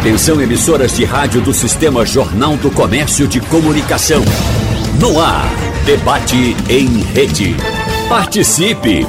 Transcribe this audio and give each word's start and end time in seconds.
Atenção 0.00 0.40
emissoras 0.40 0.96
de 0.96 1.04
rádio 1.04 1.42
do 1.42 1.52
Sistema 1.52 2.06
Jornal 2.06 2.56
do 2.56 2.70
Comércio 2.70 3.28
de 3.28 3.38
Comunicação. 3.38 4.22
No 4.98 5.20
ar, 5.20 5.44
debate 5.84 6.56
em 6.70 7.02
rede. 7.02 7.54
Participe! 8.08 9.06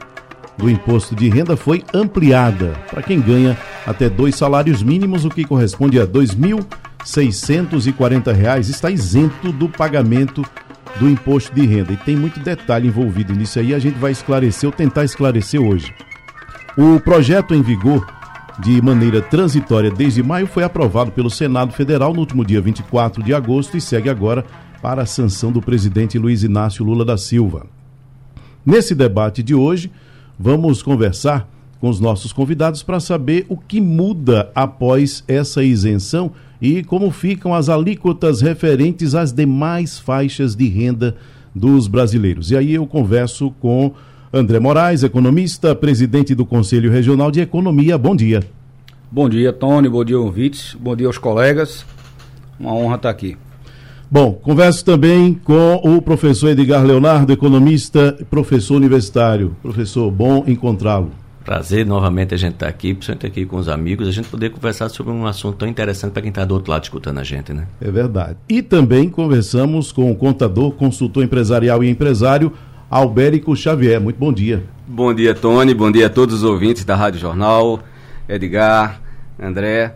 do 0.59 0.69
imposto 0.69 1.15
de 1.15 1.27
renda 1.29 1.55
foi 1.55 1.81
ampliada 1.93 2.73
para 2.89 3.01
quem 3.01 3.21
ganha 3.21 3.57
até 3.87 4.09
dois 4.09 4.35
salários 4.35 4.83
mínimos, 4.83 5.23
o 5.23 5.29
que 5.29 5.45
corresponde 5.45 5.97
a 5.97 6.03
R$ 6.03 6.09
2.640, 6.09 8.69
está 8.69 8.91
isento 8.91 9.53
do 9.53 9.69
pagamento 9.69 10.43
do 10.99 11.09
imposto 11.09 11.55
de 11.55 11.65
renda. 11.65 11.93
E 11.93 11.97
tem 11.97 12.15
muito 12.15 12.39
detalhe 12.41 12.89
envolvido 12.89 13.33
nisso 13.33 13.57
aí, 13.57 13.73
a 13.73 13.79
gente 13.79 13.97
vai 13.97 14.11
esclarecer 14.11 14.67
ou 14.67 14.75
tentar 14.75 15.05
esclarecer 15.05 15.61
hoje. 15.61 15.93
O 16.77 16.99
projeto 16.99 17.55
em 17.55 17.61
vigor 17.61 18.05
de 18.59 18.81
maneira 18.81 19.21
transitória 19.21 19.89
desde 19.89 20.21
maio 20.21 20.45
foi 20.45 20.63
aprovado 20.63 21.11
pelo 21.11 21.29
Senado 21.29 21.71
Federal 21.71 22.13
no 22.13 22.19
último 22.19 22.43
dia 22.43 22.59
24 22.59 23.23
de 23.23 23.33
agosto 23.33 23.77
e 23.77 23.81
segue 23.81 24.09
agora 24.09 24.43
para 24.81 25.03
a 25.03 25.05
sanção 25.05 25.53
do 25.53 25.61
presidente 25.61 26.19
Luiz 26.19 26.43
Inácio 26.43 26.83
Lula 26.83 27.05
da 27.05 27.17
Silva. 27.17 27.65
Nesse 28.65 28.93
debate 28.93 29.41
de 29.41 29.55
hoje, 29.55 29.89
vamos 30.39 30.81
conversar 30.81 31.49
com 31.81 31.89
os 31.89 31.99
nossos 31.99 32.31
convidados 32.31 32.81
para 32.81 32.99
saber 32.99 33.45
o 33.49 33.57
que 33.57 33.81
muda 33.81 34.49
após 34.55 35.23
essa 35.27 35.63
isenção 35.63 36.31
e 36.61 36.83
como 36.83 37.11
ficam 37.11 37.53
as 37.53 37.69
alíquotas 37.69 38.41
referentes 38.41 39.15
às 39.15 39.33
demais 39.33 39.99
faixas 39.99 40.55
de 40.55 40.67
renda 40.67 41.15
dos 41.53 41.87
brasileiros. 41.87 42.51
E 42.51 42.57
aí 42.57 42.73
eu 42.73 42.85
converso 42.87 43.51
com 43.59 43.91
André 44.31 44.59
Moraes, 44.59 45.03
economista, 45.03 45.73
presidente 45.73 46.35
do 46.35 46.45
Conselho 46.45 46.91
Regional 46.91 47.31
de 47.31 47.41
Economia. 47.41 47.97
Bom 47.97 48.15
dia. 48.15 48.43
Bom 49.11 49.27
dia, 49.27 49.51
Tony. 49.51 49.89
Bom 49.89 50.05
dia, 50.05 50.19
ouvintes. 50.19 50.75
Bom 50.79 50.95
dia 50.95 51.07
aos 51.07 51.17
colegas. 51.17 51.85
Uma 52.59 52.73
honra 52.73 52.95
estar 52.95 53.09
aqui. 53.09 53.37
Bom, 54.11 54.33
converso 54.33 54.83
também 54.83 55.35
com 55.35 55.75
o 55.75 56.01
professor 56.01 56.49
Edgar 56.49 56.83
Leonardo, 56.83 57.31
economista, 57.31 58.17
professor 58.27 58.77
universitário. 58.77 59.55
Professor, 59.61 60.09
bom 60.09 60.43
encontrá-lo. 60.47 61.11
Prazer 61.45 61.85
novamente 61.85 62.33
a 62.33 62.37
gente 62.37 62.53
estar 62.53 62.65
tá 62.65 62.69
aqui, 62.71 62.95
principalmente 62.95 63.27
aqui 63.27 63.45
com 63.45 63.57
os 63.57 63.69
amigos, 63.69 64.07
a 64.07 64.11
gente 64.11 64.27
poder 64.27 64.49
conversar 64.49 64.89
sobre 64.89 65.13
um 65.13 65.27
assunto 65.27 65.57
tão 65.57 65.67
interessante 65.67 66.11
para 66.11 66.23
quem 66.23 66.29
está 66.29 66.43
do 66.43 66.55
outro 66.55 66.71
lado 66.71 66.83
escutando 66.85 67.19
a 67.19 67.23
gente, 67.23 67.53
né? 67.53 67.67
É 67.79 67.91
verdade. 67.91 68.35
E 68.49 68.63
também 68.63 69.09
conversamos 69.09 69.91
com 69.91 70.11
o 70.11 70.15
contador, 70.15 70.71
consultor 70.71 71.23
empresarial 71.23 71.83
e 71.83 71.89
empresário, 71.89 72.51
Albérico 72.89 73.55
Xavier. 73.55 74.01
Muito 74.01 74.17
bom 74.17 74.33
dia. 74.33 74.63
Bom 74.87 75.13
dia, 75.13 75.35
Tony. 75.35 75.75
Bom 75.75 75.91
dia 75.91 76.07
a 76.07 76.09
todos 76.09 76.33
os 76.33 76.43
ouvintes 76.43 76.83
da 76.83 76.95
Rádio 76.95 77.19
Jornal, 77.19 77.79
Edgar, 78.27 78.99
André. 79.39 79.93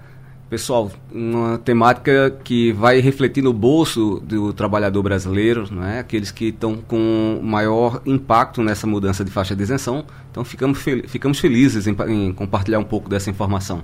Pessoal, 0.53 0.91
uma 1.11 1.57
temática 1.57 2.29
que 2.43 2.71
vai 2.73 2.99
refletir 2.99 3.43
no 3.43 3.51
bolso 3.51 4.21
do 4.23 4.53
trabalhador 4.53 5.01
brasileiro, 5.01 5.67
né? 5.73 5.97
aqueles 5.97 6.29
que 6.29 6.49
estão 6.49 6.75
com 6.75 7.39
maior 7.41 8.03
impacto 8.05 8.61
nessa 8.61 8.85
mudança 8.85 9.25
de 9.25 9.31
faixa 9.31 9.55
de 9.55 9.63
isenção. 9.63 10.05
Então, 10.29 10.45
ficamos, 10.45 10.77
fel 10.77 11.01
ficamos 11.07 11.39
felizes 11.39 11.87
em, 11.87 11.95
em 12.07 12.31
compartilhar 12.31 12.77
um 12.77 12.83
pouco 12.83 13.09
dessa 13.09 13.31
informação. 13.31 13.83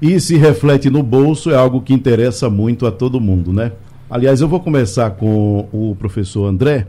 E 0.00 0.18
se 0.18 0.38
reflete 0.38 0.88
no 0.88 1.02
bolso 1.02 1.50
é 1.50 1.56
algo 1.56 1.82
que 1.82 1.92
interessa 1.92 2.48
muito 2.48 2.86
a 2.86 2.90
todo 2.90 3.20
mundo, 3.20 3.52
né? 3.52 3.72
Aliás, 4.08 4.40
eu 4.40 4.48
vou 4.48 4.60
começar 4.60 5.10
com 5.10 5.68
o 5.70 5.94
professor 5.98 6.46
André 6.46 6.86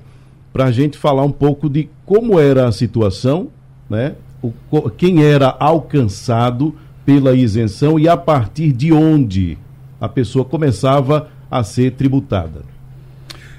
para 0.53 0.63
a 0.63 0.71
gente 0.71 0.97
falar 0.97 1.25
um 1.25 1.31
pouco 1.33 1.69
de 1.69 1.89
como 2.05 2.39
era 2.39 2.69
a 2.69 2.71
situação, 2.71 3.49
né? 3.89 4.15
O, 4.41 4.89
quem 4.89 5.25
era 5.25 5.53
alcançado 5.59 6.73
pela 7.05 7.33
isenção 7.33 7.99
e 7.99 8.07
a 8.07 8.15
partir 8.15 8.71
de 8.71 8.91
onde 8.91 9.57
a 9.99 10.07
pessoa 10.07 10.45
começava 10.45 11.29
a 11.49 11.63
ser 11.63 11.91
tributada. 11.91 12.61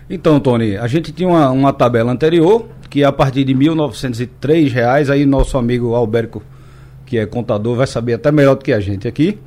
Então, 0.08 0.38
Tony, 0.38 0.76
a 0.76 0.86
gente 0.86 1.12
tinha 1.12 1.28
uma, 1.28 1.50
uma 1.50 1.72
tabela 1.72 2.12
anterior 2.12 2.66
que 2.90 3.02
a 3.02 3.10
partir 3.10 3.44
de 3.44 3.54
1.903 3.54 4.70
reais, 4.70 5.10
aí 5.10 5.26
nosso 5.26 5.58
amigo 5.58 5.94
Alberto, 5.94 6.42
que 7.04 7.18
é 7.18 7.26
contador, 7.26 7.76
vai 7.76 7.86
saber 7.86 8.14
até 8.14 8.30
melhor 8.30 8.54
do 8.54 8.64
que 8.64 8.72
a 8.72 8.80
gente 8.80 9.08
aqui, 9.08 9.38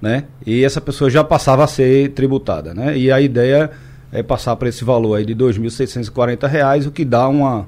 né? 0.00 0.24
E 0.46 0.64
essa 0.64 0.80
pessoa 0.80 1.10
já 1.10 1.24
passava 1.24 1.64
a 1.64 1.66
ser 1.66 2.10
tributada, 2.10 2.74
né? 2.74 2.96
E 2.96 3.10
a 3.10 3.20
ideia 3.20 3.70
é 4.12 4.22
passar 4.22 4.54
para 4.56 4.68
esse 4.68 4.84
valor 4.84 5.16
aí 5.16 5.24
de 5.24 5.32
R$ 5.32 5.38
2.640, 5.38 6.86
o 6.86 6.90
que 6.90 7.04
dá 7.04 7.26
uma, 7.28 7.66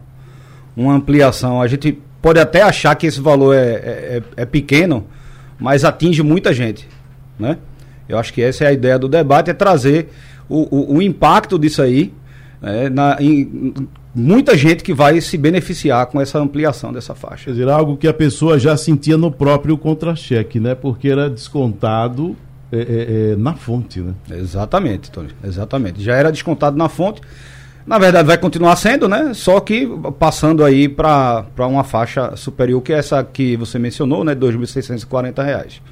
uma 0.77 0.95
ampliação. 0.95 1.61
A 1.61 1.67
gente 1.67 1.99
pode 2.21 2.39
até 2.39 2.63
achar 2.63 2.95
que 2.95 3.07
esse 3.07 3.21
valor 3.21 3.55
é, 3.55 3.73
é, 3.73 4.23
é 4.37 4.45
pequeno, 4.45 5.07
mas 5.59 5.85
atinge 5.85 6.23
muita 6.23 6.53
gente, 6.53 6.89
né? 7.39 7.59
Eu 8.09 8.19
acho 8.19 8.33
que 8.33 8.43
essa 8.43 8.65
é 8.65 8.67
a 8.69 8.73
ideia 8.73 8.99
do 8.99 9.09
debate, 9.09 9.51
é 9.51 9.55
trazer 9.55 10.11
o, 10.49 10.95
o, 10.95 10.97
o 10.97 11.03
impacto 11.03 11.59
disso 11.59 11.81
aí, 11.81 12.13
né, 12.61 12.89
na, 12.89 13.17
em, 13.21 13.75
muita 14.15 14.57
gente 14.57 14.85
que 14.85 14.95
vai 14.95 15.21
se 15.21 15.37
beneficiar 15.37 16.07
com 16.07 16.21
essa 16.21 16.39
ampliação 16.39 16.93
dessa 16.93 17.15
faixa. 17.15 17.47
Quer 17.47 17.51
dizer, 17.53 17.69
algo 17.69 17.97
que 17.97 18.07
a 18.07 18.15
pessoa 18.15 18.59
já 18.59 18.77
sentia 18.77 19.17
no 19.17 19.31
próprio 19.31 19.77
contra-cheque, 19.77 20.61
né? 20.61 20.75
Porque 20.75 21.09
era 21.09 21.29
descontado 21.29 22.37
é, 22.71 22.79
é, 22.79 23.33
é, 23.33 23.37
na 23.37 23.55
fonte, 23.55 24.01
né? 24.01 24.15
Exatamente, 24.31 25.11
Tony. 25.11 25.31
Exatamente. 25.43 26.03
Já 26.03 26.15
era 26.15 26.31
descontado 26.31 26.77
na 26.77 26.89
fonte. 26.89 27.21
Na 27.87 27.99
verdade, 27.99 28.27
vai 28.27 28.39
continuar 28.39 28.77
sendo, 28.77 29.09
né? 29.09 29.33
Só 29.35 29.61
que 29.61 29.87
passando 30.19 30.65
aí 30.65 30.89
para 30.89 31.45
uma 31.59 31.85
faixa 31.85 32.35
superior, 32.35 32.81
que 32.81 32.93
é 32.93 32.99
essa 32.99 33.23
que 33.23 33.57
você 33.57 33.79
mencionou, 33.79 34.25
né? 34.25 34.35
2.640 34.35 35.45
reais. 35.45 35.83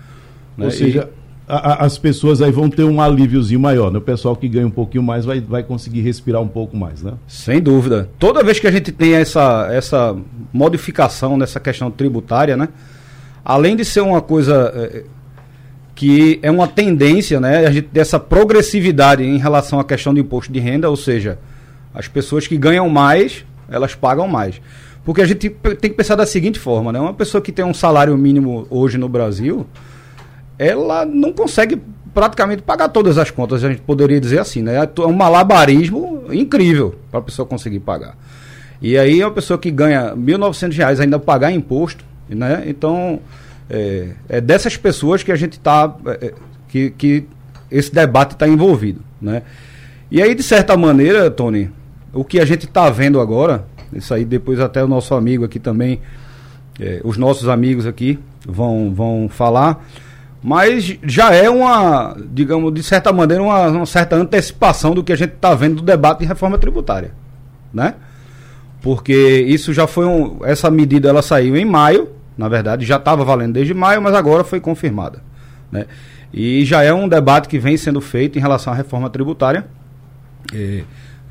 Né? 0.57 0.65
Ou 0.65 0.71
seja, 0.71 1.11
e... 1.11 1.53
a, 1.53 1.85
as 1.85 1.99
pessoas 1.99 2.41
aí 2.41 2.51
vão 2.51 2.71
ter 2.71 2.85
um 2.85 2.99
alíviozinho 2.99 3.61
maior, 3.61 3.91
né? 3.91 3.99
O 3.99 4.03
pessoal 4.03 4.35
que 4.35 4.49
ganha 4.49 4.67
um 4.67 4.71
pouquinho 4.71 5.03
mais 5.03 5.27
vai, 5.27 5.39
vai 5.41 5.63
conseguir 5.63 6.01
respirar 6.01 6.41
um 6.41 6.49
pouco 6.49 6.75
mais, 6.75 7.03
né? 7.03 7.13
Sem 7.29 7.61
dúvida. 7.61 8.09
Toda 8.19 8.43
vez 8.43 8.59
que 8.59 8.67
a 8.67 8.73
gente 8.73 8.91
tem 8.91 9.13
essa, 9.13 9.69
essa 9.71 10.17
modificação 10.51 11.37
nessa 11.37 11.61
questão 11.61 11.91
tributária, 11.91 12.57
né? 12.57 12.71
Além 13.45 13.77
de 13.77 13.85
ser 13.85 14.01
uma 14.01 14.23
coisa 14.23 14.73
é, 14.75 15.05
que 15.95 16.41
é 16.43 16.51
uma 16.51 16.67
tendência, 16.67 17.39
né? 17.39 17.67
A 17.67 17.71
gente 17.71 17.89
dessa 17.93 18.19
progressividade 18.19 19.23
em 19.23 19.37
relação 19.37 19.79
à 19.79 19.85
questão 19.85 20.15
do 20.15 20.21
imposto 20.21 20.51
de 20.51 20.59
renda, 20.59 20.89
ou 20.89 20.97
seja 20.97 21.39
as 21.95 22.09
pessoas 22.09 22.47
que 22.47 22.57
ganham 22.57 22.89
mais, 22.89 23.45
elas 23.69 23.95
pagam 23.95 24.27
mais. 24.29 24.61
Porque 25.05 25.21
a 25.21 25.27
gente 25.27 25.51
tem 25.51 25.91
que 25.91 25.97
pensar 25.97 26.15
da 26.15 26.27
seguinte 26.27 26.59
forma, 26.59 26.93
né? 26.93 27.01
Uma 27.01 27.15
pessoa 27.15 27.43
que 27.43 27.51
tem 27.51 27.65
um 27.65 27.75
salário 27.75 28.17
mínimo 28.17 28.67
hoje 28.71 28.97
no 28.99 29.09
Brasil, 29.09 29.67
ela 30.59 31.05
não 31.05 31.33
consegue 31.33 31.81
praticamente 32.15 32.63
pagar 32.63 32.89
todas 32.89 33.19
as 33.19 33.31
contas, 33.31 33.65
a 33.65 33.71
gente 33.71 33.83
poderia 33.83 34.21
dizer 34.21 34.39
assim, 34.39 34.63
né? 34.63 34.77
É 34.77 35.01
um 35.01 35.13
malabarismo 35.13 36.25
incrível 36.31 36.95
para 37.11 37.21
a 37.21 37.23
pessoa 37.23 37.47
conseguir 37.47 37.81
pagar. 37.81 38.17
E 38.81 38.99
aí 38.99 39.23
uma 39.23 39.31
pessoa 39.31 39.59
que 39.59 39.71
ganha 39.71 40.11
R$ 40.11 40.17
1.900 40.17 41.01
ainda 41.01 41.19
pagar 41.19 41.51
imposto, 41.51 42.05
né? 42.29 42.65
Então, 42.67 43.21
é, 43.71 44.11
é 44.29 44.41
dessas 44.41 44.77
pessoas 44.77 45.23
que 45.23 45.33
a 45.33 45.37
gente 45.37 45.55
está, 45.55 45.95
é, 46.07 46.27
é, 46.27 46.35
que, 46.69 46.91
que 46.91 47.25
esse 47.71 47.93
debate 47.93 48.33
está 48.33 48.47
envolvido, 48.47 49.01
né? 49.21 49.43
E 50.11 50.21
aí, 50.21 50.35
de 50.35 50.43
certa 50.43 50.77
maneira, 50.77 51.31
Tony, 51.31 51.71
o 52.13 52.25
que 52.25 52.39
a 52.39 52.45
gente 52.45 52.67
está 52.67 52.91
vendo 52.91 53.21
agora, 53.21 53.65
isso 53.93 54.13
aí 54.13 54.25
depois 54.25 54.61
até 54.61 54.83
o 54.83 54.89
nosso 54.89 55.15
amigo 55.15 55.45
aqui 55.45 55.59
também, 55.59 56.01
é, 56.81 57.01
os 57.05 57.17
nossos 57.17 57.49
amigos 57.49 57.87
aqui 57.87 58.19
vão, 58.47 58.93
vão 58.95 59.29
falar, 59.29 59.85
mas 60.43 60.99
já 61.05 61.33
é 61.33 61.49
uma, 61.49 62.17
digamos, 62.33 62.73
de 62.75 62.83
certa 62.83 63.13
maneira, 63.13 63.43
uma, 63.43 63.69
uma 63.69 63.87
certa 63.87 64.17
antecipação 64.17 64.95
do 64.95 65.05
que 65.05 65.13
a 65.13 65.17
gente 65.17 65.35
está 65.35 65.55
vendo 65.55 65.77
do 65.77 65.83
debate 65.83 66.21
de 66.21 66.27
reforma 66.27 66.59
tributária, 66.59 67.13
né? 67.73 67.95
Porque 68.81 69.45
isso 69.47 69.73
já 69.73 69.87
foi 69.87 70.05
um, 70.05 70.41
essa 70.45 70.69
medida 70.71 71.09
ela 71.09 71.23
saiu 71.23 71.57
em 71.57 71.65
maio, 71.65 72.09
na 72.37 72.49
verdade 72.49 72.85
já 72.85 72.97
estava 72.97 73.25
valendo 73.25 73.53
desde 73.53 73.73
maio, 73.73 74.03
mas 74.03 74.15
agora 74.15 74.43
foi 74.43 74.59
confirmada, 74.59 75.23
né? 75.71 75.87
E 76.33 76.65
já 76.65 76.83
é 76.83 76.93
um 76.93 77.09
debate 77.09 77.49
que 77.49 77.59
vem 77.59 77.77
sendo 77.77 78.01
feito 78.01 78.39
em 78.39 78.41
relação 78.41 78.73
à 78.73 78.77
reforma 78.77 79.11
tributária. 79.11 79.67
É, 80.53 80.83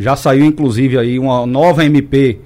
já 0.01 0.15
saiu, 0.15 0.45
inclusive, 0.45 0.98
aí 0.98 1.19
uma 1.19 1.45
nova 1.45 1.86
MP 1.86 2.39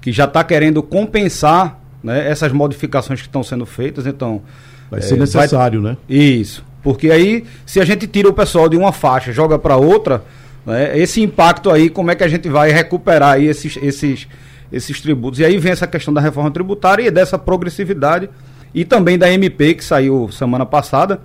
que 0.00 0.10
já 0.10 0.24
está 0.24 0.42
querendo 0.42 0.82
compensar 0.82 1.78
né, 2.02 2.28
essas 2.28 2.52
modificações 2.52 3.20
que 3.20 3.28
estão 3.28 3.42
sendo 3.42 3.64
feitas. 3.64 4.06
Então. 4.06 4.42
Vai 4.90 5.00
ser 5.00 5.14
é, 5.14 5.18
necessário, 5.18 5.80
vai... 5.80 5.92
né? 5.92 5.96
Isso. 6.08 6.64
Porque 6.82 7.10
aí, 7.10 7.44
se 7.64 7.80
a 7.80 7.84
gente 7.84 8.06
tira 8.06 8.28
o 8.28 8.32
pessoal 8.32 8.68
de 8.68 8.76
uma 8.76 8.92
faixa 8.92 9.32
joga 9.32 9.58
para 9.58 9.76
outra, 9.76 10.24
né, 10.66 10.98
esse 10.98 11.22
impacto 11.22 11.70
aí, 11.70 11.88
como 11.88 12.10
é 12.10 12.14
que 12.14 12.24
a 12.24 12.28
gente 12.28 12.48
vai 12.48 12.72
recuperar 12.72 13.34
aí 13.34 13.46
esses, 13.46 13.78
esses, 13.80 14.26
esses 14.72 15.00
tributos? 15.00 15.38
E 15.38 15.44
aí 15.44 15.56
vem 15.58 15.70
essa 15.70 15.86
questão 15.86 16.12
da 16.12 16.20
reforma 16.20 16.50
tributária 16.50 17.06
e 17.06 17.10
dessa 17.10 17.38
progressividade 17.38 18.28
e 18.74 18.84
também 18.84 19.16
da 19.16 19.30
MP 19.30 19.74
que 19.74 19.84
saiu 19.84 20.28
semana 20.32 20.66
passada, 20.66 21.20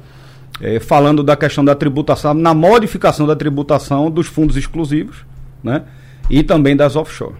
é, 0.62 0.80
falando 0.80 1.24
da 1.24 1.36
questão 1.36 1.66
da 1.66 1.74
tributação, 1.74 2.36
na 2.36 2.54
modificação 2.54 3.26
da 3.26 3.36
tributação 3.36 4.12
dos 4.12 4.28
fundos 4.28 4.56
exclusivos 4.56 5.26
né, 5.68 5.84
e 6.30 6.42
também 6.42 6.76
das 6.76 6.96
offshore. 6.96 7.36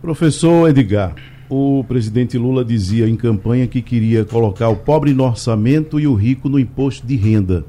Professor 0.00 0.70
Edgar, 0.70 1.14
o 1.48 1.84
presidente 1.84 2.38
Lula 2.38 2.64
dizia 2.64 3.08
em 3.08 3.16
campanha 3.16 3.66
que 3.66 3.82
queria 3.82 4.24
colocar 4.24 4.68
o 4.68 4.76
pobre 4.76 5.12
no 5.12 5.24
orçamento 5.24 5.98
e 5.98 6.06
o 6.06 6.14
rico 6.14 6.48
no 6.48 6.58
imposto 6.58 7.06
de 7.06 7.16
renda. 7.16 7.64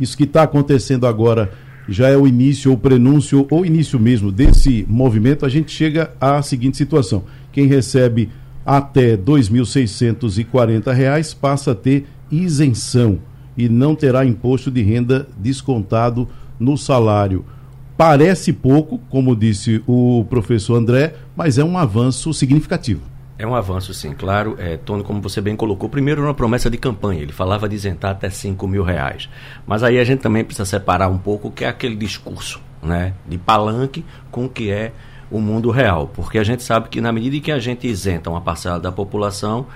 Isso 0.00 0.16
que 0.16 0.24
está 0.24 0.42
acontecendo 0.42 1.06
agora 1.06 1.52
já 1.88 2.08
é 2.08 2.16
o 2.16 2.26
início, 2.26 2.72
ou 2.72 2.76
prenúncio, 2.76 3.46
ou 3.50 3.64
início 3.64 4.00
mesmo 4.00 4.32
desse 4.32 4.84
movimento, 4.88 5.46
a 5.46 5.48
gente 5.48 5.70
chega 5.70 6.10
à 6.20 6.42
seguinte 6.42 6.76
situação. 6.76 7.22
Quem 7.52 7.66
recebe 7.66 8.28
até 8.64 9.12
R$ 9.12 9.18
2.640 9.18 11.36
passa 11.36 11.70
a 11.70 11.74
ter 11.74 12.06
isenção 12.30 13.18
e 13.56 13.68
não 13.68 13.94
terá 13.94 14.26
imposto 14.26 14.70
de 14.70 14.82
renda 14.82 15.28
descontado 15.38 16.28
no 16.58 16.76
salário. 16.76 17.44
Parece 17.96 18.52
pouco, 18.52 18.98
como 19.08 19.34
disse 19.34 19.82
o 19.86 20.24
professor 20.28 20.76
André, 20.76 21.14
mas 21.34 21.56
é 21.56 21.64
um 21.64 21.78
avanço 21.78 22.32
significativo. 22.34 23.00
É 23.38 23.46
um 23.46 23.54
avanço, 23.54 23.92
sim, 23.92 24.12
claro. 24.12 24.56
É, 24.58 24.76
Tony, 24.76 25.02
como 25.02 25.20
você 25.20 25.40
bem 25.40 25.56
colocou, 25.56 25.88
primeiro 25.88 26.22
uma 26.22 26.34
promessa 26.34 26.70
de 26.70 26.78
campanha. 26.78 27.22
Ele 27.22 27.32
falava 27.32 27.68
de 27.68 27.74
isentar 27.74 28.12
até 28.12 28.30
5 28.30 28.66
mil 28.66 28.82
reais. 28.82 29.28
Mas 29.66 29.82
aí 29.82 29.98
a 29.98 30.04
gente 30.04 30.20
também 30.20 30.42
precisa 30.42 30.64
separar 30.64 31.08
um 31.08 31.18
pouco 31.18 31.48
o 31.48 31.50
que 31.50 31.64
é 31.64 31.68
aquele 31.68 31.96
discurso 31.96 32.60
né, 32.82 33.12
de 33.26 33.36
palanque 33.36 34.04
com 34.30 34.46
o 34.46 34.48
que 34.48 34.70
é 34.70 34.92
o 35.30 35.38
mundo 35.38 35.70
real. 35.70 36.10
Porque 36.14 36.38
a 36.38 36.44
gente 36.44 36.62
sabe 36.62 36.88
que 36.88 37.00
na 37.00 37.12
medida 37.12 37.36
em 37.36 37.40
que 37.40 37.52
a 37.52 37.58
gente 37.58 37.86
isenta 37.86 38.30
uma 38.30 38.40
parcela 38.40 38.80
da 38.80 38.92
população, 38.92 39.66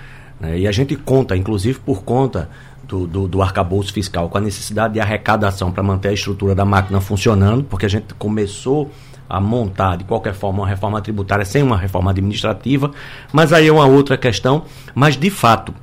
né, 0.41 0.59
e 0.59 0.67
a 0.67 0.71
gente 0.71 0.95
conta, 0.95 1.37
inclusive 1.37 1.79
por 1.79 2.03
conta 2.03 2.49
do, 2.83 3.05
do, 3.05 3.27
do 3.27 3.41
arcabouço 3.41 3.93
fiscal, 3.93 4.27
com 4.27 4.37
a 4.37 4.41
necessidade 4.41 4.95
de 4.95 4.99
arrecadação 4.99 5.71
para 5.71 5.83
manter 5.83 6.09
a 6.09 6.13
estrutura 6.13 6.55
da 6.55 6.65
máquina 6.65 6.99
funcionando, 6.99 7.63
porque 7.63 7.85
a 7.85 7.89
gente 7.89 8.13
começou 8.15 8.91
a 9.29 9.39
montar 9.39 9.95
de 9.97 10.03
qualquer 10.03 10.33
forma 10.33 10.63
uma 10.63 10.67
reforma 10.67 10.99
tributária 11.01 11.45
sem 11.45 11.63
uma 11.63 11.77
reforma 11.77 12.11
administrativa, 12.11 12.91
mas 13.31 13.53
aí 13.53 13.67
é 13.67 13.71
uma 13.71 13.85
outra 13.85 14.17
questão, 14.17 14.65
mas 14.93 15.15
de 15.15 15.29
fato, 15.29 15.73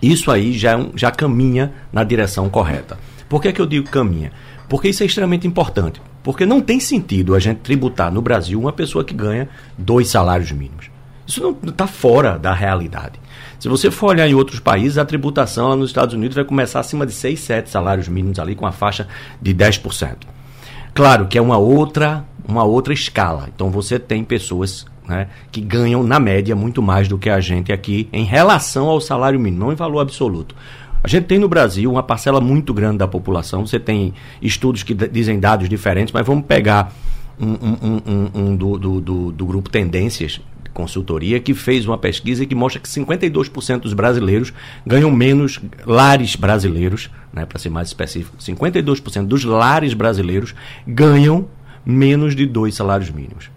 isso 0.00 0.30
aí 0.30 0.56
já, 0.56 0.78
é 0.78 0.86
já 0.94 1.10
caminha 1.10 1.72
na 1.92 2.04
direção 2.04 2.48
correta. 2.48 2.98
Por 3.28 3.42
que, 3.42 3.52
que 3.52 3.60
eu 3.60 3.66
digo 3.66 3.90
caminha? 3.90 4.30
Porque 4.68 4.88
isso 4.88 5.02
é 5.02 5.06
extremamente 5.06 5.46
importante. 5.46 6.00
Porque 6.22 6.44
não 6.44 6.60
tem 6.60 6.78
sentido 6.78 7.34
a 7.34 7.38
gente 7.38 7.58
tributar 7.58 8.12
no 8.12 8.20
Brasil 8.20 8.60
uma 8.60 8.72
pessoa 8.72 9.04
que 9.04 9.14
ganha 9.14 9.48
dois 9.76 10.08
salários 10.08 10.52
mínimos. 10.52 10.90
Isso 11.28 11.42
não 11.42 11.54
está 11.70 11.86
fora 11.86 12.38
da 12.38 12.54
realidade. 12.54 13.20
Se 13.60 13.68
você 13.68 13.90
for 13.90 14.08
olhar 14.08 14.26
em 14.26 14.34
outros 14.34 14.60
países, 14.60 14.96
a 14.96 15.04
tributação 15.04 15.68
lá 15.68 15.76
nos 15.76 15.90
Estados 15.90 16.14
Unidos 16.14 16.34
vai 16.34 16.44
começar 16.44 16.80
acima 16.80 17.04
de 17.04 17.12
6, 17.12 17.38
7 17.38 17.70
salários 17.70 18.08
mínimos 18.08 18.38
ali 18.38 18.54
com 18.54 18.66
a 18.66 18.72
faixa 18.72 19.06
de 19.40 19.54
10%. 19.54 20.16
Claro 20.94 21.26
que 21.26 21.36
é 21.36 21.42
uma 21.42 21.58
outra, 21.58 22.24
uma 22.48 22.64
outra 22.64 22.94
escala. 22.94 23.48
Então 23.54 23.70
você 23.70 23.98
tem 23.98 24.24
pessoas 24.24 24.86
né, 25.06 25.28
que 25.52 25.60
ganham, 25.60 26.02
na 26.02 26.18
média, 26.18 26.56
muito 26.56 26.80
mais 26.80 27.08
do 27.08 27.18
que 27.18 27.28
a 27.28 27.40
gente 27.40 27.72
aqui 27.72 28.08
em 28.10 28.24
relação 28.24 28.86
ao 28.86 29.00
salário 29.00 29.38
mínimo, 29.38 29.66
não 29.66 29.72
em 29.72 29.76
valor 29.76 30.00
absoluto. 30.00 30.54
A 31.02 31.08
gente 31.08 31.26
tem 31.26 31.38
no 31.38 31.48
Brasil 31.48 31.90
uma 31.90 32.02
parcela 32.02 32.40
muito 32.40 32.72
grande 32.72 32.98
da 32.98 33.06
população. 33.06 33.66
Você 33.66 33.78
tem 33.78 34.14
estudos 34.40 34.82
que 34.82 34.94
dizem 34.94 35.38
dados 35.38 35.68
diferentes, 35.68 36.12
mas 36.12 36.26
vamos 36.26 36.46
pegar 36.46 36.92
um, 37.40 37.52
um, 37.52 38.02
um, 38.06 38.30
um 38.34 38.56
do, 38.56 38.78
do, 38.78 39.00
do, 39.00 39.32
do, 39.32 39.46
grupo 39.46 39.70
Tendências, 39.70 40.40
consultoria 40.78 41.40
que 41.40 41.54
fez 41.54 41.84
uma 41.84 41.98
pesquisa 41.98 42.46
que 42.46 42.54
mostra 42.54 42.80
que 42.80 42.88
52% 42.88 43.80
dos 43.80 43.92
brasileiros 43.92 44.52
ganham 44.86 45.10
menos 45.10 45.58
lares 45.84 46.36
brasileiros, 46.36 47.10
né, 47.32 47.44
para 47.44 47.58
ser 47.58 47.68
mais 47.68 47.88
específico, 47.88 48.36
52% 48.36 49.26
dos 49.26 49.42
lares 49.42 49.92
brasileiros 49.92 50.54
ganham 50.86 51.48
menos 51.84 52.36
de 52.36 52.46
dois 52.46 52.76
salários 52.76 53.10
mínimos. 53.10 53.50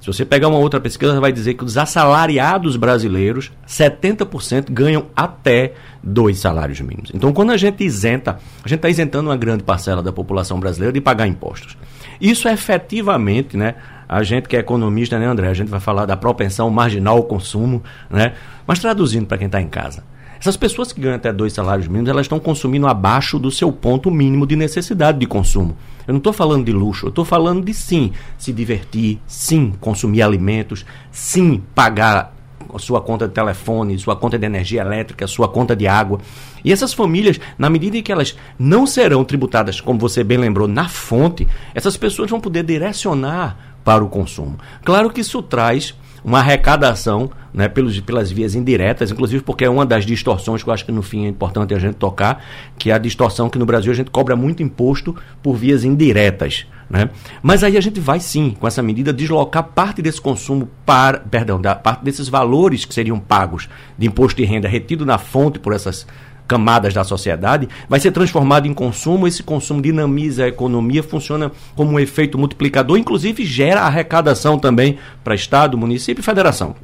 Se 0.00 0.08
você 0.08 0.24
pegar 0.24 0.48
uma 0.48 0.58
outra 0.58 0.80
pesquisa, 0.80 1.20
vai 1.20 1.32
dizer 1.32 1.54
que 1.54 1.64
os 1.64 1.78
assalariados 1.78 2.76
brasileiros, 2.76 3.52
70% 3.66 4.70
ganham 4.70 5.06
até 5.14 5.74
dois 6.02 6.38
salários 6.38 6.80
mínimos. 6.80 7.10
Então, 7.14 7.32
quando 7.32 7.52
a 7.52 7.56
gente 7.56 7.84
isenta, 7.84 8.38
a 8.64 8.68
gente 8.68 8.78
está 8.78 8.88
isentando 8.88 9.30
uma 9.30 9.36
grande 9.36 9.62
parcela 9.62 10.02
da 10.02 10.12
população 10.12 10.58
brasileira 10.58 10.92
de 10.92 11.00
pagar 11.00 11.28
impostos. 11.28 11.76
Isso 12.20 12.48
efetivamente, 12.48 13.56
né, 13.56 13.74
a 14.08 14.22
gente 14.22 14.48
que 14.48 14.56
é 14.56 14.60
economista, 14.60 15.18
né, 15.18 15.26
André? 15.26 15.48
A 15.48 15.54
gente 15.54 15.68
vai 15.68 15.80
falar 15.80 16.06
da 16.06 16.16
propensão 16.16 16.70
marginal 16.70 17.16
ao 17.16 17.24
consumo, 17.24 17.82
né? 18.08 18.34
Mas 18.66 18.78
traduzindo 18.78 19.26
para 19.26 19.38
quem 19.38 19.46
está 19.46 19.60
em 19.60 19.68
casa. 19.68 20.04
Essas 20.38 20.56
pessoas 20.56 20.92
que 20.92 21.00
ganham 21.00 21.16
até 21.16 21.32
dois 21.32 21.52
salários 21.52 21.88
mínimos, 21.88 22.10
elas 22.10 22.26
estão 22.26 22.38
consumindo 22.38 22.86
abaixo 22.86 23.38
do 23.38 23.50
seu 23.50 23.72
ponto 23.72 24.10
mínimo 24.10 24.46
de 24.46 24.54
necessidade 24.54 25.18
de 25.18 25.26
consumo. 25.26 25.76
Eu 26.06 26.12
não 26.12 26.18
estou 26.18 26.32
falando 26.32 26.64
de 26.64 26.72
luxo, 26.72 27.06
eu 27.06 27.08
estou 27.08 27.24
falando 27.24 27.64
de 27.64 27.74
sim 27.74 28.12
se 28.38 28.52
divertir, 28.52 29.18
sim 29.26 29.72
consumir 29.80 30.22
alimentos, 30.22 30.84
sim 31.10 31.62
pagar 31.74 32.35
sua 32.78 33.00
conta 33.00 33.26
de 33.26 33.34
telefone, 33.34 33.98
sua 33.98 34.16
conta 34.16 34.38
de 34.38 34.46
energia 34.46 34.80
elétrica, 34.80 35.26
sua 35.26 35.48
conta 35.48 35.74
de 35.74 35.86
água. 35.86 36.20
E 36.64 36.72
essas 36.72 36.92
famílias, 36.92 37.38
na 37.58 37.70
medida 37.70 37.96
em 37.96 38.02
que 38.02 38.12
elas 38.12 38.36
não 38.58 38.86
serão 38.86 39.24
tributadas, 39.24 39.80
como 39.80 39.98
você 39.98 40.24
bem 40.24 40.38
lembrou, 40.38 40.66
na 40.68 40.88
fonte, 40.88 41.46
essas 41.74 41.96
pessoas 41.96 42.30
vão 42.30 42.40
poder 42.40 42.64
direcionar 42.64 43.76
para 43.84 44.04
o 44.04 44.08
consumo. 44.08 44.58
Claro 44.84 45.10
que 45.10 45.20
isso 45.20 45.40
traz 45.42 45.94
uma 46.24 46.40
arrecadação 46.40 47.30
né, 47.54 47.68
pelos, 47.68 48.00
pelas 48.00 48.32
vias 48.32 48.56
indiretas, 48.56 49.12
inclusive 49.12 49.44
porque 49.44 49.64
é 49.64 49.70
uma 49.70 49.86
das 49.86 50.04
distorções 50.04 50.60
que 50.60 50.68
eu 50.68 50.74
acho 50.74 50.84
que 50.84 50.90
no 50.90 51.02
fim 51.02 51.24
é 51.24 51.28
importante 51.28 51.72
a 51.72 51.78
gente 51.78 51.94
tocar, 51.94 52.44
que 52.76 52.90
é 52.90 52.94
a 52.94 52.98
distorção 52.98 53.48
que 53.48 53.58
no 53.60 53.64
Brasil 53.64 53.92
a 53.92 53.94
gente 53.94 54.10
cobra 54.10 54.34
muito 54.34 54.60
imposto 54.60 55.14
por 55.40 55.54
vias 55.54 55.84
indiretas. 55.84 56.66
Né? 56.88 57.10
Mas 57.42 57.64
aí 57.64 57.76
a 57.76 57.80
gente 57.80 57.98
vai 57.98 58.20
sim, 58.20 58.56
com 58.58 58.66
essa 58.66 58.82
medida, 58.82 59.12
deslocar 59.12 59.64
parte 59.64 60.00
desse 60.00 60.20
consumo 60.20 60.68
para, 60.84 61.18
perdão, 61.18 61.60
da 61.60 61.74
parte 61.74 62.04
desses 62.04 62.28
valores 62.28 62.84
que 62.84 62.94
seriam 62.94 63.18
pagos 63.18 63.68
de 63.98 64.06
imposto 64.06 64.40
de 64.40 64.46
renda 64.46 64.68
retido 64.68 65.04
na 65.04 65.18
fonte 65.18 65.58
por 65.58 65.72
essas 65.72 66.06
camadas 66.46 66.94
da 66.94 67.02
sociedade, 67.02 67.68
vai 67.88 67.98
ser 67.98 68.12
transformado 68.12 68.66
em 68.66 68.74
consumo. 68.74 69.26
Esse 69.26 69.42
consumo 69.42 69.82
dinamiza 69.82 70.44
a 70.44 70.48
economia, 70.48 71.02
funciona 71.02 71.50
como 71.74 71.92
um 71.92 71.98
efeito 71.98 72.38
multiplicador, 72.38 72.96
inclusive 72.96 73.44
gera 73.44 73.82
arrecadação 73.82 74.58
também 74.58 74.98
para 75.24 75.34
Estado, 75.34 75.76
município 75.76 76.20
e 76.20 76.24
federação. 76.24 76.76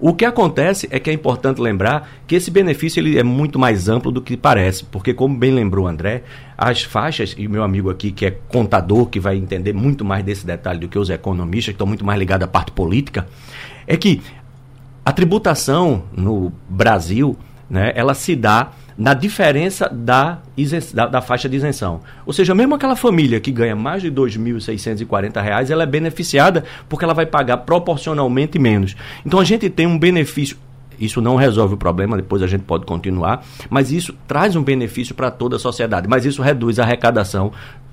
O 0.00 0.14
que 0.14 0.24
acontece 0.24 0.88
é 0.92 1.00
que 1.00 1.10
é 1.10 1.12
importante 1.12 1.60
lembrar 1.60 2.08
que 2.26 2.36
esse 2.36 2.50
benefício 2.50 3.00
ele 3.00 3.18
é 3.18 3.22
muito 3.24 3.58
mais 3.58 3.88
amplo 3.88 4.12
do 4.12 4.22
que 4.22 4.36
parece, 4.36 4.84
porque 4.84 5.12
como 5.12 5.36
bem 5.36 5.50
lembrou 5.52 5.88
André, 5.88 6.22
as 6.56 6.84
faixas, 6.84 7.34
e 7.36 7.48
meu 7.48 7.64
amigo 7.64 7.90
aqui 7.90 8.12
que 8.12 8.26
é 8.26 8.30
contador, 8.30 9.06
que 9.06 9.18
vai 9.18 9.36
entender 9.36 9.72
muito 9.72 10.04
mais 10.04 10.24
desse 10.24 10.46
detalhe 10.46 10.78
do 10.78 10.88
que 10.88 10.98
os 10.98 11.10
economistas, 11.10 11.72
que 11.72 11.76
estão 11.76 11.86
muito 11.86 12.04
mais 12.04 12.18
ligados 12.18 12.44
à 12.44 12.48
parte 12.48 12.70
política, 12.70 13.26
é 13.86 13.96
que 13.96 14.22
a 15.04 15.12
tributação 15.12 16.04
no 16.16 16.52
Brasil 16.68 17.36
né, 17.68 17.92
ela 17.96 18.14
se 18.14 18.36
dá 18.36 18.70
na 18.98 19.14
diferença 19.14 19.88
da, 19.88 20.40
da, 20.92 21.06
da, 21.06 21.20
faixa 21.20 21.48
de 21.48 21.56
isenção. 21.56 22.00
Ou 22.26 22.32
seja, 22.32 22.52
mesmo 22.52 22.74
aquela 22.74 22.96
família 22.96 23.38
que 23.38 23.52
ganha 23.52 23.76
mais 23.76 24.02
de 24.02 24.08
R$ 24.08 24.14
2.640, 24.16 25.70
ela 25.70 25.84
é 25.84 25.86
beneficiada 25.86 26.64
porque 26.88 27.04
ela 27.04 27.14
vai 27.14 27.24
pagar 27.24 27.58
proporcionalmente 27.58 28.58
menos. 28.58 28.96
Então 29.24 29.38
a 29.38 29.44
gente 29.44 29.70
tem 29.70 29.86
um 29.86 29.96
benefício. 29.96 30.56
Isso 30.98 31.20
não 31.20 31.36
resolve 31.36 31.74
o 31.74 31.76
problema, 31.76 32.16
depois 32.16 32.42
a 32.42 32.48
gente 32.48 32.62
pode 32.62 32.84
continuar, 32.84 33.46
mas 33.70 33.92
isso 33.92 34.12
traz 34.26 34.56
um 34.56 34.64
benefício 34.64 35.14
para 35.14 35.30
toda 35.30 35.54
a 35.54 35.58
sociedade. 35.60 36.08
Mas 36.08 36.24
isso 36.24 36.42
reduz 36.42 36.80
a 36.80 36.82
arrecadação 36.82 37.52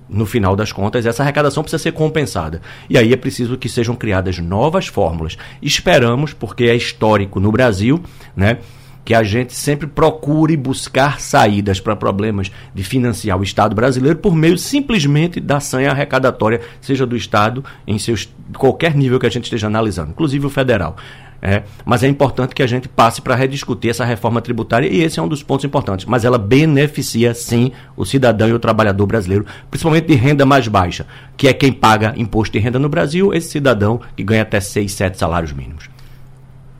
no 0.09 0.25
final 0.25 0.55
das 0.55 0.71
contas, 0.71 1.05
essa 1.05 1.24
arrecadação 1.24 1.63
precisa 1.63 1.81
ser 1.81 1.91
compensada. 1.91 2.62
E 2.89 2.97
aí 2.97 3.12
é 3.12 3.17
preciso 3.17 3.57
que 3.57 3.67
sejam 3.67 3.95
criadas 3.95 4.38
novas 4.39 4.88
fórmulas. 4.88 5.38
Esperamos, 5.62 6.33
porque 6.33 6.65
é 6.65 6.75
histórico 6.75 7.39
no 7.39 7.51
Brasil, 7.51 8.01
né? 8.35 8.59
Que 9.05 9.13
a 9.13 9.21
gente 9.21 9.53
sempre 9.53 9.85
procure 9.85 10.57
buscar 10.57 11.21
saídas 11.21 11.79
para 11.79 11.95
problemas 11.95 12.51
de 12.74 12.83
financiar 12.83 13.39
o 13.39 13.43
Estado 13.43 13.75
brasileiro 13.75 14.17
por 14.17 14.35
meio 14.35 14.57
simplesmente 14.57 15.39
da 15.39 15.59
sanha 15.59 15.91
arrecadatória, 15.91 16.59
seja 16.81 17.05
do 17.05 17.15
Estado, 17.15 17.63
em 17.85 18.00
seus 18.00 18.27
qualquer 18.57 18.95
nível 18.95 19.19
que 19.19 19.27
a 19.27 19.29
gente 19.29 19.43
esteja 19.43 19.67
analisando, 19.67 20.09
inclusive 20.09 20.47
o 20.47 20.50
federal. 20.50 20.95
É, 21.41 21.62
mas 21.85 22.01
é 22.01 22.07
importante 22.07 22.55
que 22.55 22.63
a 22.63 22.67
gente 22.67 22.88
passe 22.88 23.21
para 23.21 23.35
rediscutir 23.35 23.91
essa 23.91 24.03
reforma 24.03 24.41
tributária 24.41 24.88
e 24.88 25.03
esse 25.03 25.19
é 25.19 25.21
um 25.21 25.27
dos 25.27 25.43
pontos 25.43 25.63
importantes. 25.63 26.05
Mas 26.07 26.25
ela 26.25 26.39
beneficia 26.39 27.35
sim 27.35 27.71
o 27.95 28.03
cidadão 28.03 28.50
e 28.50 28.53
o 28.53 28.57
trabalhador 28.57 29.05
brasileiro, 29.05 29.45
principalmente 29.69 30.07
de 30.07 30.15
renda 30.15 30.43
mais 30.43 30.67
baixa, 30.67 31.05
que 31.38 31.47
é 31.47 31.53
quem 31.53 31.71
paga 31.71 32.15
imposto 32.17 32.53
de 32.53 32.59
renda 32.59 32.79
no 32.79 32.89
Brasil, 32.89 33.31
esse 33.31 33.50
cidadão 33.50 34.01
que 34.15 34.24
ganha 34.24 34.41
até 34.41 34.59
6, 34.59 34.91
7 34.91 35.17
salários 35.19 35.53
mínimos. 35.53 35.94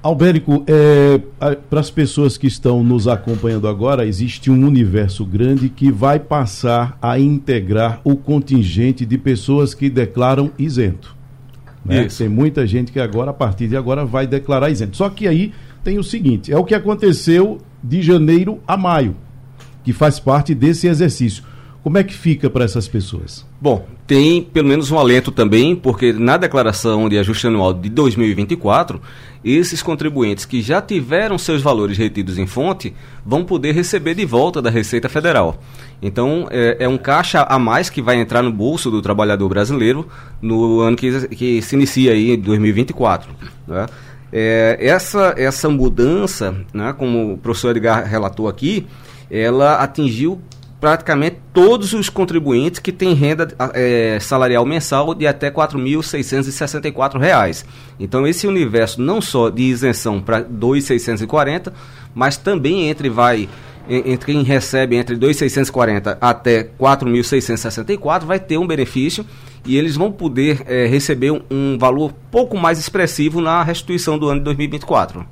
Albérico, 0.06 0.64
é, 0.68 1.20
para 1.68 1.80
as 1.80 1.90
pessoas 1.90 2.38
que 2.38 2.46
estão 2.46 2.84
nos 2.84 3.08
acompanhando 3.08 3.68
agora, 3.68 4.06
existe 4.06 4.52
um 4.52 4.68
universo 4.68 5.26
grande 5.26 5.68
que 5.68 5.92
vai 5.92 6.20
passar 6.20 6.96
a 7.02 7.18
integrar 7.18 8.02
o 8.04 8.16
contingente 8.16 9.04
de 9.04 9.18
pessoas 9.18 9.74
que 9.74 9.90
declaram 9.90 10.52
isento. 10.60 11.16
Né? 11.84 12.08
Tem 12.16 12.30
muita 12.30 12.68
gente 12.68 12.92
que 12.92 13.00
agora, 13.00 13.32
a 13.32 13.34
partir 13.34 13.68
de 13.68 13.76
agora, 13.76 14.06
vai 14.06 14.28
declarar 14.28 14.70
isento. 14.70 14.96
Só 14.96 15.10
que 15.10 15.28
aí 15.28 15.52
tem 15.84 15.98
o 15.98 16.04
seguinte: 16.04 16.54
é 16.54 16.58
o 16.58 16.64
que 16.64 16.76
aconteceu 16.76 17.58
de 17.84 18.04
janeiro 18.04 18.60
a 18.68 18.78
maio. 18.78 19.16
que 19.84 19.92
faz 19.92 20.20
parte 20.20 20.54
desse 20.54 20.86
exercício. 20.86 21.44
Como 21.86 22.00
é 22.00 22.04
que 22.04 22.16
fica 22.16 22.50
para 22.50 22.66
essas 22.66 22.88
pessoas? 22.88 23.46
Bom, 23.62 23.86
tem 24.08 24.42
pelo 24.42 24.68
menos 24.68 24.90
um 24.90 24.98
alento 24.98 25.32
também, 25.32 25.76
porque 25.76 26.12
na 26.12 26.36
declaração 26.36 27.08
de 27.08 27.16
ajuste 27.16 27.46
anual 27.46 27.76
de 27.76 27.90
2024, 27.90 29.00
esses 29.46 29.84
contribuintes 29.84 30.44
que 30.44 30.60
já 30.60 30.82
tiveram 30.82 31.38
seus 31.38 31.62
valores 31.62 31.98
retidos 31.98 32.40
em 32.40 32.48
fonte 32.48 32.94
vão 33.24 33.46
poder 33.46 33.74
receber 33.74 34.16
de 34.16 34.26
volta 34.26 34.60
da 34.60 34.72
Receita 34.72 35.08
Federal. 35.08 35.62
Então, 36.02 36.48
é, 36.50 36.78
é 36.80 36.88
um 36.90 36.98
caixa 36.98 37.44
a 37.44 37.60
mais 37.60 37.90
que 37.90 38.02
vai 38.02 38.16
entrar 38.16 38.42
no 38.42 38.52
bolso 38.52 38.90
do 38.90 39.02
trabalhador 39.02 39.48
brasileiro 39.48 40.08
no 40.42 40.80
ano 40.80 40.98
que, 40.98 41.28
que 41.30 41.62
se 41.62 41.76
inicia 41.76 42.12
aí, 42.12 42.32
em 42.32 42.40
2024. 42.40 43.30
Né? 43.68 43.86
É, 44.34 44.78
essa, 44.82 45.36
essa 45.38 45.70
mudança, 45.70 46.56
né, 46.74 46.94
como 46.98 47.34
o 47.34 47.38
professor 47.38 47.70
Edgar 47.70 48.04
relatou 48.06 48.48
aqui, 48.48 48.88
ela 49.30 49.76
atingiu 49.76 50.42
praticamente 50.86 51.38
todos 51.52 51.94
os 51.94 52.10
contribuintes 52.10 52.80
que 52.80 52.92
têm 52.92 53.16
renda 53.16 53.48
é, 53.74 54.20
salarial 54.22 54.64
mensal 54.68 55.16
de 55.16 55.26
até 55.26 55.48
R$ 55.48 55.56
4.664. 55.56 57.66
Então, 58.00 58.28
esse 58.28 58.46
universo 58.46 59.02
não 59.02 59.20
só 59.20 59.50
de 59.50 59.64
isenção 59.64 60.22
para 60.22 60.44
2.640, 60.44 61.74
mas 62.14 62.38
também 62.38 62.88
entre 62.88 63.10
vai 63.10 63.50
entre 63.90 64.34
quem 64.34 64.44
recebe 64.44 64.96
entre 64.96 65.16
2.640 65.16 66.20
até 66.22 66.64
4.664 66.64 68.26
vai 68.26 68.40
ter 68.40 68.58
um 68.58 68.66
benefício 68.66 69.24
e 69.64 69.78
eles 69.78 69.96
vão 69.96 70.12
poder 70.12 70.64
é, 70.68 70.88
receber 70.88 71.30
um, 71.32 71.40
um, 71.50 71.78
valor 71.80 72.14
pouco 72.30 72.58
mais 72.58 72.78
expressivo 72.80 73.42
na 73.42 73.64
restituição 73.64 74.20
do 74.20 74.30
ano 74.30 74.40
de 74.40 74.46
2024. 74.46 75.26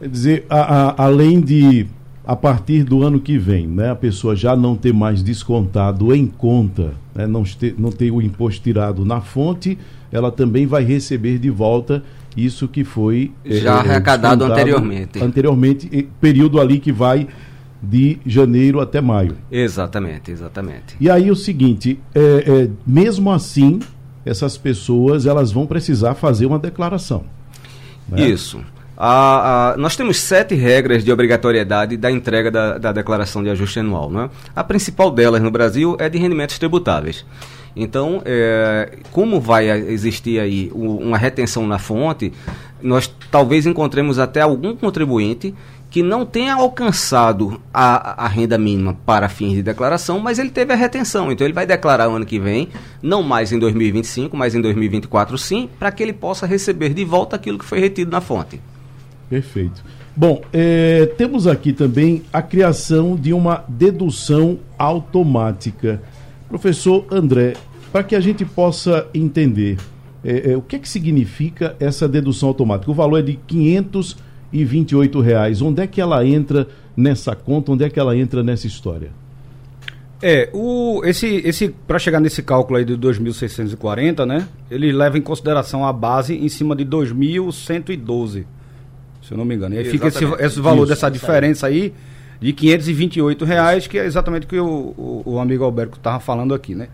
Quer 0.00 0.08
dizer, 0.08 0.46
a, 0.48 0.60
a, 0.60 0.94
além 1.04 1.40
de 1.40 1.86
a 2.28 2.36
partir 2.36 2.84
do 2.84 3.02
ano 3.02 3.18
que 3.18 3.38
vem, 3.38 3.66
né, 3.66 3.90
a 3.90 3.94
pessoa 3.96 4.36
já 4.36 4.54
não 4.54 4.76
ter 4.76 4.92
mais 4.92 5.22
descontado 5.22 6.14
em 6.14 6.26
conta, 6.26 6.92
né, 7.14 7.26
não, 7.26 7.42
ter, 7.42 7.74
não 7.78 7.90
ter 7.90 8.10
o 8.10 8.20
imposto 8.20 8.62
tirado 8.62 9.02
na 9.02 9.22
fonte, 9.22 9.78
ela 10.12 10.30
também 10.30 10.66
vai 10.66 10.84
receber 10.84 11.38
de 11.38 11.48
volta 11.48 12.04
isso 12.36 12.68
que 12.68 12.84
foi 12.84 13.32
já 13.46 13.76
é, 13.76 13.78
arrecadado 13.78 14.44
anteriormente. 14.44 15.22
Anteriormente, 15.22 16.08
período 16.20 16.60
ali 16.60 16.78
que 16.78 16.92
vai 16.92 17.26
de 17.82 18.18
janeiro 18.26 18.78
até 18.78 19.00
maio. 19.00 19.34
Exatamente, 19.50 20.30
exatamente. 20.30 20.96
E 21.00 21.08
aí 21.08 21.30
o 21.30 21.36
seguinte, 21.36 21.98
é, 22.14 22.20
é, 22.20 22.70
mesmo 22.86 23.32
assim, 23.32 23.80
essas 24.22 24.58
pessoas 24.58 25.24
elas 25.24 25.50
vão 25.50 25.66
precisar 25.66 26.14
fazer 26.14 26.44
uma 26.44 26.58
declaração. 26.58 27.24
Né? 28.06 28.28
Isso. 28.28 28.60
A, 29.00 29.74
a, 29.74 29.76
nós 29.76 29.94
temos 29.94 30.18
sete 30.18 30.56
regras 30.56 31.04
de 31.04 31.12
obrigatoriedade 31.12 31.96
da 31.96 32.10
entrega 32.10 32.50
da, 32.50 32.78
da 32.78 32.90
declaração 32.90 33.44
de 33.44 33.48
ajuste 33.48 33.78
anual. 33.78 34.10
Né? 34.10 34.28
A 34.56 34.64
principal 34.64 35.08
delas 35.08 35.40
no 35.40 35.52
Brasil 35.52 35.96
é 36.00 36.08
de 36.08 36.18
rendimentos 36.18 36.58
tributáveis. 36.58 37.24
Então, 37.76 38.20
é, 38.24 38.98
como 39.12 39.40
vai 39.40 39.70
existir 39.70 40.40
aí 40.40 40.68
uma 40.74 41.16
retenção 41.16 41.64
na 41.64 41.78
fonte, 41.78 42.32
nós 42.82 43.06
talvez 43.30 43.66
encontremos 43.66 44.18
até 44.18 44.40
algum 44.40 44.74
contribuinte 44.74 45.54
que 45.88 46.02
não 46.02 46.26
tenha 46.26 46.54
alcançado 46.54 47.60
a, 47.72 48.24
a, 48.24 48.26
renda 48.26 48.58
mínima 48.58 48.98
para 49.06 49.28
fins 49.28 49.54
de 49.54 49.62
declaração, 49.62 50.18
mas 50.18 50.40
ele 50.40 50.50
teve 50.50 50.72
a 50.72 50.76
retenção. 50.76 51.30
Então 51.30 51.46
ele 51.46 51.54
vai 51.54 51.64
declarar 51.64 52.08
o 52.08 52.16
ano 52.16 52.26
que 52.26 52.40
vem, 52.40 52.68
não 53.00 53.22
mais 53.22 53.52
em 53.52 53.60
2025, 53.60 54.36
mas 54.36 54.56
em 54.56 54.60
2024 54.60 55.38
sim, 55.38 55.70
para 55.78 55.92
que 55.92 56.02
ele 56.02 56.12
possa 56.12 56.46
receber 56.46 56.92
de 56.92 57.04
volta 57.04 57.36
aquilo 57.36 57.58
que 57.58 57.64
foi 57.64 57.78
retido 57.78 58.10
na 58.10 58.20
fonte. 58.20 58.60
Perfeito. 59.28 59.84
Bom, 60.16 60.42
é, 60.52 61.06
temos 61.16 61.46
aqui 61.46 61.72
também 61.72 62.22
a 62.32 62.40
criação 62.40 63.14
de 63.14 63.32
uma 63.32 63.64
dedução 63.68 64.58
automática. 64.78 66.02
Professor 66.48 67.06
André, 67.10 67.54
para 67.92 68.02
que 68.02 68.16
a 68.16 68.20
gente 68.20 68.44
possa 68.44 69.06
entender 69.12 69.76
é, 70.24 70.52
é, 70.52 70.56
o 70.56 70.62
que, 70.62 70.76
é 70.76 70.78
que 70.78 70.88
significa 70.88 71.76
essa 71.78 72.08
dedução 72.08 72.48
automática. 72.48 72.90
O 72.90 72.94
valor 72.94 73.18
é 73.18 73.22
de 73.22 73.34
528 73.46 75.20
reais. 75.20 75.62
Onde 75.62 75.82
é 75.82 75.86
que 75.86 76.00
ela 76.00 76.26
entra 76.26 76.66
nessa 76.96 77.36
conta? 77.36 77.72
Onde 77.72 77.84
é 77.84 77.90
que 77.90 78.00
ela 78.00 78.16
entra 78.16 78.42
nessa 78.42 78.66
história? 78.66 79.10
É, 80.20 80.50
o, 80.52 81.02
esse, 81.04 81.26
esse 81.44 81.68
para 81.68 81.98
chegar 81.98 82.18
nesse 82.18 82.42
cálculo 82.42 82.78
aí 82.78 82.84
de 82.84 82.96
2.640, 82.96 84.26
né? 84.26 84.48
Ele 84.68 84.90
leva 84.90 85.16
em 85.16 85.22
consideração 85.22 85.86
a 85.86 85.92
base 85.92 86.34
em 86.34 86.48
cima 86.48 86.74
de 86.74 86.84
2.112 86.84 88.44
se 89.28 89.34
eu 89.34 89.38
não 89.38 89.44
me 89.44 89.54
engano. 89.54 89.74
E 89.74 89.78
aí 89.78 89.84
fica 89.84 90.08
esse, 90.08 90.24
esse 90.24 90.58
valor 90.58 90.84
Isso, 90.84 90.88
dessa 90.88 91.10
diferença 91.10 91.66
aí 91.66 91.92
de 92.40 92.52
528 92.52 93.44
reais, 93.44 93.86
que 93.86 93.98
é 93.98 94.06
exatamente 94.06 94.46
o 94.46 94.48
que 94.48 94.58
o, 94.58 94.66
o, 94.66 95.22
o 95.26 95.38
amigo 95.38 95.64
Alberto 95.64 95.98
estava 95.98 96.18
falando 96.18 96.54
aqui, 96.54 96.74
né? 96.74 96.88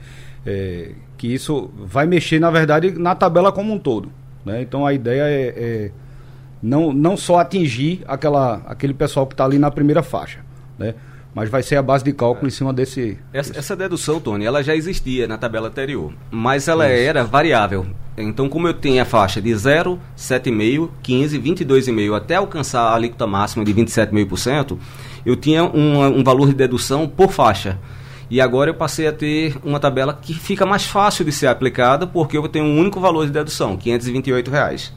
É, 0.44 0.90
que 1.16 1.28
isso 1.28 1.70
vai 1.78 2.06
mexer, 2.06 2.40
na 2.40 2.50
verdade, 2.50 2.90
na 2.98 3.14
tabela 3.14 3.52
como 3.52 3.72
um 3.72 3.78
todo. 3.78 4.10
Né? 4.44 4.60
Então 4.62 4.84
a 4.84 4.92
ideia 4.92 5.22
é, 5.22 5.54
é 5.56 5.90
não, 6.62 6.92
não 6.92 7.16
só 7.16 7.38
atingir 7.38 8.02
aquela, 8.06 8.62
aquele 8.66 8.92
pessoal 8.92 9.26
que 9.26 9.34
está 9.34 9.44
ali 9.44 9.58
na 9.58 9.70
primeira 9.70 10.02
faixa. 10.02 10.40
Né? 10.78 10.94
Mas 11.34 11.50
vai 11.50 11.62
ser 11.62 11.76
a 11.76 11.82
base 11.82 12.04
de 12.04 12.12
cálculo 12.12 12.46
é. 12.46 12.48
em 12.48 12.50
cima 12.50 12.72
desse 12.72 13.18
essa, 13.32 13.58
essa, 13.58 13.74
dedução, 13.74 14.20
Tony, 14.20 14.44
ela 14.44 14.62
já 14.62 14.74
existia 14.74 15.26
na 15.26 15.36
tabela 15.36 15.68
anterior, 15.68 16.12
mas 16.30 16.68
ela 16.68 16.86
Isso. 16.86 17.08
era 17.08 17.24
variável. 17.24 17.86
Então, 18.16 18.48
como 18.48 18.68
eu 18.68 18.74
tenho 18.74 19.02
a 19.02 19.04
faixa 19.04 19.42
de 19.42 19.52
0, 19.52 19.98
7,5, 20.16 20.88
15, 21.02 21.40
22,5 21.40 22.16
até 22.16 22.36
alcançar 22.36 22.82
a 22.82 22.94
alíquota 22.94 23.26
máxima 23.26 23.64
de 23.64 23.74
27,5%, 23.74 24.78
eu 25.26 25.34
tinha 25.34 25.64
um, 25.64 26.18
um 26.18 26.22
valor 26.22 26.48
de 26.48 26.54
dedução 26.54 27.08
por 27.08 27.32
faixa. 27.32 27.78
E 28.30 28.40
agora 28.40 28.70
eu 28.70 28.74
passei 28.74 29.06
a 29.06 29.12
ter 29.12 29.56
uma 29.64 29.80
tabela 29.80 30.14
que 30.14 30.32
fica 30.32 30.64
mais 30.64 30.84
fácil 30.84 31.24
de 31.24 31.32
ser 31.32 31.48
aplicada 31.48 32.06
porque 32.06 32.36
eu 32.36 32.48
tenho 32.48 32.64
um 32.64 32.78
único 32.78 33.00
valor 33.00 33.26
de 33.26 33.32
dedução, 33.32 33.76
528 33.76 34.50
reais. 34.50 34.92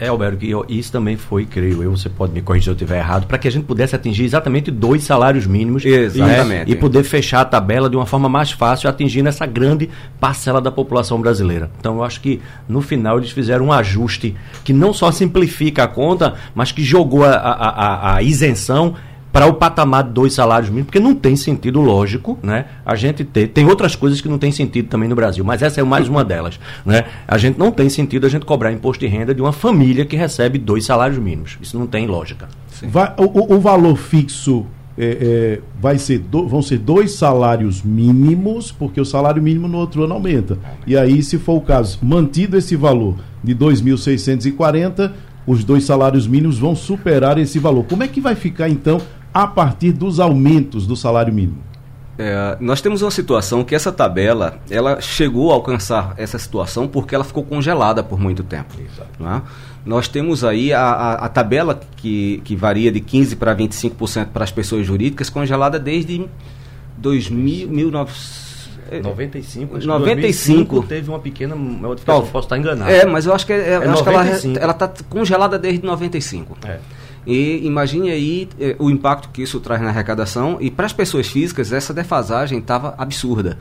É, 0.00 0.08
Alberto, 0.08 0.64
isso 0.66 0.90
também 0.90 1.14
foi, 1.14 1.44
creio 1.44 1.82
eu, 1.82 1.90
você 1.94 2.08
pode 2.08 2.32
me 2.32 2.40
corrigir 2.40 2.64
se 2.64 2.70
eu 2.70 2.72
estiver 2.72 2.98
errado, 2.98 3.26
para 3.26 3.36
que 3.36 3.46
a 3.46 3.50
gente 3.50 3.64
pudesse 3.64 3.94
atingir 3.94 4.24
exatamente 4.24 4.70
dois 4.70 5.04
salários 5.04 5.46
mínimos. 5.46 5.84
Né, 5.84 6.64
e 6.66 6.74
poder 6.74 7.04
fechar 7.04 7.42
a 7.42 7.44
tabela 7.44 7.90
de 7.90 7.96
uma 7.96 8.06
forma 8.06 8.26
mais 8.26 8.50
fácil, 8.50 8.88
atingindo 8.88 9.28
essa 9.28 9.44
grande 9.44 9.90
parcela 10.18 10.58
da 10.58 10.72
população 10.72 11.20
brasileira. 11.20 11.70
Então, 11.78 11.96
eu 11.96 12.02
acho 12.02 12.22
que 12.22 12.40
no 12.66 12.80
final 12.80 13.18
eles 13.18 13.30
fizeram 13.30 13.66
um 13.66 13.72
ajuste 13.72 14.34
que 14.64 14.72
não 14.72 14.94
só 14.94 15.12
simplifica 15.12 15.84
a 15.84 15.86
conta, 15.86 16.34
mas 16.54 16.72
que 16.72 16.82
jogou 16.82 17.24
a, 17.24 17.32
a, 17.32 17.68
a, 17.68 18.16
a 18.16 18.22
isenção 18.22 18.94
para 19.32 19.46
o 19.46 19.54
patamar 19.54 20.04
de 20.04 20.10
dois 20.10 20.32
salários 20.32 20.68
mínimos, 20.68 20.86
porque 20.86 21.00
não 21.00 21.14
tem 21.14 21.36
sentido 21.36 21.80
lógico, 21.80 22.38
né? 22.42 22.66
A 22.84 22.96
gente 22.96 23.24
ter, 23.24 23.48
tem 23.48 23.64
outras 23.66 23.94
coisas 23.94 24.20
que 24.20 24.28
não 24.28 24.38
tem 24.38 24.50
sentido 24.50 24.88
também 24.88 25.08
no 25.08 25.14
Brasil, 25.14 25.44
mas 25.44 25.62
essa 25.62 25.80
é 25.80 25.84
mais 25.84 26.08
uma 26.08 26.24
delas, 26.24 26.58
né? 26.84 27.04
A 27.28 27.38
gente 27.38 27.58
não 27.58 27.70
tem 27.70 27.88
sentido 27.88 28.26
a 28.26 28.28
gente 28.28 28.44
cobrar 28.44 28.72
imposto 28.72 29.04
de 29.04 29.10
renda 29.10 29.34
de 29.34 29.40
uma 29.40 29.52
família 29.52 30.04
que 30.04 30.16
recebe 30.16 30.58
dois 30.58 30.84
salários 30.84 31.18
mínimos. 31.18 31.58
Isso 31.60 31.78
não 31.78 31.86
tem 31.86 32.06
lógica. 32.06 32.48
Vai, 32.82 33.14
o, 33.18 33.54
o, 33.54 33.60
valor 33.60 33.96
fixo 33.96 34.66
é, 34.98 35.04
é, 35.04 35.60
vai 35.78 35.98
ser 35.98 36.18
do, 36.18 36.48
vão 36.48 36.62
ser 36.62 36.78
dois 36.78 37.12
salários 37.12 37.82
mínimos, 37.82 38.72
porque 38.72 39.00
o 39.00 39.04
salário 39.04 39.42
mínimo 39.42 39.68
no 39.68 39.78
outro 39.78 40.02
ano 40.04 40.14
aumenta. 40.14 40.58
E 40.86 40.96
aí, 40.96 41.22
se 41.22 41.38
for 41.38 41.54
o 41.54 41.60
caso, 41.60 41.98
mantido 42.02 42.56
esse 42.56 42.74
valor 42.74 43.16
de 43.44 43.54
2.640, 43.54 45.12
os 45.46 45.64
dois 45.64 45.84
salários 45.84 46.26
mínimos 46.26 46.58
vão 46.58 46.74
superar 46.74 47.38
esse 47.38 47.58
valor. 47.58 47.84
Como 47.84 48.02
é 48.02 48.08
que 48.08 48.20
vai 48.20 48.34
ficar 48.34 48.68
então 48.68 49.00
a 49.32 49.46
partir 49.46 49.92
dos 49.92 50.20
aumentos 50.20 50.86
do 50.86 50.96
salário 50.96 51.32
mínimo? 51.32 51.70
É, 52.22 52.58
nós 52.60 52.82
temos 52.82 53.00
uma 53.00 53.10
situação 53.10 53.64
que 53.64 53.74
essa 53.74 53.90
tabela 53.90 54.60
ela 54.70 55.00
chegou 55.00 55.50
a 55.50 55.54
alcançar 55.54 56.12
essa 56.18 56.38
situação 56.38 56.86
porque 56.86 57.14
ela 57.14 57.24
ficou 57.24 57.42
congelada 57.42 58.02
por 58.02 58.20
muito 58.20 58.42
tempo. 58.42 58.74
Né? 59.18 59.40
Nós 59.86 60.06
temos 60.06 60.44
aí 60.44 60.70
a, 60.70 60.82
a, 60.82 61.14
a, 61.14 61.28
tabela 61.30 61.80
que, 61.96 62.42
que 62.44 62.54
varia 62.54 62.92
de 62.92 63.00
15% 63.00 63.36
para 63.36 63.56
25% 63.56 64.26
para 64.26 64.44
as 64.44 64.52
pessoas 64.52 64.86
jurídicas, 64.86 65.30
congelada 65.30 65.78
desde 65.78 66.26
2000, 66.98 67.70
95, 69.02 69.78
95 69.78 70.82
teve 70.82 71.08
uma 71.08 71.20
pequena 71.20 71.54
modificação, 71.54 72.26
posso 72.26 72.46
estar 72.46 72.58
enganado. 72.58 72.90
É, 72.90 73.06
mas 73.06 73.24
eu 73.24 73.32
acho 73.32 73.46
que, 73.46 73.52
é, 73.52 73.70
é 73.70 73.76
acho 73.76 74.02
que 74.02 74.58
ela 74.58 74.72
está 74.72 74.92
congelada 75.08 75.58
desde 75.58 75.86
95. 75.86 76.58
É. 76.66 76.80
E 77.26 77.66
imagine 77.66 78.10
aí 78.10 78.48
eh, 78.58 78.76
o 78.78 78.90
impacto 78.90 79.28
que 79.30 79.42
isso 79.42 79.60
traz 79.60 79.80
na 79.80 79.88
arrecadação. 79.88 80.56
E 80.60 80.70
para 80.70 80.86
as 80.86 80.92
pessoas 80.92 81.26
físicas, 81.26 81.72
essa 81.72 81.92
defasagem 81.92 82.58
estava 82.58 82.94
absurda. 82.96 83.58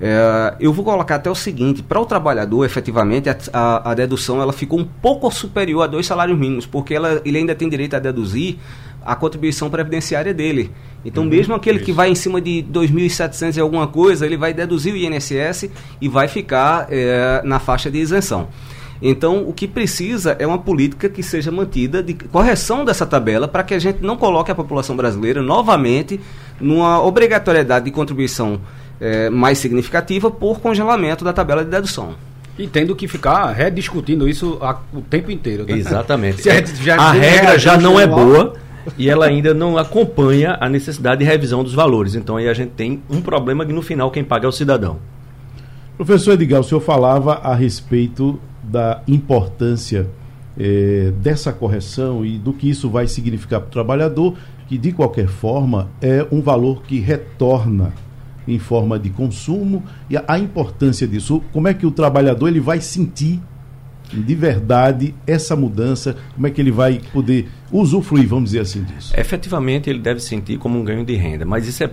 É, 0.00 0.54
eu 0.60 0.72
vou 0.72 0.84
colocar 0.84 1.16
até 1.16 1.30
o 1.30 1.34
seguinte: 1.34 1.82
para 1.82 2.00
o 2.00 2.06
trabalhador, 2.06 2.64
efetivamente, 2.64 3.28
a, 3.28 3.36
a, 3.52 3.90
a, 3.90 3.94
dedução 3.94 4.40
ela 4.40 4.52
ficou 4.52 4.78
um 4.78 4.84
pouco 4.84 5.30
superior 5.30 5.82
a 5.82 5.86
dois 5.86 6.06
salários 6.06 6.38
mínimos, 6.38 6.66
porque 6.66 6.94
ela, 6.94 7.20
ele 7.24 7.38
ainda 7.38 7.54
tem 7.54 7.68
direito 7.68 7.94
a 7.94 7.98
deduzir 7.98 8.58
a 9.04 9.16
contribuição 9.16 9.68
previdenciária 9.70 10.32
dele. 10.32 10.70
Então, 11.04 11.24
uhum, 11.24 11.30
mesmo 11.30 11.54
aquele 11.54 11.78
isso. 11.78 11.86
que 11.86 11.92
vai 11.92 12.10
em 12.10 12.14
cima 12.14 12.40
de 12.40 12.64
2.700 12.70 13.56
e 13.56 13.60
alguma 13.60 13.86
coisa, 13.86 14.26
ele 14.26 14.36
vai 14.36 14.52
deduzir 14.52 14.92
o 14.92 14.96
INSS 14.96 15.70
e 16.00 16.08
vai 16.08 16.28
ficar 16.28 16.86
é, 16.90 17.40
na 17.44 17.58
faixa 17.58 17.90
de 17.90 17.98
isenção. 17.98 18.48
Então, 19.00 19.48
o 19.48 19.52
que 19.52 19.68
precisa 19.68 20.36
é 20.38 20.46
uma 20.46 20.58
política 20.58 21.08
que 21.08 21.22
seja 21.22 21.52
mantida 21.52 22.02
de 22.02 22.14
correção 22.14 22.84
dessa 22.84 23.06
tabela 23.06 23.46
para 23.46 23.62
que 23.62 23.74
a 23.74 23.78
gente 23.78 24.02
não 24.02 24.16
coloque 24.16 24.50
a 24.50 24.54
população 24.54 24.96
brasileira 24.96 25.40
novamente 25.40 26.20
numa 26.60 27.00
obrigatoriedade 27.02 27.84
de 27.84 27.90
contribuição 27.92 28.60
é, 29.00 29.30
mais 29.30 29.58
significativa 29.58 30.30
por 30.30 30.60
congelamento 30.60 31.24
da 31.24 31.32
tabela 31.32 31.64
de 31.64 31.70
dedução. 31.70 32.14
E 32.58 32.66
tendo 32.66 32.96
que 32.96 33.06
ficar 33.06 33.52
rediscutindo 33.52 34.28
isso 34.28 34.58
a, 34.60 34.76
o 34.92 35.00
tempo 35.00 35.30
inteiro. 35.30 35.64
Né? 35.64 35.74
Exatamente. 35.74 36.42
a, 36.50 36.64
já 36.64 36.96
a 36.96 37.12
regra 37.12 37.58
já 37.58 37.78
não 37.78 38.00
é 38.00 38.06
boa 38.06 38.54
e 38.96 39.08
ela 39.08 39.26
ainda 39.26 39.54
não 39.54 39.78
acompanha 39.78 40.56
a 40.60 40.68
necessidade 40.68 41.20
de 41.20 41.24
revisão 41.24 41.62
dos 41.62 41.72
valores. 41.72 42.16
Então 42.16 42.36
aí 42.36 42.48
a 42.48 42.54
gente 42.54 42.70
tem 42.70 43.00
um 43.08 43.20
problema 43.20 43.64
que 43.64 43.72
no 43.72 43.82
final 43.82 44.10
quem 44.10 44.24
paga 44.24 44.46
é 44.46 44.48
o 44.48 44.52
cidadão. 44.52 44.98
Professor 45.96 46.32
Edgar, 46.32 46.60
o 46.60 46.64
senhor 46.64 46.80
falava 46.80 47.34
a 47.34 47.54
respeito 47.54 48.40
da 48.70 49.02
importância 49.06 50.08
eh, 50.58 51.12
dessa 51.20 51.52
correção 51.52 52.24
e 52.24 52.38
do 52.38 52.52
que 52.52 52.68
isso 52.68 52.90
vai 52.90 53.06
significar 53.06 53.60
para 53.60 53.68
o 53.68 53.70
trabalhador, 53.70 54.36
que 54.66 54.76
de 54.76 54.92
qualquer 54.92 55.28
forma 55.28 55.88
é 56.00 56.26
um 56.30 56.42
valor 56.42 56.82
que 56.82 56.98
retorna 56.98 57.92
em 58.46 58.58
forma 58.58 58.98
de 58.98 59.10
consumo 59.10 59.84
e 60.08 60.16
a, 60.16 60.24
a 60.26 60.38
importância 60.38 61.06
disso. 61.06 61.42
Como 61.52 61.68
é 61.68 61.74
que 61.74 61.86
o 61.86 61.90
trabalhador 61.90 62.48
ele 62.48 62.60
vai 62.60 62.80
sentir 62.80 63.40
de 64.12 64.34
verdade 64.34 65.14
essa 65.26 65.54
mudança? 65.54 66.16
Como 66.34 66.46
é 66.46 66.50
que 66.50 66.60
ele 66.60 66.72
vai 66.72 67.00
poder 67.12 67.48
usufruir, 67.70 68.26
vamos 68.26 68.46
dizer 68.46 68.60
assim, 68.60 68.82
disso? 68.82 69.12
Efetivamente, 69.16 69.88
ele 69.88 70.00
deve 70.00 70.20
sentir 70.20 70.58
como 70.58 70.78
um 70.78 70.84
ganho 70.84 71.04
de 71.04 71.14
renda, 71.14 71.44
mas 71.44 71.68
isso 71.68 71.84
é 71.84 71.90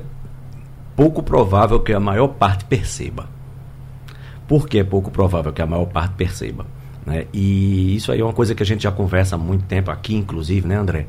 pouco 0.96 1.22
provável 1.22 1.80
que 1.82 1.94
a 1.94 2.00
maior 2.00 2.30
parte 2.30 2.66
perceba. 2.66 3.35
Por 4.48 4.68
que 4.68 4.80
é 4.80 4.84
pouco 4.84 5.10
provável 5.12 5.52
que 5.52 5.62
a 5.62 5.66
maior 5.66 5.86
parte 5.86 6.14
perceba? 6.16 6.66
Né? 7.06 7.26
E 7.32 7.96
isso 7.96 8.12
aí 8.12 8.20
é 8.20 8.24
uma 8.24 8.34
coisa 8.34 8.56
que 8.56 8.64
a 8.64 8.66
gente 8.66 8.84
já 8.84 8.92
conversa 8.92 9.36
há 9.36 9.38
muito 9.38 9.66
tempo 9.66 9.92
aqui, 9.92 10.16
inclusive, 10.16 10.68
né, 10.68 10.76
André? 10.76 11.06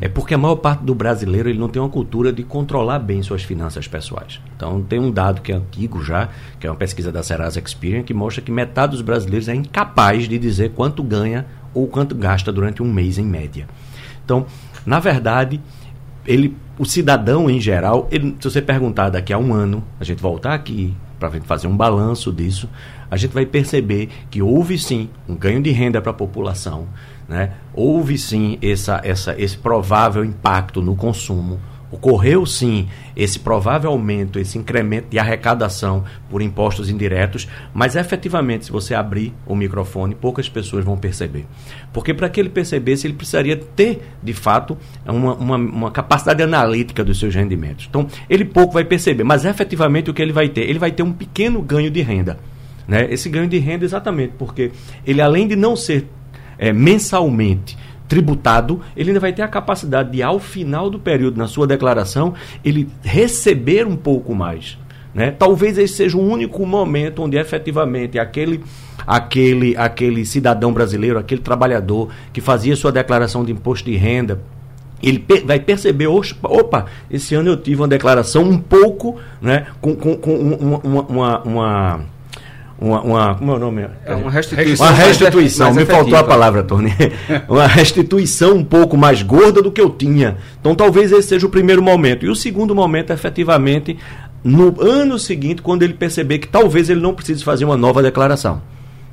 É 0.00 0.08
porque 0.08 0.34
a 0.34 0.38
maior 0.38 0.56
parte 0.56 0.82
do 0.82 0.94
brasileiro 0.94 1.48
ele 1.48 1.58
não 1.58 1.68
tem 1.68 1.80
uma 1.80 1.88
cultura 1.88 2.32
de 2.32 2.42
controlar 2.42 2.98
bem 2.98 3.22
suas 3.22 3.44
finanças 3.44 3.86
pessoais. 3.86 4.40
Então, 4.56 4.82
tem 4.82 4.98
um 4.98 5.10
dado 5.10 5.40
que 5.40 5.52
é 5.52 5.54
antigo 5.54 6.02
já, 6.02 6.28
que 6.58 6.66
é 6.66 6.70
uma 6.70 6.76
pesquisa 6.76 7.12
da 7.12 7.22
Serasa 7.22 7.60
Experian, 7.60 8.02
que 8.02 8.12
mostra 8.12 8.42
que 8.42 8.50
metade 8.50 8.92
dos 8.92 9.02
brasileiros 9.02 9.48
é 9.48 9.54
incapaz 9.54 10.28
de 10.28 10.36
dizer 10.36 10.72
quanto 10.72 11.02
ganha 11.02 11.46
ou 11.72 11.86
quanto 11.86 12.14
gasta 12.14 12.52
durante 12.52 12.82
um 12.82 12.92
mês 12.92 13.16
em 13.16 13.24
média. 13.24 13.68
Então, 14.24 14.46
na 14.84 14.98
verdade, 14.98 15.60
ele, 16.26 16.56
o 16.76 16.84
cidadão 16.84 17.48
em 17.48 17.60
geral, 17.60 18.08
ele, 18.10 18.36
se 18.40 18.50
você 18.50 18.60
perguntar 18.60 19.10
daqui 19.10 19.32
a 19.32 19.38
um 19.38 19.54
ano, 19.54 19.84
a 20.00 20.02
gente 20.02 20.20
voltar 20.20 20.54
aqui 20.54 20.92
para 21.18 21.30
fazer 21.42 21.66
um 21.66 21.76
balanço 21.76 22.32
disso, 22.32 22.68
a 23.10 23.16
gente 23.16 23.32
vai 23.32 23.46
perceber 23.46 24.08
que 24.30 24.42
houve 24.42 24.78
sim 24.78 25.08
um 25.28 25.34
ganho 25.34 25.62
de 25.62 25.70
renda 25.70 26.00
para 26.00 26.10
a 26.10 26.14
população, 26.14 26.86
né? 27.28 27.52
houve 27.72 28.18
sim 28.18 28.58
essa, 28.62 29.00
essa, 29.04 29.34
esse 29.40 29.56
provável 29.56 30.24
impacto 30.24 30.82
no 30.82 30.96
consumo, 30.96 31.60
ocorreu 31.90 32.44
sim 32.44 32.88
esse 33.16 33.38
provável 33.38 33.90
aumento, 33.90 34.38
esse 34.38 34.58
incremento 34.58 35.08
de 35.08 35.18
arrecadação 35.18 36.04
por 36.28 36.42
impostos 36.42 36.90
indiretos, 36.90 37.48
mas 37.72 37.96
efetivamente, 37.96 38.66
se 38.66 38.72
você 38.72 38.94
abrir 38.94 39.32
o 39.46 39.54
microfone, 39.54 40.14
poucas 40.14 40.48
pessoas 40.48 40.84
vão 40.84 40.96
perceber. 40.96 41.46
Porque 41.92 42.12
para 42.12 42.28
que 42.28 42.40
ele 42.40 42.48
percebesse, 42.48 43.06
ele 43.06 43.14
precisaria 43.14 43.56
ter, 43.56 44.02
de 44.22 44.32
fato, 44.32 44.76
uma, 45.06 45.34
uma, 45.34 45.56
uma, 45.56 45.90
capacidade 45.90 46.42
analítica 46.42 47.04
dos 47.04 47.18
seus 47.18 47.34
rendimentos. 47.34 47.86
Então, 47.88 48.06
ele 48.28 48.44
pouco 48.44 48.74
vai 48.74 48.84
perceber, 48.84 49.24
mas 49.24 49.44
efetivamente 49.44 50.10
o 50.10 50.14
que 50.14 50.20
ele 50.20 50.32
vai 50.32 50.48
ter? 50.48 50.68
Ele 50.68 50.78
vai 50.78 50.90
ter 50.90 51.02
um 51.02 51.12
pequeno 51.12 51.62
ganho 51.62 51.90
de 51.90 52.02
renda. 52.02 52.38
Né? 52.86 53.06
Esse 53.10 53.28
ganho 53.28 53.48
de 53.48 53.58
renda, 53.58 53.84
exatamente, 53.84 54.34
porque 54.38 54.70
ele, 55.06 55.20
além 55.20 55.48
de 55.48 55.56
não 55.56 55.74
ser 55.74 56.06
é, 56.58 56.72
mensalmente 56.72 57.76
tributado, 58.08 58.80
ele 58.96 59.10
ainda 59.10 59.20
vai 59.20 59.32
ter 59.32 59.42
a 59.42 59.48
capacidade 59.48 60.10
de, 60.10 60.22
ao 60.22 60.38
final 60.38 60.88
do 60.88 60.98
período, 60.98 61.36
na 61.36 61.46
sua 61.46 61.66
declaração, 61.66 62.34
ele 62.64 62.88
receber 63.02 63.86
um 63.86 63.96
pouco 63.96 64.34
mais. 64.34 64.78
Né? 65.14 65.30
Talvez 65.30 65.78
esse 65.78 65.94
seja 65.94 66.16
o 66.16 66.20
único 66.20 66.64
momento 66.66 67.22
onde 67.22 67.38
efetivamente 67.38 68.18
aquele, 68.18 68.62
aquele, 69.06 69.76
aquele 69.76 70.26
cidadão 70.26 70.72
brasileiro, 70.72 71.18
aquele 71.18 71.40
trabalhador 71.40 72.10
que 72.32 72.40
fazia 72.40 72.76
sua 72.76 72.92
declaração 72.92 73.44
de 73.44 73.50
imposto 73.50 73.90
de 73.90 73.96
renda, 73.96 74.40
ele 75.02 75.24
vai 75.44 75.60
perceber, 75.60 76.06
opa, 76.06 76.86
esse 77.10 77.34
ano 77.34 77.50
eu 77.50 77.56
tive 77.56 77.80
uma 77.80 77.88
declaração 77.88 78.42
um 78.42 78.58
pouco, 78.58 79.18
né, 79.40 79.66
com, 79.80 79.94
com, 79.94 80.16
com 80.16 80.34
uma, 80.36 81.02
uma, 81.02 81.42
uma 81.42 82.00
uma, 82.78 83.00
uma, 83.00 83.34
como 83.34 83.52
é 83.52 83.54
o 83.54 83.58
nome? 83.58 83.86
É 84.04 84.14
uma 84.14 84.30
restituição. 84.30 84.86
Uma 84.86 84.94
restituição, 84.94 85.70
me 85.72 85.82
efetiva. 85.82 85.98
faltou 85.98 86.18
a 86.18 86.24
palavra, 86.24 86.62
Tony. 86.62 86.92
uma 87.48 87.66
restituição 87.66 88.54
um 88.54 88.64
pouco 88.64 88.96
mais 88.96 89.22
gorda 89.22 89.62
do 89.62 89.70
que 89.72 89.80
eu 89.80 89.88
tinha. 89.88 90.36
Então 90.60 90.74
talvez 90.74 91.10
esse 91.10 91.28
seja 91.28 91.46
o 91.46 91.50
primeiro 91.50 91.82
momento. 91.82 92.26
E 92.26 92.28
o 92.28 92.36
segundo 92.36 92.74
momento, 92.74 93.12
efetivamente, 93.12 93.96
no 94.44 94.80
ano 94.80 95.18
seguinte, 95.18 95.62
quando 95.62 95.82
ele 95.82 95.94
perceber 95.94 96.38
que 96.38 96.48
talvez 96.48 96.90
ele 96.90 97.00
não 97.00 97.14
precise 97.14 97.42
fazer 97.42 97.64
uma 97.64 97.76
nova 97.78 98.02
declaração. 98.02 98.60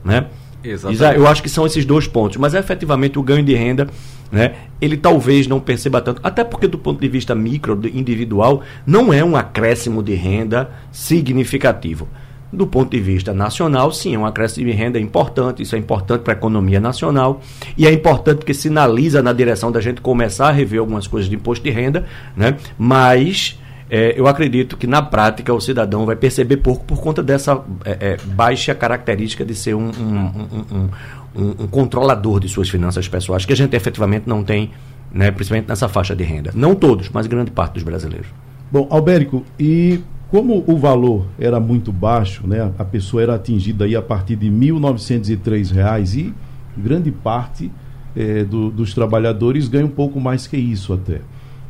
Né? 0.04 0.26
Exatamente. 0.62 1.18
Eu 1.18 1.28
acho 1.28 1.42
que 1.42 1.50
são 1.50 1.66
esses 1.66 1.86
dois 1.86 2.06
pontos. 2.06 2.38
Mas 2.38 2.54
efetivamente 2.54 3.18
o 3.18 3.24
ganho 3.24 3.44
de 3.44 3.54
renda, 3.54 3.88
né, 4.30 4.56
ele 4.82 4.98
talvez 4.98 5.48
não 5.48 5.62
perceba 5.62 6.02
tanto. 6.02 6.20
Até 6.22 6.44
porque, 6.44 6.68
do 6.68 6.78
ponto 6.78 7.00
de 7.00 7.08
vista 7.08 7.34
micro, 7.34 7.80
individual, 7.94 8.62
não 8.86 9.14
é 9.14 9.24
um 9.24 9.36
acréscimo 9.36 10.04
de 10.04 10.16
renda 10.16 10.70
significativo. 10.92 12.08
Do 12.54 12.68
ponto 12.68 12.92
de 12.92 13.00
vista 13.00 13.34
nacional, 13.34 13.92
sim, 13.92 14.14
é 14.14 14.20
um 14.20 14.28
acréscimo 14.28 14.68
de 14.68 14.74
renda 14.74 15.00
importante, 15.00 15.64
isso 15.64 15.76
é 15.76 15.80
importante 15.80 16.22
para 16.22 16.34
a 16.34 16.38
economia 16.38 16.80
nacional 16.80 17.42
e 17.76 17.88
é 17.88 17.92
importante 17.92 18.38
porque 18.38 18.54
sinaliza 18.54 19.24
na 19.24 19.34
direção 19.34 19.72
da 19.72 19.82
gente 19.82 20.02
começar 20.02 20.50
a 20.50 20.52
rever 20.52 20.80
algumas 20.80 21.08
coisas 21.08 21.28
de 21.28 21.36
imposto 21.36 21.64
de 21.64 21.72
renda, 21.72 22.06
né? 22.38 22.56
mas 22.78 23.60
é, 23.90 24.14
eu 24.16 24.28
acredito 24.28 24.78
que 24.78 24.86
na 24.86 25.02
prática 25.02 25.52
o 25.52 25.60
cidadão 25.60 26.06
vai 26.06 26.16
perceber 26.16 26.58
pouco 26.58 26.86
por 26.86 27.02
conta 27.02 27.24
dessa 27.24 27.60
é, 27.86 27.98
é, 28.00 28.18
baixa 28.24 28.76
característica 28.76 29.44
de 29.44 29.56
ser 29.56 29.74
um, 29.74 29.90
um, 29.90 30.90
um, 31.36 31.64
um, 31.64 31.68
controlador 31.68 32.40
de 32.40 32.48
suas 32.48 32.70
finanças 32.70 33.08
pessoais, 33.08 33.46
que 33.46 33.54
a 33.54 33.56
gente 33.56 33.76
efetivamente 33.76 34.28
não 34.28 34.44
tem, 34.44 34.70
né, 35.12 35.32
principalmente 35.32 35.68
nessa 35.68 35.90
faixa 35.90 36.16
de 36.16 36.24
renda. 36.24 36.52
Não 36.54 36.76
todos, 36.76 37.10
mas 37.10 37.26
grande 37.26 37.50
parte 37.50 37.74
dos 37.74 37.84
brasileiros. 37.84 38.28
Bom, 38.72 38.88
Albérico, 38.90 39.44
e 39.60 40.00
como 40.34 40.64
o 40.66 40.78
valor 40.78 41.28
era 41.38 41.60
muito 41.60 41.92
baixo, 41.92 42.48
né, 42.48 42.72
a 42.80 42.84
pessoa 42.84 43.22
era 43.22 43.36
atingida 43.36 43.86
aí 43.86 43.96
a 43.96 44.02
partir 44.02 44.36
de 44.36 44.50
R$ 44.50 44.72
1.903 44.72 46.18
e 46.18 46.34
grande 46.76 47.12
parte 47.12 47.72
é, 48.16 48.44
do, 48.44 48.72
dos 48.72 48.96
trabalhadores 48.96 49.68
ganha 49.68 49.86
um 49.86 49.90
pouco 49.90 50.20
mais 50.20 50.48
que 50.48 50.58
isso 50.58 50.92
até. 50.92 51.22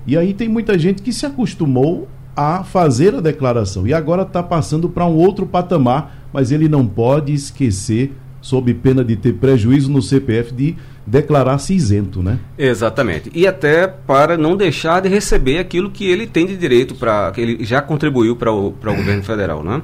E 0.08 0.16
aí 0.16 0.34
tem 0.34 0.48
muita 0.48 0.80
gente 0.80 1.02
que 1.02 1.12
se 1.12 1.26
acostumou 1.26 2.08
a 2.34 2.64
fazer 2.64 3.14
a 3.14 3.20
declaração 3.20 3.86
e 3.86 3.94
agora 3.94 4.22
está 4.22 4.42
passando 4.42 4.88
para 4.88 5.06
um 5.06 5.18
outro 5.18 5.46
patamar, 5.46 6.30
mas 6.32 6.50
ele 6.50 6.70
não 6.70 6.88
pode 6.88 7.34
esquecer, 7.34 8.14
sob 8.40 8.74
pena 8.76 9.04
de 9.04 9.18
ter 9.18 9.34
prejuízo 9.34 9.92
no 9.92 10.02
CPF, 10.02 10.54
de 10.54 10.78
declarar-se 11.06 11.74
isento, 11.74 12.24
né? 12.24 12.40
Exatamente. 12.58 13.30
E 13.34 13.46
até 13.46 13.88
para 13.88 14.38
não 14.38 14.56
deixar 14.56 15.02
de 15.02 15.10
receber 15.10 15.60
aquilo 15.60 15.92
que 15.92 16.10
ele 16.10 16.26
tem 16.26 16.46
de 16.46 16.56
direito 16.56 16.96
para 16.96 17.32
que 17.32 17.42
ele 17.42 17.66
já 17.66 17.82
contribuiu 17.82 18.36
para 18.36 18.52
o, 18.52 18.72
para 18.72 18.92
o 18.92 18.96
governo 18.96 19.24
federal, 19.24 19.64
né? 19.64 19.82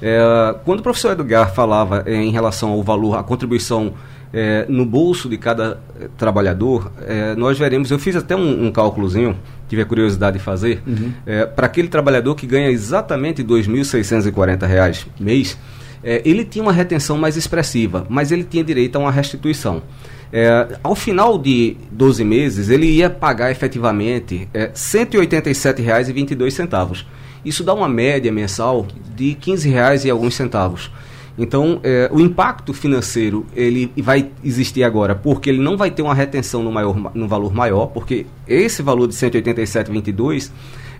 É, 0.00 0.54
quando 0.64 0.80
o 0.80 0.82
professor 0.82 1.12
Edgar 1.12 1.52
falava 1.52 2.04
é, 2.06 2.14
em 2.14 2.30
relação 2.30 2.70
ao 2.70 2.82
valor, 2.82 3.16
a 3.16 3.22
contribuição 3.22 3.94
é, 4.32 4.66
no 4.68 4.84
bolso 4.84 5.28
de 5.28 5.38
cada 5.38 5.80
é, 6.00 6.08
trabalhador, 6.16 6.92
é, 7.06 7.34
nós 7.34 7.58
veremos. 7.58 7.90
Eu 7.90 7.98
fiz 7.98 8.14
até 8.14 8.36
um, 8.36 8.66
um 8.66 8.70
cálculozinho, 8.70 9.36
tive 9.68 9.82
a 9.82 9.86
curiosidade 9.86 10.38
de 10.38 10.44
fazer, 10.44 10.82
uhum. 10.86 11.12
É, 11.26 11.46
para 11.46 11.66
aquele 11.66 11.88
trabalhador 11.88 12.34
que 12.34 12.46
ganha 12.46 12.70
exatamente 12.70 13.42
R$ 13.42 13.48
2.640 13.48 15.06
mês, 15.18 15.58
ele 16.02 16.44
tinha 16.44 16.62
uma 16.62 16.72
retenção 16.72 17.18
mais 17.18 17.36
expressiva, 17.36 18.06
mas 18.08 18.30
ele 18.30 18.44
tinha 18.44 18.62
direito 18.62 18.94
a 18.94 19.00
uma 19.00 19.10
restituição. 19.10 19.82
É, 20.32 20.78
ao 20.82 20.94
final 20.94 21.36
de 21.38 21.76
12 21.90 22.24
meses, 22.24 22.68
ele 22.68 22.86
ia 22.86 23.08
pagar 23.08 23.50
efetivamente 23.50 24.46
é, 24.52 24.64
R$ 24.64 24.72
187,22. 24.72 27.06
Isso 27.44 27.64
dá 27.64 27.72
uma 27.72 27.88
média 27.88 28.30
mensal 28.30 28.86
de 29.14 29.30
R$ 29.30 29.38
15,00 29.40 30.04
e 30.04 30.10
alguns 30.10 30.34
centavos. 30.34 30.90
Então, 31.38 31.80
é, 31.84 32.10
o 32.12 32.20
impacto 32.20 32.74
financeiro 32.74 33.46
ele 33.54 33.92
vai 33.96 34.28
existir 34.42 34.82
agora 34.82 35.14
porque 35.14 35.48
ele 35.48 35.60
não 35.60 35.76
vai 35.76 35.88
ter 35.90 36.02
uma 36.02 36.14
retenção 36.14 36.64
no, 36.64 36.72
maior, 36.72 37.12
no 37.14 37.28
valor 37.28 37.54
maior, 37.54 37.86
porque 37.86 38.26
esse 38.46 38.82
valor 38.82 39.06
de 39.06 39.14
187,22 39.14 40.50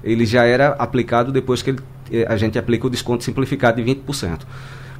ele 0.04 0.24
já 0.24 0.44
era 0.44 0.68
aplicado 0.78 1.32
depois 1.32 1.60
que 1.60 1.70
ele, 1.70 1.80
é, 2.12 2.24
a 2.28 2.36
gente 2.36 2.56
aplica 2.56 2.86
o 2.86 2.90
desconto 2.90 3.24
simplificado 3.24 3.82
de 3.82 3.94
20% 3.94 4.42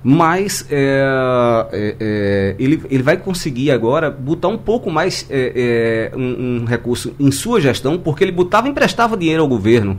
mas 0.02 0.66
é, 0.70 1.04
é, 1.72 1.96
é, 1.98 2.56
ele, 2.58 2.82
ele 2.90 3.02
vai 3.02 3.16
conseguir 3.16 3.70
agora 3.70 4.10
botar 4.10 4.48
um 4.48 4.58
pouco 4.58 4.90
mais 4.90 5.26
é, 5.28 6.10
é, 6.12 6.16
um, 6.16 6.62
um, 6.62 6.64
recurso 6.64 7.14
em 7.18 7.30
sua 7.30 7.60
gestão, 7.60 7.98
porque 7.98 8.22
ele 8.24 8.32
botava 8.32 8.68
emprestava 8.68 9.16
dinheiro 9.16 9.42
ao 9.42 9.48
governo. 9.48 9.98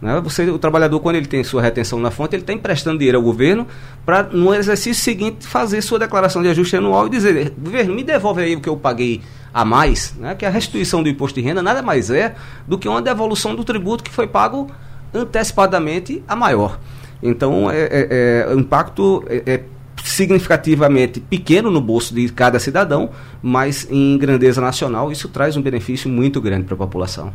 Né? 0.00 0.18
Você, 0.22 0.48
o 0.48 0.58
trabalhador, 0.58 1.00
quando 1.00 1.16
ele 1.16 1.26
tem 1.26 1.44
sua 1.44 1.60
retenção 1.60 1.98
na 1.98 2.10
fonte, 2.10 2.34
ele 2.34 2.42
está 2.42 2.52
emprestando 2.52 2.98
dinheiro 2.98 3.18
ao 3.18 3.24
governo 3.24 3.66
para, 4.04 4.22
no 4.22 4.54
exercício 4.54 5.02
seguinte, 5.02 5.46
fazer 5.46 5.82
sua 5.82 5.98
declaração 5.98 6.42
de 6.42 6.48
ajuste 6.48 6.76
anual 6.76 7.06
e 7.06 7.10
dizer: 7.10 7.52
governo, 7.58 7.94
me 7.94 8.02
devolve 8.02 8.42
aí 8.42 8.56
o 8.56 8.60
que 8.60 8.68
eu 8.68 8.76
paguei 8.76 9.20
a 9.52 9.64
mais, 9.64 10.14
né? 10.18 10.34
que 10.34 10.46
a 10.46 10.50
restituição 10.50 11.02
do 11.02 11.08
imposto 11.08 11.38
de 11.38 11.44
renda 11.44 11.62
nada 11.62 11.82
mais 11.82 12.08
é 12.08 12.34
do 12.66 12.78
que 12.78 12.88
uma 12.88 13.02
devolução 13.02 13.54
do 13.54 13.64
tributo 13.64 14.02
que 14.02 14.10
foi 14.10 14.26
pago 14.26 14.70
antecipadamente 15.12 16.22
a 16.26 16.36
maior. 16.36 16.78
Então, 17.22 17.70
é, 17.70 17.82
é, 17.82 18.46
é 18.48 18.54
o 18.54 18.58
impacto 18.58 19.24
é, 19.28 19.42
é 19.46 19.64
significativamente 20.04 21.20
pequeno 21.20 21.70
no 21.70 21.80
bolso 21.80 22.14
de 22.14 22.28
cada 22.30 22.58
cidadão, 22.58 23.10
mas 23.42 23.86
em 23.90 24.16
grandeza 24.18 24.60
nacional 24.60 25.12
isso 25.12 25.28
traz 25.28 25.56
um 25.56 25.62
benefício 25.62 26.08
muito 26.08 26.40
grande 26.40 26.64
para 26.64 26.74
a 26.74 26.78
população. 26.78 27.32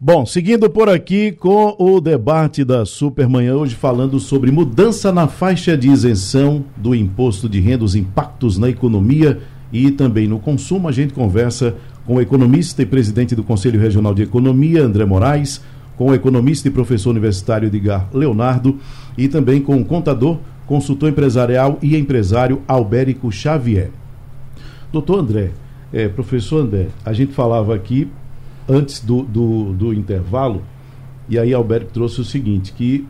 Bom, 0.00 0.24
seguindo 0.24 0.70
por 0.70 0.88
aqui 0.88 1.32
com 1.32 1.74
o 1.76 2.00
debate 2.00 2.64
da 2.64 2.86
Supermanhã, 2.86 3.56
hoje 3.56 3.74
falando 3.74 4.20
sobre 4.20 4.52
mudança 4.52 5.10
na 5.10 5.26
faixa 5.26 5.76
de 5.76 5.88
isenção 5.88 6.64
do 6.76 6.94
imposto 6.94 7.48
de 7.48 7.58
renda, 7.58 7.84
os 7.84 7.96
impactos 7.96 8.58
na 8.58 8.68
economia 8.68 9.40
e 9.72 9.90
também 9.90 10.28
no 10.28 10.38
consumo. 10.38 10.86
A 10.86 10.92
gente 10.92 11.12
conversa 11.12 11.74
com 12.06 12.14
o 12.14 12.20
economista 12.20 12.80
e 12.80 12.86
presidente 12.86 13.34
do 13.34 13.42
Conselho 13.42 13.80
Regional 13.80 14.14
de 14.14 14.22
Economia, 14.22 14.84
André 14.84 15.04
Moraes, 15.04 15.60
com 15.98 16.06
o 16.06 16.14
economista 16.14 16.68
e 16.68 16.70
professor 16.70 17.10
universitário 17.10 17.66
Edgar 17.66 18.08
Leonardo 18.14 18.78
e 19.18 19.26
também 19.26 19.60
com 19.60 19.76
o 19.76 19.84
contador, 19.84 20.38
consultor 20.64 21.10
empresarial 21.10 21.76
e 21.82 21.96
empresário 21.96 22.62
Albérico 22.68 23.32
Xavier. 23.32 23.90
Doutor 24.92 25.18
André, 25.18 25.50
é, 25.92 26.06
professor 26.08 26.62
André, 26.62 26.86
a 27.04 27.12
gente 27.12 27.32
falava 27.32 27.74
aqui 27.74 28.08
antes 28.68 29.00
do, 29.00 29.22
do, 29.22 29.72
do 29.72 29.92
intervalo, 29.92 30.62
e 31.28 31.36
aí 31.36 31.52
Alberto 31.52 31.90
trouxe 31.92 32.20
o 32.20 32.24
seguinte, 32.24 32.72
que 32.72 33.04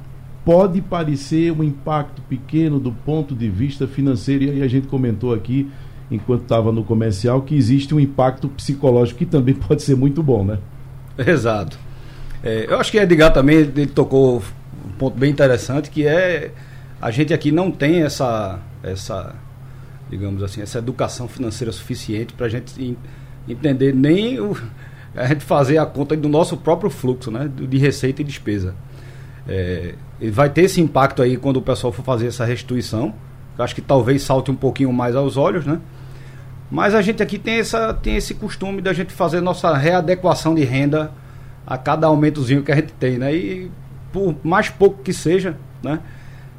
pode 0.45 0.81
parecer 0.81 1.53
um 1.53 1.63
impacto 1.63 2.23
pequeno 2.23 2.81
do 2.81 2.91
ponto 2.91 3.35
de 3.35 3.51
vista 3.51 3.87
financeiro, 3.87 4.45
e 4.45 4.51
aí 4.51 4.63
a 4.63 4.69
gente 4.69 4.87
comentou 4.87 5.35
aqui, 5.35 5.69
enquanto 6.11 6.43
estava 6.43 6.73
no 6.73 6.83
comercial, 6.83 7.43
que 7.43 7.55
existe 7.55 7.95
um 7.95 8.01
impacto 8.01 8.49
psicológico 8.49 9.19
que 9.19 9.27
também 9.27 9.55
pode 9.69 9.83
ser 9.83 9.95
muito 9.95 10.23
bom, 10.23 10.43
né? 10.43 10.59
Exato. 11.19 11.88
É, 12.43 12.67
eu 12.69 12.79
acho 12.79 12.91
que 12.91 12.99
Edgar 12.99 13.33
também 13.33 13.57
ele 13.57 13.87
tocou 13.87 14.43
um 14.87 14.93
ponto 14.93 15.19
bem 15.19 15.31
interessante, 15.31 15.91
que 15.91 16.07
é 16.07 16.53
a 17.01 17.11
gente 17.11 17.33
aqui 17.33 17.53
não 17.53 17.71
tem 17.71 18.03
essa, 18.03 18.59
essa 18.83 19.35
digamos 20.11 20.43
assim, 20.43 20.61
essa 20.61 20.79
educação 20.79 21.29
financeira 21.29 21.73
suficiente 21.73 22.33
para 22.33 22.47
a 22.47 22.49
gente 22.49 22.97
entender 23.49 23.95
nem 23.95 24.41
o, 24.41 24.57
a 25.15 25.27
gente 25.27 25.45
fazer 25.45 25.79
a 25.79 25.87
conta 25.87 26.17
do 26.17 26.29
nosso 26.29 26.57
próprio 26.57 26.91
fluxo, 26.91 27.31
né? 27.31 27.51
De 27.55 27.79
receita 27.79 28.23
e 28.23 28.25
despesa. 28.25 28.75
É, 29.47 29.95
vai 30.31 30.51
ter 30.51 30.63
esse 30.63 30.81
impacto 30.81 31.23
aí 31.23 31.37
quando 31.37 31.57
o 31.57 31.63
pessoal 31.63 31.93
for 31.93 32.05
fazer 32.05 32.27
essa 32.27 32.45
restituição. 32.45 33.15
Eu 33.57 33.65
acho 33.65 33.75
que 33.75 33.81
talvez 33.81 34.23
salte 34.23 34.51
um 34.51 34.55
pouquinho 34.55 34.93
mais 34.93 35.17
aos 35.17 35.37
olhos, 35.37 35.67
né? 35.67 35.81
Mas 36.71 36.95
a 36.95 37.01
gente 37.01 37.23
aqui 37.23 37.39
tem, 37.39 37.59
essa, 37.59 37.95
tem 37.95 38.17
esse 38.17 38.35
costume 38.35 38.83
da 38.83 38.93
gente 38.93 39.13
fazer 39.13 39.41
nossa 39.41 39.75
readequação 39.75 40.55
de 40.55 40.65
renda 40.65 41.11
a 41.69 41.77
cada 41.77 42.07
aumentozinho 42.07 42.63
que 42.63 42.73
a 42.73 42.77
gente 42.77 42.95
tem, 42.95 43.19
né? 43.19 43.35
E 43.35 43.71
por 44.11 44.35
mais 44.43 44.71
pouco 44.71 45.03
que 45.03 45.13
seja, 45.13 45.55
né? 45.83 46.01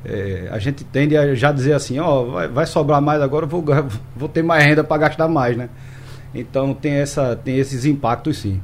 É, 0.06 0.48
a 0.52 0.60
gente 0.60 0.84
tende 0.84 1.18
a 1.18 1.34
já 1.34 1.52
dizer 1.52 1.74
assim, 1.74 2.00
ó, 2.00 2.24
vai, 2.26 2.48
vai 2.48 2.66
sobrar 2.68 3.02
mais 3.02 3.20
agora, 3.22 3.48
vou, 3.48 3.66
vou 4.16 4.30
ter 4.30 4.44
mais 4.44 4.64
renda 4.64 4.84
para 4.84 4.98
gastar 5.00 5.28
mais, 5.28 5.58
né? 5.58 5.68
Então 6.34 6.76
tem, 6.76 6.94
essa, 6.94 7.36
tem 7.36 7.58
esses 7.58 7.86
impactos 7.86 8.38
sim. 8.38 8.62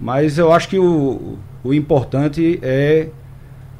Mas 0.00 0.38
eu 0.38 0.52
acho 0.52 0.68
que 0.68 0.78
o, 0.78 1.36
o 1.64 1.74
importante 1.74 2.60
é, 2.62 3.08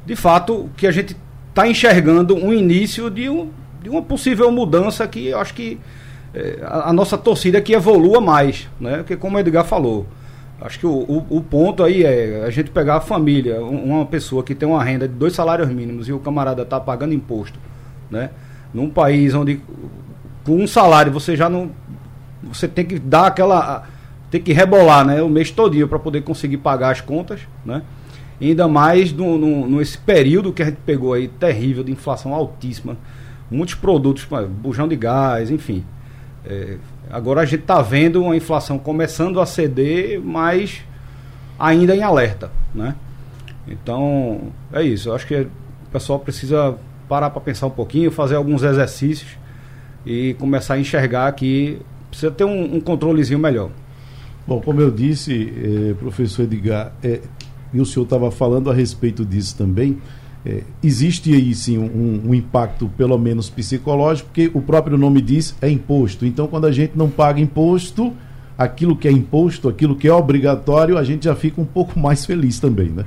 de 0.05 0.17
fato, 0.17 0.69
que 0.77 0.89
a 0.89 0.91
gente 0.91 1.17
está 1.51 1.69
enxergando 1.69 2.35
um 2.35 2.53
início 2.53 3.09
de, 3.09 3.29
um, 3.29 3.51
de 3.81 3.89
uma 3.89 4.03
possível 4.03 4.51
mudança 4.51 5.07
que 5.07 5.29
eu 5.29 5.39
acho 5.39 5.55
que 5.55 5.79
é, 6.35 6.59
a, 6.63 6.91
a, 6.91 6.93
nossa 6.93 7.17
torcida 7.17 7.61
que 7.61 7.73
evolua 7.73 8.21
mais, 8.21 8.69
né? 8.81 8.99
Porque 8.99 9.17
como 9.17 9.37
o 9.37 9.41
Edgar 9.41 9.65
falou, 9.65 10.07
acho 10.65 10.79
que 10.79 10.87
o, 10.87 10.91
o, 10.91 11.27
o, 11.29 11.41
ponto 11.43 11.83
aí 11.83 12.05
é 12.05 12.45
a 12.47 12.51
gente 12.51 12.71
pegar 12.71 12.97
a 12.97 13.01
família, 13.01 13.61
uma 13.61 14.07
pessoa 14.07 14.43
que 14.43 14.55
tem 14.55 14.69
uma 14.69 14.83
renda 14.83 15.09
de 15.09 15.15
dois 15.15 15.33
salários 15.33 15.69
mínimos 15.69 16.09
e 16.09 16.13
o 16.13 16.19
camarada 16.19 16.63
está 16.63 16.79
pagando 16.79 17.13
imposto, 17.13 17.59
né? 18.11 18.31
Num 18.73 18.89
país 18.89 19.35
onde 19.35 19.61
com 20.45 20.57
um 20.57 20.67
salário 20.67 21.13
você 21.13 21.37
já 21.37 21.49
não 21.49 21.71
você 22.43 22.67
tem 22.67 22.85
que 22.85 22.99
dar 22.99 23.27
aquela. 23.27 23.87
tem 24.31 24.41
que 24.41 24.53
rebolar 24.53 25.05
né, 25.05 25.23
o 25.23 25.29
mês 25.29 25.51
todinho 25.51 25.89
para 25.89 25.99
poder 25.99 26.23
conseguir 26.23 26.59
pagar 26.59 26.91
as 26.91 27.01
contas, 27.01 27.41
né? 27.65 27.83
Ainda 28.41 28.67
mais 28.67 29.13
no, 29.13 29.39
no, 29.39 29.79
nesse 29.79 29.97
período 29.99 30.53
que 30.53 30.63
a 30.63 30.67
gente 30.67 30.79
pegou 30.85 31.13
aí, 31.13 31.29
terrível, 31.29 31.85
de 31.85 31.93
inflação 31.93 32.35
altíssima, 32.35 32.97
muitos 33.49 33.77
produtos, 33.77 34.27
bujão 34.49 34.89
de 34.89 34.97
gás, 34.97 35.51
enfim. 35.51 35.85
É, 36.45 36.77
agora 37.11 37.41
a 37.41 37.45
gente 37.45 37.61
está 37.61 37.81
vendo 37.81 38.23
uma 38.23 38.37
inflação 38.37 38.79
começando 38.79 39.41
a 39.41 39.47
ceder, 39.47 40.21
mas 40.21 40.83
ainda 41.59 41.95
em 41.95 42.03
alerta, 42.03 42.51
né? 42.75 42.95
Então, 43.67 44.53
é 44.73 44.83
isso. 44.83 45.09
Eu 45.09 45.15
acho 45.15 45.27
que 45.27 45.35
o 45.37 45.91
pessoal 45.93 46.19
precisa 46.19 46.77
parar 47.09 47.31
para 47.31 47.41
pensar 47.41 47.67
um 47.67 47.71
pouquinho, 47.71 48.11
fazer 48.11 48.35
alguns 48.35 48.63
exercícios 48.63 49.37
e 50.05 50.35
começar 50.35 50.75
a 50.75 50.81
enxergar 50.81 51.31
que 51.33 51.81
precisa 52.11 52.33
ter 52.33 52.45
um, 52.45 52.77
um 52.77 52.81
controlezinho 52.81 53.39
melhor. 53.39 53.71
Bom, 54.47 54.61
como 54.61 54.81
eu 54.81 54.91
disse, 54.91 55.53
eh, 55.57 55.95
professor 55.95 56.43
Edgar, 56.43 56.93
eh, 57.03 57.21
e 57.73 57.81
o 57.81 57.87
senhor 57.87 58.05
estava 58.05 58.31
falando 58.31 58.71
a 58.71 58.75
respeito 58.75 59.25
disso 59.25 59.57
também, 59.57 59.99
eh, 60.45 60.63
existe 60.83 61.33
aí 61.33 61.55
sim 61.55 61.79
um, 61.79 62.31
um, 62.31 62.35
impacto, 62.35 62.91
pelo 62.97 63.17
menos 63.19 63.49
psicológico, 63.49 64.29
porque 64.29 64.51
o 64.53 64.61
próprio 64.61 64.99
nome 64.99 65.21
diz 65.21 65.55
é 65.61 65.71
imposto. 65.71 66.27
Então, 66.27 66.47
quando 66.47 66.67
a 66.67 66.73
gente 66.73 66.93
não 66.97 67.09
paga 67.09 67.41
imposto, 67.41 68.13
aquilo 68.59 68.97
que 68.97 69.07
é 69.07 69.13
imposto, 69.13 69.69
aquilo 69.69 69.95
que 69.97 70.09
é 70.09 70.13
obrigatório, 70.13 70.99
a 70.99 71.05
gente 71.05 71.25
já 71.25 71.35
fica 71.35 71.61
um 71.61 71.65
pouco 71.65 71.99
mais 72.01 72.27
feliz 72.27 72.59
também, 72.59 72.89
né? 72.89 73.05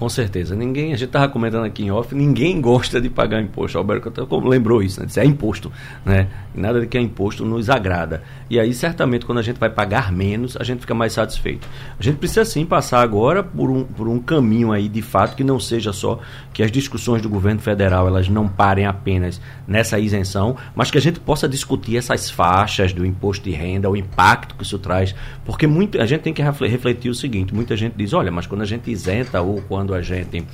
Com 0.00 0.08
certeza. 0.08 0.56
Ninguém, 0.56 0.94
a 0.94 0.96
gente 0.96 1.08
estava 1.08 1.28
comentando 1.28 1.66
aqui 1.66 1.84
em 1.84 1.90
off, 1.90 2.14
ninguém 2.14 2.58
gosta 2.58 2.98
de 2.98 3.10
pagar 3.10 3.42
imposto. 3.42 3.76
O 3.76 3.82
Alberto 3.82 4.10
lembrou 4.48 4.82
isso, 4.82 4.98
né? 4.98 5.04
Disse, 5.04 5.20
é 5.20 5.26
imposto, 5.26 5.70
né? 6.06 6.26
Nada 6.54 6.80
de 6.80 6.86
que 6.86 6.96
é 6.96 7.00
imposto 7.02 7.44
nos 7.44 7.68
agrada. 7.68 8.22
E 8.48 8.58
aí, 8.58 8.72
certamente, 8.72 9.26
quando 9.26 9.40
a 9.40 9.42
gente 9.42 9.60
vai 9.60 9.68
pagar 9.68 10.10
menos, 10.10 10.56
a 10.56 10.64
gente 10.64 10.80
fica 10.80 10.94
mais 10.94 11.12
satisfeito. 11.12 11.68
A 11.98 12.02
gente 12.02 12.16
precisa 12.16 12.46
sim 12.46 12.64
passar 12.64 13.02
agora 13.02 13.42
por 13.42 13.70
um, 13.70 13.84
por 13.84 14.08
um 14.08 14.18
caminho 14.18 14.72
aí, 14.72 14.88
de 14.88 15.02
fato, 15.02 15.36
que 15.36 15.44
não 15.44 15.60
seja 15.60 15.92
só 15.92 16.18
que 16.54 16.62
as 16.62 16.72
discussões 16.72 17.20
do 17.20 17.28
governo 17.28 17.60
federal 17.60 18.06
elas 18.06 18.26
não 18.26 18.48
parem 18.48 18.86
apenas 18.86 19.38
nessa 19.68 19.98
isenção, 19.98 20.56
mas 20.74 20.90
que 20.90 20.96
a 20.96 21.00
gente 21.00 21.20
possa 21.20 21.46
discutir 21.46 21.98
essas 21.98 22.30
faixas 22.30 22.94
do 22.94 23.04
imposto 23.04 23.44
de 23.44 23.50
renda, 23.50 23.90
o 23.90 23.94
impacto 23.94 24.54
que 24.54 24.62
isso 24.62 24.78
traz. 24.78 25.14
Porque 25.50 25.66
muito, 25.66 26.00
a 26.00 26.06
gente 26.06 26.20
tem 26.20 26.32
que 26.32 26.40
refletir 26.42 27.10
o 27.10 27.14
seguinte: 27.14 27.52
muita 27.52 27.76
gente 27.76 27.94
diz, 27.96 28.12
olha, 28.12 28.30
mas 28.30 28.46
quando 28.46 28.62
a 28.62 28.64
gente 28.64 28.88
isenta 28.88 29.40
ou 29.40 29.60
quando 29.62 29.92
a 29.92 30.00
gente 30.00 30.46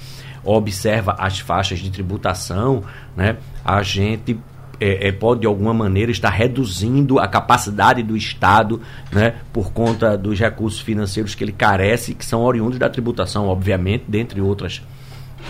observa 0.43 1.15
as 1.19 1.39
faixas 1.39 1.81
de 1.81 1.91
tributação, 1.91 2.83
né, 3.15 3.37
a 3.63 3.83
gente 3.83 4.39
é, 4.81 5.09
é, 5.09 5.13
pode 5.13 5.43
de 5.43 5.47
alguma 5.47 5.75
maneira 5.75 6.11
estar 6.11 6.31
reduzindo 6.31 7.19
a 7.19 7.29
capacidade 7.29 8.03
do 8.03 8.17
Estado, 8.17 8.81
né, 9.13 9.35
por 9.53 9.71
conta 9.71 10.17
dos 10.17 10.41
recursos 10.41 10.81
financeiros 10.81 11.35
que 11.35 11.45
ele 11.45 11.53
carece, 11.53 12.15
que 12.15 12.25
são 12.25 12.41
oriundos 12.43 12.79
da 12.79 12.89
tributação, 12.89 13.49
obviamente, 13.49 14.05
dentre 14.09 14.41
outras 14.41 14.81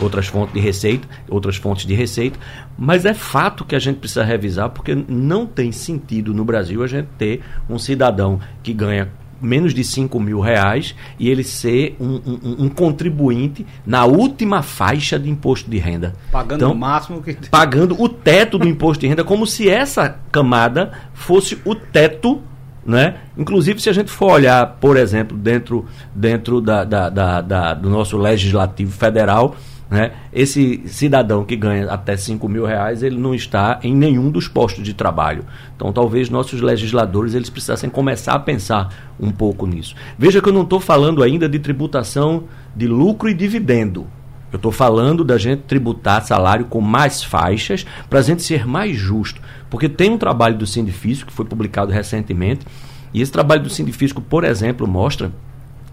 outras 0.01 0.27
fontes 0.27 0.53
de 0.53 0.61
receita, 0.61 1.09
outras 1.29 1.57
fontes 1.57 1.87
de 1.87 1.95
receita, 1.95 2.39
mas 2.77 3.07
é 3.07 3.15
fato 3.15 3.65
que 3.65 3.77
a 3.77 3.79
gente 3.79 3.99
precisa 3.99 4.25
revisar 4.25 4.71
porque 4.71 4.95
não 4.95 5.47
tem 5.47 5.71
sentido 5.71 6.35
no 6.35 6.45
Brasil 6.45 6.83
a 6.83 6.87
gente 6.89 7.09
ter 7.17 7.43
um 7.71 7.79
cidadão 7.79 8.41
que 8.63 8.75
ganha 8.75 9.09
menos 9.41 9.75
de 9.75 9.85
5 9.85 10.19
mil 10.21 10.41
reais 10.41 10.95
e 11.19 11.29
ele 11.29 11.45
ser 11.45 11.97
um, 12.01 12.21
um, 12.27 12.65
um, 12.65 12.69
contribuinte 12.69 13.67
na 13.85 14.05
última 14.05 14.63
faixa 14.63 15.19
de 15.19 15.29
imposto 15.29 15.71
de 15.71 15.79
renda. 15.79 16.15
Pagando 16.31 16.57
então, 16.57 16.73
o 16.73 16.77
máximo 16.77 17.23
que. 17.23 17.35
Pagando 17.51 18.01
o 18.01 18.09
teto 18.09 18.59
do 18.59 18.69
imposto 18.69 19.01
de 19.01 19.09
renda, 19.09 19.25
como 19.25 19.47
se 19.47 19.69
essa 19.69 20.19
camada 20.31 20.93
fosse 21.15 21.59
o 21.65 21.75
teto. 21.75 22.43
Né? 22.85 23.17
Inclusive, 23.37 23.83
se 23.83 23.91
a 23.91 23.93
gente 23.93 24.13
for 24.13 24.31
olhar, 24.31 24.77
por 24.81 24.97
exemplo, 24.97 25.37
dentro, 25.37 25.87
dentro 26.15 26.61
da, 26.61 26.85
da, 26.85 27.11
da, 27.11 27.41
da 27.41 27.75
do 27.75 27.91
nosso 27.91 28.17
legislativo 28.17 28.93
federal, 28.93 29.57
né? 29.89 30.13
Esse 30.33 30.83
cidadão 30.87 31.45
que 31.45 31.55
ganha 31.55 31.89
até 31.89 32.17
5 32.17 32.49
mil 32.49 32.65
reais, 32.65 33.03
ele 33.03 33.17
não 33.17 33.35
está 33.35 33.79
em 33.83 33.95
nenhum 33.95 34.31
dos 34.31 34.49
postos 34.49 34.83
de 34.83 34.93
trabalho. 34.93 35.45
Então, 35.77 35.93
talvez 35.93 36.29
nossos 36.29 36.61
legisladores 36.61 37.35
eles 37.35 37.49
precisassem 37.49 37.89
começar 37.89 38.35
a 38.35 38.39
pensar 38.39 39.15
um 39.19 39.31
pouco 39.31 39.67
nisso. 39.67 39.95
Veja 40.19 40.41
que 40.41 40.49
eu 40.49 40.53
não 40.53 40.63
estou 40.63 40.81
falando 40.81 41.23
ainda 41.23 41.49
de 41.49 41.59
tributação 41.59 42.45
de 42.75 42.87
lucro 42.87 43.29
e 43.29 43.35
dividendo. 43.35 44.07
Eu 44.53 44.57
estou 44.57 44.73
falando 44.73 45.25
da 45.25 45.39
gente 45.39 45.63
tributar 45.63 46.25
salário 46.25 46.67
com 46.67 46.81
mais 46.81 47.23
faixas 47.23 47.87
para 48.09 48.21
a 48.21 48.23
gente 48.23 48.43
ser 48.43 48.67
mais 48.67 48.97
justo. 48.97 49.41
Porque 49.71 49.89
tem 49.89 50.11
um 50.11 50.19
trabalho 50.19 50.57
do 50.57 50.67
Sindifício 50.67 51.27
que 51.27 51.33
foi 51.33 51.45
publicado 51.45 51.93
recentemente, 51.93 52.67
e 53.13 53.21
esse 53.21 53.33
trabalho 53.33 53.63
do 53.63 53.71
Sindifício, 53.71 54.21
por 54.21 54.45
exemplo, 54.45 54.87
mostra 54.87 55.33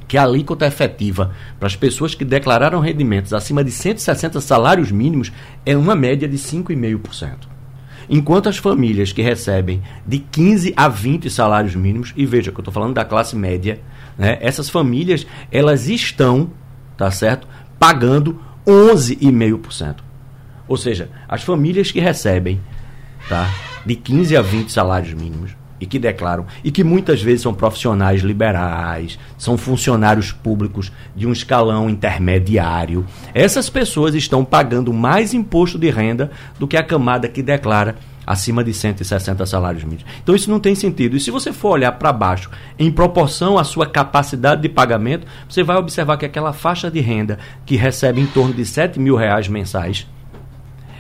que 0.08 0.18
a 0.18 0.24
alíquota 0.24 0.66
efetiva 0.66 1.32
para 1.60 1.68
as 1.68 1.76
pessoas 1.76 2.16
que 2.16 2.26
declararam 2.26 2.80
rendimentos 2.80 3.34
acima 3.34 3.64
de 3.64 3.72
160 3.72 4.40
salários 4.42 4.92
mínimos 4.92 5.32
é 5.66 5.76
uma 5.76 5.96
média 5.96 6.28
de 6.28 6.38
5,5%. 6.38 7.54
Enquanto 8.10 8.50
as 8.50 8.58
famílias 8.58 9.12
que 9.12 9.22
recebem 9.22 9.82
de 10.06 10.20
15 10.20 10.74
a 10.76 10.88
20 10.88 11.30
salários 11.30 11.76
mínimos, 11.76 12.14
e 12.16 12.26
veja 12.26 12.52
que 12.52 12.58
eu 12.58 12.62
estou 12.62 12.74
falando 12.74 12.94
da 12.94 13.06
classe 13.06 13.36
média, 13.36 13.80
né, 14.18 14.38
essas 14.42 14.70
famílias 14.70 15.26
elas 15.52 15.88
estão, 15.88 16.52
tá 16.98 17.10
certo, 17.10 17.48
pagando 17.80 18.40
11,5%. 18.68 19.98
Ou 20.68 20.78
seja, 20.78 21.10
as 21.28 21.44
famílias 21.44 21.92
que 21.92 22.00
recebem 22.00 22.60
tá, 23.28 23.50
de 23.86 23.96
15 23.96 24.38
a 24.38 24.42
20 24.42 24.72
salários 24.72 25.14
mínimos 25.14 25.56
e 25.84 25.86
que 25.86 26.00
declaram, 26.00 26.46
e 26.64 26.72
que 26.72 26.82
muitas 26.82 27.22
vezes 27.22 27.42
são 27.42 27.54
profissionais 27.54 28.22
liberais, 28.22 29.20
são 29.38 29.58
funcionários 29.58 30.32
públicos 30.32 30.94
de 31.14 31.28
um 31.28 31.34
escalão 31.34 31.90
intermediário, 31.90 33.06
essas 33.34 33.70
pessoas 33.70 34.16
estão 34.16 34.46
pagando 34.46 34.94
mais 34.94 35.34
imposto 35.34 35.78
de 35.78 35.90
renda 35.90 36.32
do 36.58 36.70
que 36.70 36.78
a 36.78 36.84
camada 36.84 37.28
que 37.28 37.44
declara 37.44 37.98
acima 38.26 38.64
de 38.64 38.74
160 38.74 39.46
salários 39.46 39.84
mínimos. 39.84 40.06
Então 40.24 40.34
isso 40.34 40.50
não 40.50 40.58
tem 40.58 40.74
sentido. 40.74 41.18
E 41.18 41.20
se 41.20 41.30
você 41.30 41.52
for 41.52 41.72
olhar 41.72 41.92
para 41.92 42.14
baixo, 42.14 42.50
em 42.80 42.90
proporção 42.90 43.58
à 43.58 43.66
sua 43.66 43.86
capacidade 43.86 44.62
de 44.62 44.70
pagamento, 44.70 45.28
você 45.50 45.64
vai 45.64 45.76
observar 45.76 46.16
que 46.16 46.26
aquela 46.26 46.54
faixa 46.54 46.90
de 46.90 47.02
renda 47.02 47.38
que 47.66 47.76
recebe 47.76 48.22
em 48.22 48.26
torno 48.26 48.54
de 48.54 48.66
7 48.66 48.98
mil 49.02 49.18
reais 49.18 49.50
mensais, 49.50 50.08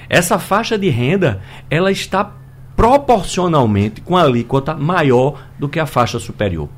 essa 0.10 0.38
faixa 0.38 0.78
de 0.78 0.90
renda 0.90 1.42
ela 1.70 1.90
está 1.90 2.43
proporcionalmente 2.76 4.02
com 4.02 4.18
a 4.18 4.24
alíquota 4.24 4.74
maior 4.74 5.42
do 5.60 5.70
que 5.70 5.80
a 5.80 5.86
faixa 5.86 6.20
superior. 6.20 6.70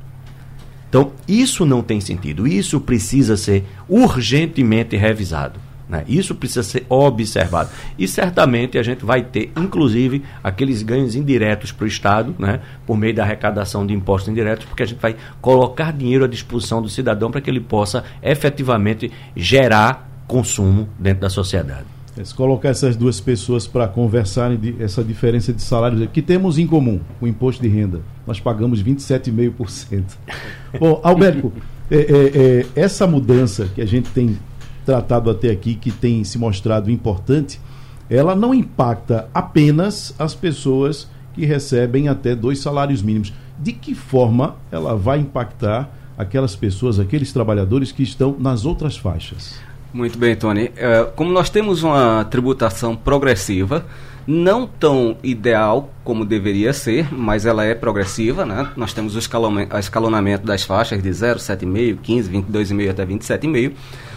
Então, 0.88 1.12
isso 1.26 1.66
não 1.66 1.82
tem 1.82 2.00
sentido. 2.00 2.46
Isso 2.46 2.80
precisa 2.80 3.36
ser 3.36 3.64
urgentemente 3.88 4.96
revisado. 4.96 5.60
Né? 5.88 6.04
Isso 6.08 6.34
precisa 6.34 6.62
ser 6.62 6.84
observado. 6.88 7.70
E 7.98 8.08
certamente 8.08 8.76
a 8.78 8.82
gente 8.82 9.04
vai 9.04 9.22
ter, 9.22 9.52
inclusive, 9.56 10.22
aqueles 10.42 10.82
ganhos 10.82 11.14
indiretos 11.14 11.70
para 11.70 11.84
o 11.84 11.88
Estado, 11.88 12.34
né? 12.38 12.60
por 12.84 12.96
meio 12.96 13.14
da 13.14 13.22
arrecadação 13.22 13.86
de 13.86 13.94
impostos 13.94 14.28
indiretos, 14.28 14.64
porque 14.64 14.82
a 14.82 14.86
gente 14.86 15.00
vai 15.00 15.16
colocar 15.40 15.92
dinheiro 15.92 16.24
à 16.24 16.28
disposição 16.28 16.82
do 16.82 16.88
cidadão 16.88 17.30
para 17.30 17.40
que 17.40 17.50
ele 17.50 17.60
possa 17.60 18.04
efetivamente 18.22 19.12
gerar 19.34 20.10
consumo 20.26 20.88
dentro 20.98 21.20
da 21.20 21.30
sociedade. 21.30 21.95
É, 22.18 22.24
se 22.24 22.34
colocar 22.34 22.70
essas 22.70 22.96
duas 22.96 23.20
pessoas 23.20 23.66
para 23.66 23.86
conversarem 23.86 24.56
de 24.56 24.74
essa 24.82 25.04
diferença 25.04 25.52
de 25.52 25.60
salários 25.60 26.08
que 26.12 26.22
temos 26.22 26.58
em 26.58 26.66
comum, 26.66 27.00
o 27.20 27.26
imposto 27.26 27.62
de 27.62 27.68
renda. 27.68 28.00
Nós 28.26 28.40
pagamos 28.40 28.82
27,5%. 28.82 30.04
Bom, 30.80 31.00
Alberto, 31.04 31.52
é, 31.90 31.96
é, 31.96 32.00
é, 32.00 32.66
essa 32.74 33.06
mudança 33.06 33.68
que 33.74 33.82
a 33.82 33.86
gente 33.86 34.10
tem 34.10 34.38
tratado 34.84 35.28
até 35.28 35.50
aqui, 35.50 35.74
que 35.74 35.90
tem 35.90 36.24
se 36.24 36.38
mostrado 36.38 36.90
importante, 36.90 37.60
ela 38.08 38.34
não 38.34 38.54
impacta 38.54 39.28
apenas 39.34 40.14
as 40.18 40.34
pessoas 40.34 41.08
que 41.34 41.44
recebem 41.44 42.08
até 42.08 42.34
dois 42.34 42.60
salários 42.60 43.02
mínimos. 43.02 43.32
De 43.58 43.72
que 43.72 43.94
forma 43.94 44.56
ela 44.70 44.96
vai 44.96 45.18
impactar 45.18 45.90
aquelas 46.16 46.56
pessoas, 46.56 46.98
aqueles 46.98 47.32
trabalhadores 47.32 47.92
que 47.92 48.02
estão 48.02 48.36
nas 48.38 48.64
outras 48.64 48.96
faixas? 48.96 49.60
Muito 49.96 50.18
bem, 50.18 50.36
Tony. 50.36 50.70
É, 50.76 51.04
como 51.16 51.32
nós 51.32 51.48
temos 51.48 51.82
uma 51.82 52.22
tributação 52.26 52.94
progressiva, 52.94 53.86
não 54.26 54.66
tão 54.66 55.16
ideal 55.22 55.90
como 56.04 56.22
deveria 56.22 56.74
ser, 56.74 57.10
mas 57.10 57.46
ela 57.46 57.64
é 57.64 57.74
progressiva, 57.74 58.44
né? 58.44 58.68
Nós 58.76 58.92
temos 58.92 59.16
o 59.16 59.18
escalonamento 59.18 60.44
das 60.44 60.64
faixas 60.64 61.02
de 61.02 61.10
0, 61.10 61.38
7,5, 61.38 61.98
15, 62.02 62.30
22,5 62.30 62.90
até 62.90 63.06
27,5. 63.06 63.72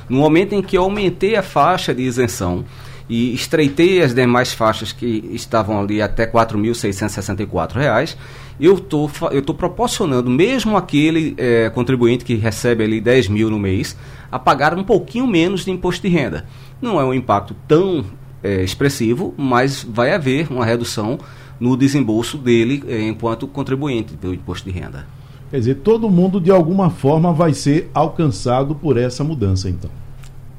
No 0.10 0.18
momento 0.18 0.52
em 0.52 0.62
que 0.62 0.78
eu 0.78 0.84
aumentei 0.84 1.38
a 1.38 1.42
faixa 1.42 1.96
de 1.96 2.02
isenção 2.02 2.66
e 3.10 3.34
estreitei 3.34 4.02
as 4.04 4.14
demais 4.14 4.54
faixas 4.54 4.92
que 4.92 5.30
estavam 5.34 5.80
ali 5.80 6.00
até 6.00 6.26
R$ 6.26 6.32
4.664, 6.32 8.16
eu 8.62 8.80
tô, 8.80 9.08
estou 9.08 9.42
tô 9.42 9.54
proporcionando, 9.54 10.30
mesmo 10.30 10.78
aquele 10.78 11.34
é, 11.38 11.70
contribuinte 11.72 12.24
que 12.24 12.36
recebe 12.36 12.84
ali 12.84 13.02
10 13.02 13.30
mil 13.30 13.50
no 13.50 13.58
mês, 13.58 13.98
a 14.32 14.38
pagar 14.38 14.78
um 14.78 14.84
pouquinho 14.84 15.26
menos 15.26 15.66
de 15.66 15.72
imposto 15.72 16.08
de 16.08 16.14
renda. 16.14 16.46
Não 16.80 17.00
é 17.00 17.04
um 17.04 17.14
impacto 17.14 17.56
tão 17.68 18.06
é, 18.44 18.64
expressivo, 18.64 19.34
mas 19.36 19.84
vai 19.84 20.14
haver 20.14 20.52
uma 20.52 20.66
redução 20.66 21.18
no 21.60 21.76
desembolso 21.76 22.38
dele 22.38 22.84
é, 22.88 23.02
enquanto 23.02 23.48
contribuinte 23.48 24.14
do 24.16 24.34
imposto 24.34 24.70
de 24.70 24.78
renda. 24.78 25.08
Quer 25.50 25.58
dizer, 25.58 25.76
todo 25.78 26.10
mundo 26.10 26.40
de 26.40 26.52
alguma 26.52 26.92
forma 26.92 27.34
vai 27.34 27.54
ser 27.54 27.90
alcançado 27.92 28.76
por 28.76 28.98
essa 28.98 29.24
mudança, 29.24 29.68
então. 29.68 29.90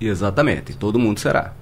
Exatamente, 0.00 0.74
todo 0.74 0.98
mundo 0.98 1.20
será. 1.20 1.59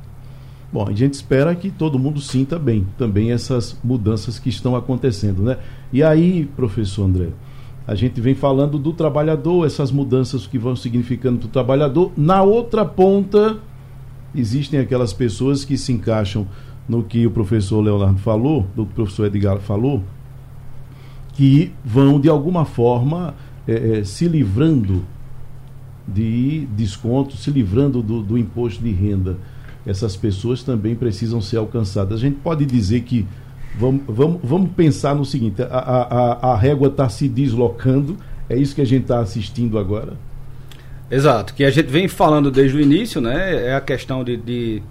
Bom, 0.70 0.86
a 0.86 0.92
gente 0.92 1.14
espera 1.14 1.54
que 1.54 1.70
todo 1.70 1.98
mundo 1.98 2.20
sinta 2.20 2.58
bem 2.58 2.86
também 2.98 3.32
essas 3.32 3.78
mudanças 3.82 4.38
que 4.38 4.50
estão 4.50 4.76
acontecendo, 4.76 5.42
né? 5.42 5.56
E 5.90 6.02
aí, 6.02 6.44
professor 6.56 7.04
André, 7.04 7.28
a 7.86 7.94
gente 7.94 8.20
vem 8.20 8.34
falando 8.34 8.78
do 8.78 8.92
trabalhador, 8.92 9.64
essas 9.64 9.90
mudanças 9.90 10.46
que 10.46 10.58
vão 10.58 10.76
significando 10.76 11.38
para 11.38 11.46
o 11.46 11.50
trabalhador. 11.50 12.12
Na 12.14 12.42
outra 12.42 12.84
ponta, 12.84 13.56
existem 14.34 14.78
aquelas 14.78 15.14
pessoas 15.14 15.64
que 15.64 15.78
se 15.78 15.90
encaixam 15.90 16.46
no 16.86 17.02
que 17.02 17.26
o 17.26 17.30
professor 17.30 17.80
Leonardo 17.80 18.18
falou, 18.18 18.66
do 18.76 18.84
que 18.84 18.92
o 18.92 18.94
professor 18.94 19.24
Edgar 19.24 19.58
falou, 19.60 20.02
que 21.32 21.72
vão 21.82 22.20
de 22.20 22.28
alguma 22.28 22.66
forma 22.66 23.34
é, 23.66 24.00
é, 24.00 24.04
se 24.04 24.28
livrando 24.28 25.02
de 26.06 26.66
desconto, 26.76 27.38
se 27.38 27.50
livrando 27.50 28.02
do, 28.02 28.22
do 28.22 28.36
imposto 28.36 28.82
de 28.82 28.92
renda. 28.92 29.38
Essas 29.88 30.16
pessoas 30.16 30.62
também 30.62 30.94
precisam 30.94 31.40
ser 31.40 31.56
alcançadas. 31.56 32.20
A 32.20 32.22
gente 32.22 32.36
pode 32.36 32.64
dizer 32.64 33.00
que 33.00 33.26
Vamos, 33.78 34.02
vamos, 34.08 34.40
vamos 34.42 34.70
pensar 34.72 35.14
no 35.14 35.24
seguinte: 35.24 35.62
a, 35.62 35.66
a, 35.66 36.52
a 36.52 36.56
régua 36.56 36.88
está 36.88 37.08
se 37.08 37.28
deslocando, 37.28 38.16
é 38.48 38.56
isso 38.56 38.74
que 38.74 38.80
a 38.80 38.86
gente 38.86 39.02
está 39.02 39.20
assistindo 39.20 39.78
agora? 39.78 40.14
Exato, 41.08 41.54
que 41.54 41.64
a 41.64 41.70
gente 41.70 41.86
vem 41.86 42.08
falando 42.08 42.50
desde 42.50 42.76
o 42.76 42.80
início, 42.80 43.20
né? 43.20 43.66
É 43.68 43.74
a 43.74 43.80
questão 43.80 44.24
de, 44.24 44.36
de, 44.36 44.82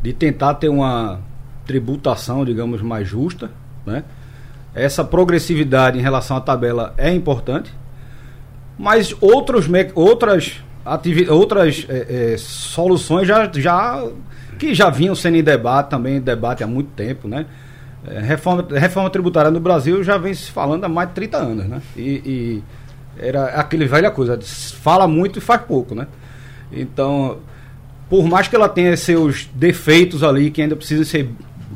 de 0.00 0.12
tentar 0.12 0.54
ter 0.54 0.68
uma 0.68 1.20
tributação, 1.66 2.44
digamos, 2.44 2.80
mais 2.80 3.08
justa, 3.08 3.50
né? 3.84 4.04
Essa 4.72 5.02
progressividade 5.02 5.98
em 5.98 6.02
relação 6.02 6.36
à 6.36 6.40
tabela 6.40 6.94
é 6.96 7.12
importante, 7.12 7.74
mas 8.78 9.14
outros, 9.20 9.66
outras, 9.94 10.60
outras 11.28 11.86
é, 11.88 12.34
é, 12.34 12.36
soluções 12.38 13.26
já, 13.26 13.50
já, 13.52 14.06
que 14.58 14.74
já 14.74 14.90
vinham 14.90 15.14
sendo 15.14 15.36
em 15.36 15.42
debate 15.42 15.90
também, 15.90 16.20
debate 16.20 16.64
há 16.64 16.66
muito 16.66 16.90
tempo, 16.90 17.28
né? 17.28 17.46
É, 18.06 18.20
reforma, 18.20 18.66
reforma 18.70 19.10
tributária 19.10 19.50
no 19.50 19.60
Brasil 19.60 20.02
já 20.02 20.16
vem 20.16 20.32
se 20.32 20.50
falando 20.50 20.84
há 20.84 20.88
mais 20.88 21.08
de 21.08 21.14
30 21.14 21.36
anos, 21.36 21.66
né? 21.66 21.82
E, 21.96 22.00
e 22.00 22.62
era 23.18 23.46
aquele 23.46 23.86
velha 23.86 24.10
coisa, 24.10 24.38
fala 24.40 25.08
muito 25.08 25.38
e 25.38 25.42
faz 25.42 25.62
pouco, 25.62 25.94
né? 25.94 26.06
Então, 26.70 27.38
por 28.08 28.24
mais 28.26 28.48
que 28.48 28.54
ela 28.54 28.68
tenha 28.68 28.96
seus 28.96 29.48
defeitos 29.54 30.22
ali, 30.22 30.50
que 30.50 30.62
ainda 30.62 30.76
precisam 30.76 31.04
ser 31.04 31.30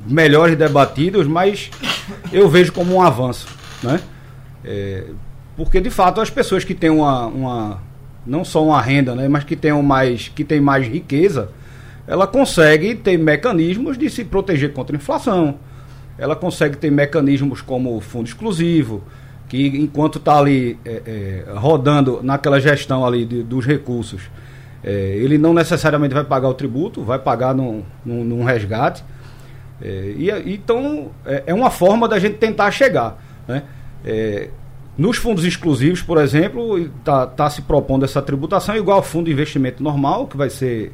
melhores 0.06 0.56
debatidos, 0.56 1.26
mas 1.26 1.70
eu 2.32 2.48
vejo 2.48 2.72
como 2.72 2.94
um 2.94 3.02
avanço, 3.02 3.46
né? 3.82 4.00
É, 4.64 5.04
porque 5.56 5.80
de 5.80 5.90
fato 5.90 6.20
as 6.20 6.30
pessoas 6.30 6.64
que 6.64 6.74
têm 6.74 6.90
uma, 6.90 7.26
uma 7.26 7.82
não 8.26 8.44
só 8.44 8.64
uma 8.64 8.80
renda, 8.80 9.14
né, 9.14 9.28
mas 9.28 9.44
que 9.44 9.56
tenham 9.56 9.82
mais 9.82 10.28
que 10.28 10.44
tem 10.44 10.60
mais 10.60 10.86
riqueza, 10.86 11.50
ela 12.10 12.26
consegue 12.26 12.96
ter 12.96 13.16
mecanismos 13.16 13.96
de 13.96 14.10
se 14.10 14.24
proteger 14.24 14.72
contra 14.72 14.96
a 14.96 14.98
inflação, 14.98 15.60
ela 16.18 16.34
consegue 16.34 16.76
ter 16.76 16.90
mecanismos 16.90 17.62
como 17.62 17.96
o 17.96 18.00
fundo 18.00 18.26
exclusivo, 18.26 19.04
que 19.48 19.68
enquanto 19.68 20.18
está 20.18 20.36
ali 20.36 20.76
é, 20.84 21.02
é, 21.06 21.52
rodando 21.54 22.18
naquela 22.20 22.60
gestão 22.60 23.06
ali 23.06 23.24
de, 23.24 23.44
dos 23.44 23.64
recursos, 23.64 24.22
é, 24.82 24.90
ele 24.90 25.38
não 25.38 25.54
necessariamente 25.54 26.12
vai 26.12 26.24
pagar 26.24 26.48
o 26.48 26.54
tributo, 26.54 27.00
vai 27.04 27.18
pagar 27.20 27.54
num, 27.54 27.84
num, 28.04 28.24
num 28.24 28.42
resgate. 28.42 29.04
É, 29.80 30.12
e, 30.16 30.52
então, 30.52 31.12
é, 31.24 31.44
é, 31.46 31.54
uma 31.54 31.70
forma 31.70 32.08
da 32.08 32.18
gente 32.18 32.38
tentar 32.38 32.72
chegar. 32.72 33.22
Né? 33.46 33.62
É, 34.04 34.48
nos 34.98 35.16
fundos 35.16 35.44
exclusivos, 35.44 36.02
por 36.02 36.18
exemplo, 36.18 36.76
está 36.76 37.24
tá 37.24 37.48
se 37.48 37.62
propondo 37.62 38.04
essa 38.04 38.20
tributação 38.20 38.74
igual 38.74 38.96
ao 38.96 39.02
fundo 39.04 39.26
de 39.26 39.32
investimento 39.32 39.80
normal, 39.80 40.26
que 40.26 40.36
vai 40.36 40.50
ser 40.50 40.92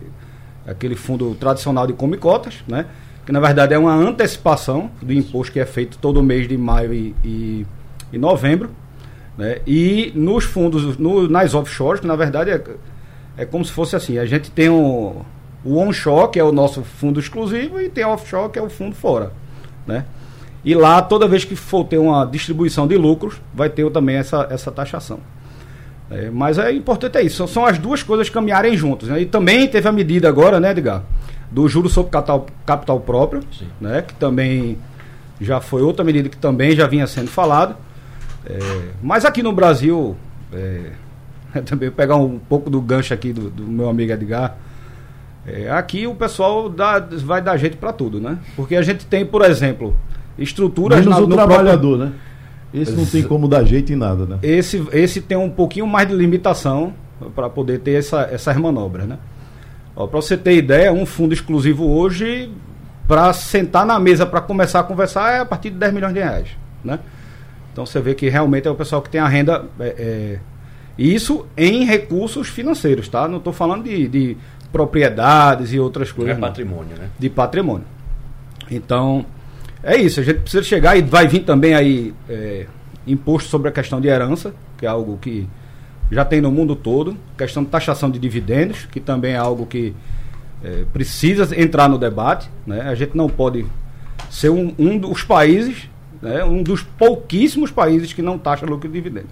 aquele 0.67 0.97
fundo 0.97 1.35
tradicional 1.35 1.87
de 1.87 1.93
come 1.93 2.17
cotas, 2.17 2.65
né? 2.67 2.87
que 3.25 3.33
na 3.33 3.41
verdade 3.41 3.75
é 3.75 3.79
uma 3.79 3.95
antecipação 3.95 4.91
do 5.03 5.13
imposto 5.13 5.53
que 5.53 5.59
é 5.59 5.67
feito 5.67 5.99
todo 5.99 6.23
mês 6.23 6.47
de 6.47 6.57
maio 6.57 6.95
e, 6.95 7.15
e, 7.25 7.67
e 8.13 8.19
novembro. 8.19 8.71
Né? 9.37 9.61
E 9.67 10.13
nos 10.15 10.45
fundos, 10.45 10.97
no, 10.97 11.29
nas 11.29 11.53
offshores, 11.53 12.01
que 12.01 12.07
na 12.07 12.17
verdade 12.17 12.51
é, 12.51 12.63
é 13.37 13.45
como 13.45 13.65
se 13.65 13.73
fosse 13.73 13.97
assim: 13.97 14.19
a 14.19 14.25
gente 14.25 14.51
tem 14.51 14.71
um, 14.71 15.23
o 15.65 15.79
onshore, 15.79 16.31
que 16.31 16.39
é 16.39 16.45
o 16.45 16.53
nosso 16.53 16.83
fundo 16.83 17.19
exclusivo, 17.19 17.81
e 17.81 17.89
tem 17.89 18.05
o 18.05 18.11
offshore, 18.11 18.51
que 18.51 18.59
é 18.59 18.63
o 18.63 18.71
fundo 18.71 18.95
fora. 18.95 19.33
Né? 19.87 20.05
E 20.65 20.75
lá, 20.75 21.03
toda 21.03 21.29
vez 21.29 21.45
que 21.45 21.57
for 21.57 21.85
ter 21.85 21.99
uma 21.99 22.25
distribuição 22.25 22.87
de 22.87 22.97
lucros, 22.97 23.41
vai 23.53 23.69
ter 23.69 23.89
também 23.91 24.17
essa, 24.17 24.47
essa 24.51 24.71
taxação. 24.71 25.19
É, 26.11 26.31
mas 26.31 26.59
é 26.59 26.73
importante 26.73 27.19
é 27.19 27.23
isso, 27.23 27.37
são, 27.37 27.47
são 27.47 27.67
as 27.67 27.79
duas 27.79 28.03
coisas 28.03 28.29
caminharem 28.31 28.77
juntas. 28.77 29.09
Né? 29.09 29.23
E 29.23 29.27
também 29.27 29.67
teve 29.67 29.89
a 29.89 29.93
medida 29.93 30.29
agora, 30.29 30.61
né, 30.61 30.71
Edgar? 30.71 31.03
do 31.51 31.69
juro 31.69 31.89
sobre 31.89 32.11
capital, 32.11 32.47
capital 32.65 33.01
próprio, 33.01 33.43
Sim. 33.57 33.67
né, 33.81 34.03
que 34.03 34.15
também 34.15 34.79
já 35.41 35.61
foi 35.61 35.83
outra 35.83 36.05
medida 36.05 36.29
que 36.29 36.37
também 36.37 36.75
já 36.75 36.87
vinha 36.87 37.07
sendo 37.07 37.29
falado. 37.29 37.77
É, 38.45 38.59
mas 39.03 39.25
aqui 39.25 39.43
no 39.43 39.53
Brasil, 39.53 40.17
é, 40.53 40.91
também 41.65 41.91
pegar 41.91 42.17
um 42.17 42.39
pouco 42.39 42.71
do 42.71 42.81
gancho 42.81 43.13
aqui 43.13 43.33
do, 43.33 43.51
do 43.51 43.63
meu 43.65 43.89
amigo 43.89 44.13
Edgar, 44.13 44.57
É, 45.47 45.71
aqui 45.71 46.09
o 46.09 46.15
pessoal 46.15 46.69
dá, 46.69 46.99
vai 46.99 47.41
dar 47.41 47.57
jeito 47.57 47.77
para 47.77 47.93
tudo, 47.93 48.21
né? 48.21 48.39
Porque 48.57 48.75
a 48.75 48.83
gente 48.83 49.07
tem, 49.07 49.25
por 49.25 49.43
exemplo, 49.43 49.97
estruturas 50.37 50.99
Menos 50.99 51.15
na, 51.15 51.25
o 51.25 51.27
no 51.29 51.37
trabalhador, 51.37 51.99
né? 51.99 52.13
Esse 52.81 52.93
não 52.93 53.07
tem 53.07 53.23
como 53.23 53.49
dar 53.49 53.65
jeito 53.65 53.93
em 53.93 53.97
nada, 53.97 54.27
né? 54.27 54.39
Esse, 54.43 54.87
esse 54.93 55.21
tem 55.21 55.37
um 55.37 55.51
pouquinho 55.51 55.87
mais 55.87 56.07
de 56.09 56.15
limitação 56.15 56.93
para 57.35 57.49
poder 57.49 57.81
ter 57.81 57.93
essa, 57.93 58.29
essas 58.31 58.57
manobras, 58.57 59.07
né? 59.07 59.19
Para 59.95 60.07
você 60.07 60.37
ter 60.37 60.57
ideia, 60.57 60.93
um 60.93 61.07
fundo 61.07 61.33
exclusivo 61.33 61.87
hoje, 61.89 62.51
para 63.09 63.33
sentar 63.33 63.87
na 63.87 63.99
mesa 63.99 64.27
para 64.27 64.41
começar 64.41 64.81
a 64.81 64.83
conversar, 64.83 65.33
é 65.33 65.39
a 65.41 65.45
partir 65.45 65.71
de 65.71 65.77
10 65.77 65.95
milhões 65.95 66.13
de 66.13 66.21
reais, 66.21 66.49
né? 66.85 66.99
Então 67.73 67.87
você 67.87 68.01
vê 68.01 68.15
que 68.15 68.29
realmente 68.29 68.67
é 68.67 68.71
o 68.71 68.75
pessoal 68.75 69.01
que 69.01 69.11
tem 69.11 69.21
a 69.21 69.29
renda. 69.29 69.65
É, 69.81 69.95
é, 69.99 70.39
isso 70.99 71.47
em 71.57 71.85
recursos 71.85 72.49
financeiros, 72.49 73.09
tá? 73.09 73.29
Não 73.29 73.39
estou 73.39 73.53
falando 73.53 73.85
de, 73.85 74.09
de, 74.09 74.37
propriedades 74.73 75.73
e 75.73 75.79
outras 75.79 76.11
coisas. 76.11 76.37
É 76.37 76.41
patrimônio, 76.41 76.97
né? 76.97 77.09
De 77.19 77.31
patrimônio. 77.31 77.87
Então, 78.71 79.25
é 79.87 79.97
isso. 79.97 80.19
A 80.19 80.23
gente 80.23 80.41
precisa 80.41 80.63
chegar 80.63 80.97
e 80.97 81.03
vai 81.03 81.29
vir 81.29 81.41
também 81.41 81.75
aí 81.75 82.13
é, 82.29 82.67
imposto 83.07 83.49
sobre 83.49 83.69
a 83.69 83.73
questão 83.73 84.01
de 84.01 84.09
herança, 84.09 84.53
que 84.77 84.85
é 84.85 84.89
algo 84.89 85.17
que 85.17 85.49
já 86.11 86.25
tem 86.25 86.41
no 86.41 86.51
mundo 86.51 86.75
todo. 86.75 87.17
Questão 87.39 87.63
de 87.63 87.71
taxação 87.71 88.11
de 88.11 88.19
dividendos, 88.19 88.85
que 88.87 88.99
também 88.99 89.35
é 89.35 89.37
algo 89.37 89.65
que 89.65 89.95
é, 90.63 90.85
precisa 90.93 91.49
entrar 91.59 91.89
no 91.89 91.99
debate. 91.99 92.51
Né? 92.67 92.81
A 92.81 92.95
gente 92.97 93.17
não 93.17 93.29
pode 93.29 93.65
ser 94.29 94.51
um, 94.51 94.75
um 94.77 94.99
dos 94.99 95.23
países, 95.23 95.89
né? 96.21 96.45
um 96.45 96.65
dos 96.65 96.83
pouquíssimos 96.83 97.71
países 97.71 98.13
que 98.13 98.21
não 98.21 98.37
taxa 98.39 98.67
lucro 98.67 98.89
de 98.89 98.95
dividendos. 98.95 99.31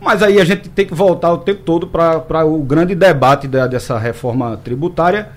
Mas 0.00 0.20
aí 0.20 0.40
a 0.40 0.44
gente 0.44 0.68
tem 0.68 0.84
que 0.84 0.94
voltar 0.94 1.32
o 1.32 1.38
tempo 1.38 1.62
todo 1.62 1.86
para 1.86 2.44
o 2.44 2.60
grande 2.64 2.92
debate 2.96 3.46
da, 3.46 3.68
dessa 3.68 3.96
reforma 3.96 4.56
tributária, 4.56 5.30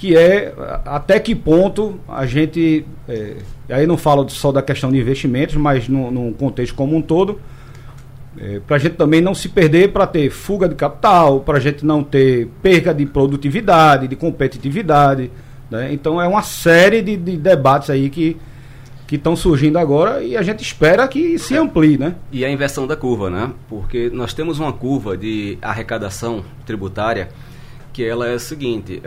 que 0.00 0.16
é 0.16 0.54
até 0.86 1.20
que 1.20 1.34
ponto 1.34 2.00
a 2.08 2.24
gente. 2.24 2.86
É, 3.06 3.36
aí 3.68 3.86
não 3.86 3.98
falo 3.98 4.26
só 4.30 4.50
da 4.50 4.62
questão 4.62 4.90
de 4.90 4.98
investimentos, 4.98 5.56
mas 5.56 5.90
no 5.90 6.32
contexto 6.32 6.74
como 6.74 6.96
um 6.96 7.02
todo. 7.02 7.38
É, 8.38 8.60
para 8.66 8.76
a 8.76 8.78
gente 8.78 8.94
também 8.94 9.20
não 9.20 9.34
se 9.34 9.50
perder 9.50 9.92
para 9.92 10.06
ter 10.06 10.30
fuga 10.30 10.66
de 10.66 10.74
capital, 10.74 11.40
para 11.40 11.58
a 11.58 11.60
gente 11.60 11.84
não 11.84 12.02
ter 12.02 12.48
perda 12.62 12.94
de 12.94 13.04
produtividade, 13.04 14.08
de 14.08 14.16
competitividade. 14.16 15.30
Né? 15.70 15.92
Então 15.92 16.18
é 16.18 16.26
uma 16.26 16.42
série 16.42 17.02
de, 17.02 17.18
de 17.18 17.36
debates 17.36 17.90
aí 17.90 18.08
que 18.08 18.38
que 19.06 19.16
estão 19.16 19.34
surgindo 19.34 19.76
agora 19.76 20.22
e 20.22 20.36
a 20.36 20.42
gente 20.42 20.62
espera 20.62 21.06
que 21.08 21.36
se 21.36 21.56
amplie, 21.56 21.98
né? 21.98 22.14
E 22.30 22.44
a 22.44 22.48
inversão 22.48 22.86
da 22.86 22.94
curva, 22.96 23.28
né? 23.28 23.50
Porque 23.68 24.08
nós 24.08 24.32
temos 24.32 24.60
uma 24.60 24.72
curva 24.72 25.16
de 25.16 25.58
arrecadação 25.60 26.44
tributária 26.64 27.28
que 27.92 28.04
ela 28.04 28.28
é 28.28 28.34
a 28.34 28.38
seguinte: 28.38 29.02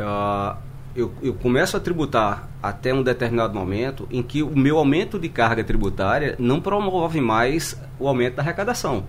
eu, 0.96 1.12
eu 1.22 1.34
começo 1.34 1.76
a 1.76 1.80
tributar 1.80 2.48
até 2.62 2.94
um 2.94 3.02
determinado 3.02 3.54
momento 3.54 4.08
em 4.12 4.22
que 4.22 4.44
o 4.44 4.56
meu 4.56 4.78
aumento 4.78 5.18
de 5.18 5.28
carga 5.28 5.64
tributária 5.64 6.36
não 6.38 6.62
promove 6.62 7.20
mais 7.20 7.80
o 8.00 8.08
aumento 8.08 8.36
da 8.36 8.44
arrecadação, 8.44 9.06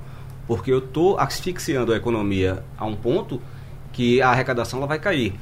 porque 0.47 0.73
eu 0.73 0.79
estou 0.79 1.19
asfixiando 1.19 1.93
a 1.93 1.97
economia 1.97 2.65
a 2.79 2.87
um 2.87 2.97
ponto 2.97 3.41
que 3.93 4.21
a 4.23 4.31
arrecadação 4.31 4.79
ela 4.79 4.87
vai 4.87 4.99
cair. 4.99 5.35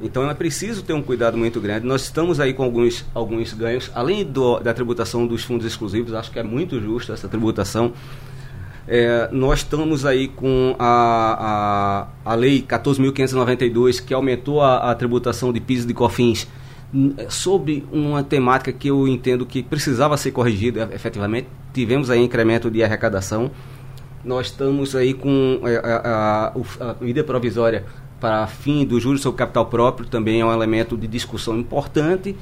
Então 0.00 0.28
é 0.30 0.34
preciso 0.34 0.82
ter 0.82 0.94
um 0.94 1.02
cuidado 1.02 1.36
muito 1.36 1.60
grande. 1.60 1.86
Nós 1.86 2.02
estamos 2.02 2.40
aí 2.40 2.54
com 2.54 2.62
alguns, 2.62 3.04
alguns 3.12 3.52
ganhos, 3.52 3.90
além 3.94 4.24
do, 4.24 4.58
da 4.60 4.72
tributação 4.72 5.26
dos 5.26 5.44
fundos 5.44 5.66
exclusivos, 5.66 6.14
acho 6.14 6.30
que 6.30 6.38
é 6.38 6.42
muito 6.42 6.80
justa 6.80 7.12
essa 7.12 7.28
tributação. 7.28 7.92
É, 8.92 9.28
nós 9.30 9.60
estamos 9.60 10.04
aí 10.04 10.26
com 10.26 10.74
a, 10.76 12.08
a, 12.24 12.32
a 12.32 12.34
Lei 12.34 12.60
14.592, 12.60 14.04
que 14.04 14.12
aumentou 14.12 14.60
a, 14.60 14.90
a 14.90 14.94
tributação 14.96 15.52
de 15.52 15.60
PIS 15.60 15.84
e 15.84 15.86
de 15.86 15.94
COFINS 15.94 16.48
sobre 17.28 17.86
uma 17.92 18.24
temática 18.24 18.72
que 18.72 18.88
eu 18.88 19.06
entendo 19.06 19.46
que 19.46 19.62
precisava 19.62 20.16
ser 20.16 20.32
corrigida 20.32 20.90
efetivamente. 20.92 21.46
Tivemos 21.72 22.10
aí 22.10 22.20
incremento 22.20 22.68
de 22.68 22.82
arrecadação. 22.82 23.52
Nós 24.24 24.48
estamos 24.48 24.96
aí 24.96 25.14
com 25.14 25.60
é, 25.62 25.76
a, 25.76 26.52
a, 26.80 26.90
a 26.90 26.96
medida 27.00 27.22
provisória 27.22 27.84
para 28.20 28.44
fim 28.48 28.84
do 28.84 28.98
juros 28.98 29.22
sobre 29.22 29.38
capital 29.38 29.66
próprio 29.66 30.08
também 30.08 30.40
é 30.40 30.44
um 30.44 30.52
elemento 30.52 30.96
de 30.96 31.06
discussão 31.06 31.56
importante. 31.56 32.36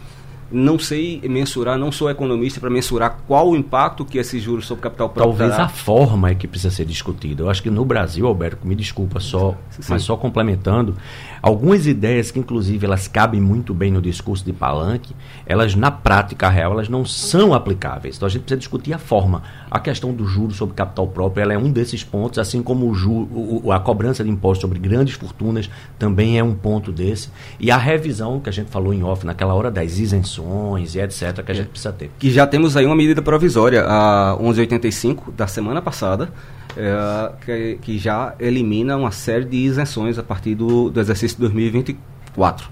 Não 0.50 0.78
sei 0.78 1.20
mensurar, 1.28 1.78
não 1.78 1.92
sou 1.92 2.08
economista 2.08 2.58
para 2.58 2.70
mensurar 2.70 3.18
qual 3.26 3.50
o 3.50 3.56
impacto 3.56 4.04
que 4.04 4.18
esses 4.18 4.42
juros 4.42 4.66
sobre 4.66 4.82
capital 4.82 5.10
próprio 5.10 5.36
Talvez 5.36 5.52
terá. 5.52 5.64
a 5.64 5.68
forma 5.68 6.30
é 6.30 6.34
que 6.34 6.48
precisa 6.48 6.74
ser 6.74 6.86
discutida. 6.86 7.42
Eu 7.42 7.50
acho 7.50 7.62
que 7.62 7.70
no 7.70 7.84
Brasil, 7.84 8.26
Alberto, 8.26 8.66
me 8.66 8.74
desculpa 8.74 9.20
só, 9.20 9.54
sim, 9.70 9.82
mas 9.90 10.02
só 10.02 10.16
complementando, 10.16 10.96
algumas 11.42 11.86
ideias 11.86 12.30
que 12.30 12.38
inclusive 12.38 12.84
elas 12.86 13.08
cabem 13.08 13.40
muito 13.40 13.74
bem 13.74 13.90
no 13.90 14.00
discurso 14.00 14.44
de 14.44 14.52
Palanque, 14.52 15.14
elas 15.46 15.74
na 15.74 15.90
prática 15.90 16.48
real 16.48 16.72
elas 16.72 16.88
não 16.88 17.04
são 17.04 17.54
aplicáveis. 17.54 18.16
Então 18.16 18.26
a 18.26 18.30
gente 18.30 18.42
precisa 18.42 18.58
discutir 18.58 18.92
a 18.92 18.98
forma. 18.98 19.42
A 19.70 19.78
questão 19.78 20.12
do 20.12 20.26
juro 20.26 20.52
sobre 20.52 20.74
capital 20.74 21.06
próprio, 21.08 21.42
ela 21.42 21.52
é 21.52 21.58
um 21.58 21.70
desses 21.70 22.02
pontos, 22.04 22.38
assim 22.38 22.62
como 22.62 22.88
o 22.88 22.94
juro, 22.94 23.28
o, 23.32 23.72
a 23.72 23.80
cobrança 23.80 24.24
de 24.24 24.30
impostos 24.30 24.62
sobre 24.62 24.78
grandes 24.78 25.14
fortunas 25.14 25.70
também 25.98 26.38
é 26.38 26.42
um 26.42 26.54
ponto 26.54 26.92
desse. 26.92 27.30
E 27.58 27.70
a 27.70 27.76
revisão 27.76 28.40
que 28.40 28.48
a 28.48 28.52
gente 28.52 28.70
falou 28.70 28.92
em 28.92 29.02
off 29.02 29.24
naquela 29.24 29.54
hora 29.54 29.70
das 29.70 29.98
isenções 29.98 30.94
e 30.94 31.00
etc 31.00 31.42
que 31.44 31.52
a 31.52 31.54
gente 31.54 31.68
precisa 31.68 31.92
ter. 31.92 32.10
Que 32.18 32.30
já 32.30 32.46
temos 32.46 32.76
aí 32.76 32.86
uma 32.86 32.96
medida 32.96 33.22
provisória, 33.22 33.84
a 33.86 34.36
1185 34.38 35.32
da 35.32 35.46
semana 35.46 35.80
passada, 35.80 36.30
é, 36.78 37.32
que, 37.44 37.78
que, 37.82 37.98
já 37.98 38.34
elimina 38.38 38.96
uma 38.96 39.10
série 39.10 39.44
de 39.44 39.56
isenções 39.56 40.16
a 40.16 40.22
partir 40.22 40.54
do, 40.54 40.88
do 40.88 41.00
exercício 41.00 41.36
2024. 41.40 42.70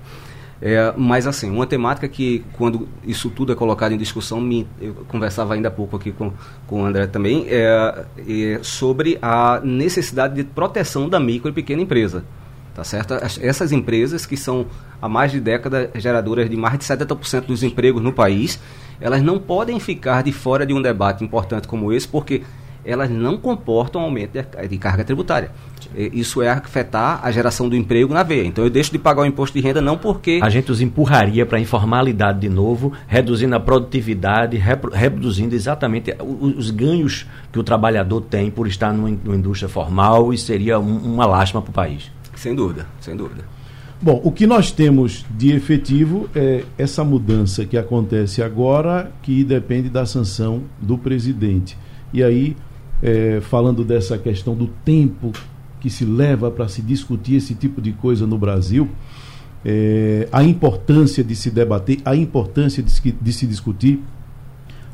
É, 0.63 0.95
mas 0.97 1.27
assim, 1.27 1.51
uma 1.51 1.67
temática 1.67 2.09
que 2.09 2.45
quando 2.53 2.89
isso 3.05 3.29
tudo 3.29 3.53
é 3.53 3.57
colocado 3.57 3.93
em 3.93 3.99
discussão, 3.99 4.41
me, 4.41 4.67
eu 4.81 4.95
conversava 5.09 5.55
ainda 5.55 5.69
há 5.69 5.71
pouco 5.71 5.97
aqui 5.97 6.13
com, 6.13 6.33
com 6.67 6.83
o 6.83 6.87
André 6.87 7.07
também, 7.09 7.47
é, 7.49 8.05
é 8.17 8.59
sobre 8.63 9.19
a 9.21 9.61
necessidade 9.63 10.35
de 10.37 10.45
proteção 10.45 11.09
da 11.09 11.19
micro 11.19 11.51
e 11.51 11.53
pequena 11.53 11.83
empresa. 11.83 12.25
Tá 12.75 12.85
certo? 12.85 13.15
Essas 13.41 13.73
empresas 13.73 14.27
que 14.27 14.37
são 14.37 14.67
há 15.01 15.09
mais 15.09 15.33
de 15.33 15.41
década 15.41 15.91
geradoras 15.95 16.49
de 16.49 16.57
mais 16.57 16.79
de 16.79 16.85
70% 16.85 17.47
dos 17.47 17.63
empregos 17.63 18.03
no 18.03 18.13
país, 18.13 18.61
elas 19.01 19.23
não 19.23 19.39
podem 19.39 19.81
ficar 19.81 20.23
de 20.23 20.31
fora 20.31 20.67
de 20.67 20.75
um 20.75 20.83
debate 20.83 21.25
importante 21.25 21.67
como 21.67 21.91
esse, 21.91 22.07
porque 22.07 22.43
elas 22.87 23.11
não 23.11 23.37
comportam 23.37 24.01
aumento 24.01 24.33
de, 24.33 24.69
de 24.69 24.79
carga 24.79 25.05
tributária. 25.05 25.51
Isso 25.95 26.41
é 26.43 26.49
afetar 26.49 27.21
a 27.23 27.31
geração 27.31 27.69
do 27.69 27.77
emprego 27.77 28.13
na 28.13 28.23
veia. 28.23 28.47
Então 28.47 28.65
eu 28.65 28.71
deixo 28.71 28.93
de 28.93 28.99
pagar 28.99 29.23
o 29.23 29.27
imposto 29.27 29.59
de 29.59 29.65
renda 29.65 29.81
não 29.81 29.99
porque. 29.99 30.41
A 30.43 30.49
gente 30.49 30.71
os 30.71 30.81
empurraria 30.81 31.45
para 31.45 31.59
a 31.59 31.61
informalidade 31.61 32.41
de 32.41 32.49
novo, 32.49 32.93
reduzindo 33.07 33.55
a 33.57 33.61
produtividade, 33.61 34.57
reduzindo 34.93 35.55
exatamente 35.55 36.15
os, 36.21 36.57
os, 36.57 36.71
ganhos 36.71 37.27
que 37.53 37.59
o 37.59 37.63
trabalhador 37.63 38.21
tem 38.21 38.51
por 38.51 38.67
estar 38.67 38.93
numa, 38.93 39.11
indústria 39.11 39.69
formal 39.69 40.33
e 40.33 40.39
seria 40.39 40.79
um, 40.79 40.97
uma 40.99 41.27
lástima 41.27 41.63
para 41.63 41.71
o 41.71 41.75
país. 41.75 42.11
Sem 42.35 42.55
dúvida, 42.55 42.87
sem 43.01 43.17
dúvida. 43.17 43.45
Bom, 44.01 44.21
o 44.23 44.31
que 44.31 44.47
nós 44.47 44.71
temos 44.71 45.25
de 45.31 45.53
efetivo 45.53 46.29
é 46.35 46.65
essa 46.77 47.03
mudança 47.03 47.65
que 47.65 47.79
acontece 47.79 48.43
agora, 48.43 49.11
que 49.23 49.43
depende 49.43 49.89
da 49.89 50.05
sanção 50.05 50.65
do 50.79 50.99
presidente. 50.99 51.79
E 52.13 52.23
aí 52.23 52.55
é, 53.03 53.41
falando 53.41 53.85
dessa 53.85 54.17
questão 54.19 54.55
do 54.55 54.69
tempo 54.85 55.33
que 55.81 55.91
se 55.91 56.05
leva 56.05 56.51
para 56.51 56.69
se 56.69 56.83
discutir 56.83 57.37
esse 57.37 57.55
tipo 57.55 57.81
de 57.81 57.93
coisa 57.93 58.27
no 58.27 58.39
Brasil, 58.39 58.89
é, 59.65 60.29
a 60.33 60.43
importância 60.43 61.23
de 61.23 61.35
se 61.35 61.51
debater, 61.51 61.99
a 62.05 62.15
importância 62.15 62.83
de, 62.83 63.13
de 63.13 63.33
se 63.33 63.47
discutir, 63.47 64.01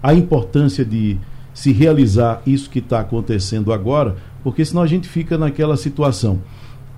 a 0.03 0.15
importância 0.15 0.85
de 0.85 1.19
se 1.55 1.73
realizar 1.73 2.43
isso 2.47 2.71
que 2.71 2.79
está 2.79 3.01
acontecendo 3.01 3.73
agora, 3.73 4.17
porque 4.43 4.65
senão 4.65 4.83
a 4.83 4.87
gente 4.87 5.09
fica 5.09 5.37
naquela 5.37 5.77
situação. 5.77 6.41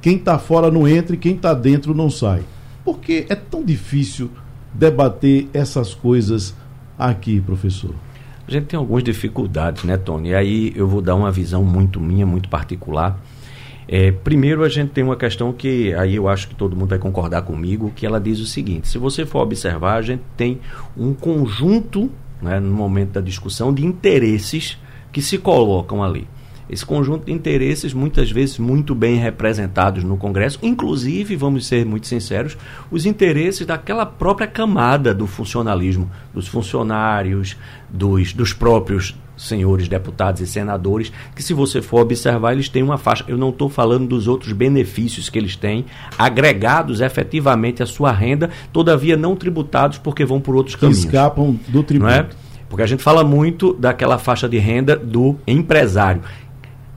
Quem 0.00 0.16
está 0.16 0.38
fora 0.38 0.70
não 0.70 0.86
entra 0.86 1.14
e 1.14 1.18
quem 1.18 1.34
está 1.34 1.52
dentro 1.52 1.94
não 1.94 2.08
sai. 2.08 2.42
Por 2.84 2.98
que 3.00 3.26
é 3.28 3.34
tão 3.34 3.64
difícil 3.64 4.30
debater 4.72 5.48
essas 5.52 5.94
coisas 5.94 6.54
aqui, 6.98 7.40
professor? 7.40 7.94
A 8.46 8.50
gente 8.50 8.66
tem 8.66 8.78
algumas 8.78 9.02
dificuldades, 9.02 9.84
né, 9.84 9.96
Tony? 9.96 10.30
E 10.30 10.34
aí 10.34 10.72
eu 10.76 10.86
vou 10.86 11.00
dar 11.00 11.14
uma 11.14 11.30
visão 11.30 11.64
muito 11.64 12.00
minha, 12.00 12.26
muito 12.26 12.48
particular. 12.48 13.18
É, 13.88 14.12
primeiro, 14.12 14.62
a 14.62 14.68
gente 14.68 14.90
tem 14.90 15.04
uma 15.04 15.16
questão 15.16 15.52
que 15.52 15.92
aí 15.94 16.16
eu 16.16 16.28
acho 16.28 16.48
que 16.48 16.54
todo 16.54 16.76
mundo 16.76 16.90
vai 16.90 16.98
concordar 16.98 17.42
comigo, 17.42 17.92
que 17.94 18.06
ela 18.06 18.20
diz 18.20 18.40
o 18.40 18.46
seguinte: 18.46 18.88
se 18.88 18.98
você 18.98 19.24
for 19.24 19.40
observar, 19.40 19.96
a 19.96 20.02
gente 20.02 20.22
tem 20.36 20.60
um 20.96 21.14
conjunto, 21.14 22.10
né, 22.40 22.60
no 22.60 22.72
momento 22.74 23.12
da 23.12 23.20
discussão, 23.20 23.72
de 23.72 23.84
interesses 23.84 24.78
que 25.12 25.22
se 25.22 25.38
colocam 25.38 26.02
ali 26.02 26.26
esse 26.68 26.84
conjunto 26.84 27.26
de 27.26 27.32
interesses, 27.32 27.92
muitas 27.92 28.30
vezes 28.30 28.58
muito 28.58 28.94
bem 28.94 29.16
representados 29.16 30.02
no 30.02 30.16
Congresso, 30.16 30.58
inclusive, 30.62 31.36
vamos 31.36 31.66
ser 31.66 31.84
muito 31.84 32.06
sinceros, 32.06 32.56
os 32.90 33.06
interesses 33.06 33.66
daquela 33.66 34.06
própria 34.06 34.46
camada 34.46 35.14
do 35.14 35.26
funcionalismo, 35.26 36.10
dos 36.32 36.48
funcionários, 36.48 37.56
dos, 37.90 38.32
dos 38.32 38.52
próprios 38.52 39.14
senhores 39.36 39.88
deputados 39.88 40.40
e 40.40 40.46
senadores, 40.46 41.12
que 41.34 41.42
se 41.42 41.52
você 41.52 41.82
for 41.82 42.00
observar, 42.00 42.52
eles 42.52 42.68
têm 42.68 42.82
uma 42.82 42.98
faixa. 42.98 43.24
Eu 43.26 43.36
não 43.36 43.50
estou 43.50 43.68
falando 43.68 44.06
dos 44.06 44.28
outros 44.28 44.52
benefícios 44.52 45.28
que 45.28 45.38
eles 45.38 45.56
têm, 45.56 45.84
agregados 46.18 47.00
efetivamente 47.00 47.82
à 47.82 47.86
sua 47.86 48.12
renda, 48.12 48.50
todavia 48.72 49.16
não 49.16 49.36
tributados 49.36 49.98
porque 49.98 50.24
vão 50.24 50.40
por 50.40 50.54
outros 50.54 50.76
caminhos. 50.76 51.04
Escapam 51.04 51.58
do 51.68 51.82
tributo. 51.82 52.10
É? 52.10 52.28
Porque 52.68 52.82
a 52.82 52.86
gente 52.86 53.02
fala 53.02 53.22
muito 53.22 53.72
daquela 53.72 54.18
faixa 54.18 54.48
de 54.48 54.58
renda 54.58 54.96
do 54.96 55.36
empresário. 55.46 56.22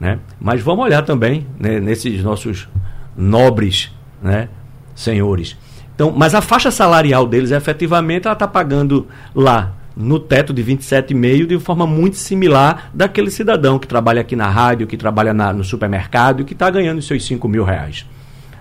Né? 0.00 0.18
Mas 0.40 0.60
vamos 0.60 0.84
olhar 0.84 1.02
também 1.02 1.46
né, 1.58 1.80
nesses 1.80 2.22
nossos 2.22 2.68
nobres 3.16 3.92
né, 4.22 4.48
senhores. 4.94 5.56
Então, 5.94 6.12
mas 6.16 6.34
a 6.34 6.40
faixa 6.40 6.70
salarial 6.70 7.26
deles, 7.26 7.50
efetivamente, 7.50 8.26
ela 8.26 8.34
está 8.34 8.46
pagando 8.46 9.08
lá 9.34 9.72
no 9.96 10.20
teto 10.20 10.52
de 10.52 10.62
27,5 10.62 11.46
de 11.46 11.58
forma 11.58 11.84
muito 11.84 12.16
similar 12.16 12.88
daquele 12.94 13.32
cidadão 13.32 13.80
que 13.80 13.88
trabalha 13.88 14.20
aqui 14.20 14.36
na 14.36 14.48
rádio, 14.48 14.86
que 14.86 14.96
trabalha 14.96 15.34
na, 15.34 15.52
no 15.52 15.64
supermercado 15.64 16.42
e 16.42 16.44
que 16.44 16.52
está 16.52 16.70
ganhando 16.70 16.98
os 16.98 17.06
seus 17.06 17.26
5 17.26 17.48
mil 17.48 17.64
reais. 17.64 18.06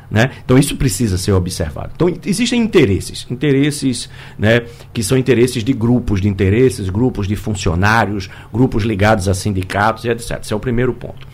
Né? 0.10 0.32
Então 0.44 0.58
isso 0.58 0.78
precisa 0.78 1.18
ser 1.18 1.34
observado. 1.34 1.92
Então 1.96 2.14
existem 2.26 2.62
interesses, 2.62 3.28
interesses 3.30 4.10
né, 4.40 4.62
que 4.94 5.04
são 5.04 5.18
interesses 5.18 5.64
de 5.64 5.74
grupos 5.74 6.22
de 6.22 6.30
interesses, 6.30 6.90
grupos 6.90 7.28
de 7.28 7.36
funcionários, 7.36 8.30
grupos 8.54 8.84
ligados 8.84 9.28
a 9.28 9.34
sindicatos 9.34 10.06
e 10.06 10.10
etc. 10.10 10.40
Esse 10.42 10.54
é 10.54 10.56
o 10.56 10.60
primeiro 10.60 10.94
ponto. 10.94 11.28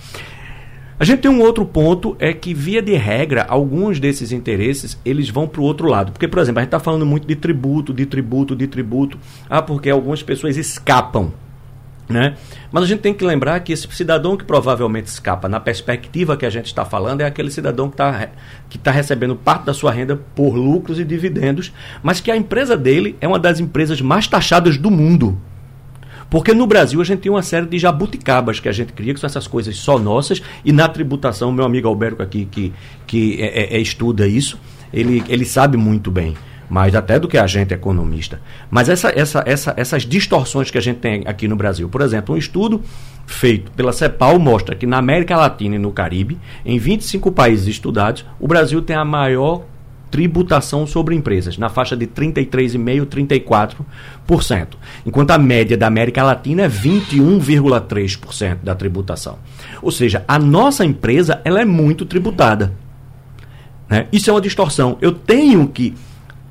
A 1.00 1.06
gente 1.06 1.22
tem 1.22 1.30
um 1.30 1.42
outro 1.42 1.66
ponto, 1.66 2.16
é 2.20 2.34
que, 2.34 2.54
via 2.54 2.82
de 2.82 2.94
regra, 2.94 3.46
alguns 3.50 4.00
desses 4.00 4.32
interesses, 4.32 4.98
eles 5.04 5.30
vão 5.30 5.48
para 5.48 5.60
o 5.60 5.64
outro 5.64 5.88
lado. 5.88 6.12
Porque, 6.12 6.28
por 6.28 6.40
exemplo, 6.40 6.60
a 6.60 6.62
gente 6.62 6.68
está 6.68 6.80
falando 6.80 7.06
muito 7.06 7.28
de 7.28 7.36
tributo, 7.36 7.94
de 7.94 8.06
tributo, 8.06 8.56
de 8.56 8.68
tributo. 8.68 9.18
Ah, 9.50 9.62
porque 9.62 9.90
algumas 9.90 10.24
pessoas 10.24 10.56
escapam. 10.56 11.34
Né? 12.14 12.36
Mas 12.72 12.84
a 12.84 12.86
gente 12.86 13.00
tem 13.00 13.12
que 13.12 13.26
lembrar 13.26 13.60
que 13.62 13.74
esse 13.74 13.88
cidadão 13.92 14.38
que 14.38 14.46
provavelmente 14.46 15.08
escapa, 15.08 15.50
na 15.50 15.60
perspectiva 15.60 16.38
que 16.38 16.46
a 16.46 16.50
gente 16.50 16.68
está 16.68 16.86
falando, 16.86 17.22
é 17.22 17.26
aquele 17.26 17.50
cidadão 17.50 17.90
que 17.90 17.96
está 17.96 18.30
que 18.70 18.78
tá 18.78 18.92
recebendo 18.92 19.36
parte 19.36 19.66
da 19.66 19.74
sua 19.74 19.92
renda 19.92 20.16
por 20.36 20.54
lucros 20.54 21.00
e 21.00 21.04
dividendos, 21.04 21.74
mas 22.04 22.22
que 22.22 22.30
a 22.30 22.38
empresa 22.38 22.78
dele 22.78 23.16
é 23.20 23.28
uma 23.28 23.40
das 23.40 23.60
empresas 23.60 24.00
mais 24.00 24.28
taxadas 24.28 24.78
do 24.78 24.92
mundo. 24.92 25.42
Porque 26.30 26.54
no 26.54 26.68
Brasil 26.68 27.02
a 27.02 27.04
gente 27.04 27.22
tem 27.22 27.32
uma 27.32 27.42
série 27.42 27.66
de 27.66 27.80
jabuticabas 27.80 28.60
que 28.60 28.70
a 28.70 28.72
gente 28.72 28.94
cria, 28.94 29.16
que 29.16 29.20
são 29.20 29.28
essas 29.28 29.48
coisas 29.48 29.76
só 29.76 29.98
nossas, 29.98 30.40
e 30.64 30.72
na 30.72 30.88
tributação, 30.88 31.52
meu 31.52 31.66
amigo 31.66 31.88
Alberto 31.88 32.22
aqui, 32.22 32.46
que, 32.46 32.72
que 33.08 33.42
é, 33.42 33.46
é, 33.46 33.78
é, 33.78 33.80
estuda 33.80 34.28
isso, 34.28 34.60
ele, 34.94 35.24
ele 35.28 35.46
sabe 35.46 35.78
muito 35.78 36.12
bem 36.12 36.36
mais 36.74 36.96
até 36.96 37.20
do 37.20 37.28
que 37.28 37.38
a 37.38 37.46
gente 37.46 37.72
economista. 37.72 38.42
Mas 38.72 38.90
essa, 38.90 39.14
essa, 39.16 39.44
essa, 39.46 39.76
essas 39.78 40.02
distorções 40.08 40.72
que 40.72 40.78
a 40.80 40.82
gente 40.82 40.98
tem 40.98 41.22
aqui 41.28 41.48
no 41.48 41.56
Brasil, 41.56 41.88
por 41.88 42.02
exemplo, 42.02 42.34
um 42.34 42.38
estudo 42.38 42.82
feito 43.28 43.72
pela 43.74 43.94
CEPAL 43.94 44.40
mostra 44.40 44.74
que 44.74 44.88
na 44.88 44.98
América 44.98 45.38
Latina 45.38 45.76
e 45.76 45.78
no 45.78 45.92
Caribe, 45.92 46.40
em 46.66 46.80
25 46.80 47.32
países 47.32 47.68
estudados, 47.68 48.26
o 48.40 48.48
Brasil 48.48 48.82
tem 48.82 48.96
a 48.96 49.06
maior 49.06 49.62
tributação 50.10 50.88
sobre 50.88 51.14
empresas, 51.14 51.60
na 51.60 51.70
faixa 51.70 51.96
de 51.96 52.08
33,5%, 52.08 53.86
34%, 54.28 54.68
enquanto 55.06 55.30
a 55.30 55.38
média 55.38 55.78
da 55.78 55.86
América 55.86 56.24
Latina 56.24 56.64
é 56.64 56.70
21,3% 56.70 58.58
da 58.64 58.74
tributação. 58.74 59.38
Ou 59.80 59.92
seja, 59.92 60.26
a 60.28 60.40
nossa 60.40 60.84
empresa 60.84 61.40
ela 61.46 61.62
é 61.62 61.66
muito 61.66 62.04
tributada. 62.04 62.74
Né? 63.88 64.08
Isso 64.12 64.32
é 64.32 64.34
uma 64.34 64.42
distorção. 64.42 64.98
Eu 65.02 65.12
tenho 65.12 65.68
que 65.68 65.94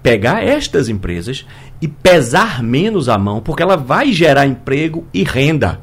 pegar 0.02 0.44
estas 0.44 0.88
empresas 0.88 1.46
e 1.80 1.88
pesar 1.88 2.62
menos 2.62 3.08
a 3.08 3.16
mão, 3.16 3.40
porque 3.40 3.62
ela 3.62 3.76
vai 3.76 4.12
gerar 4.12 4.46
emprego 4.46 5.06
e 5.12 5.22
renda. 5.22 5.80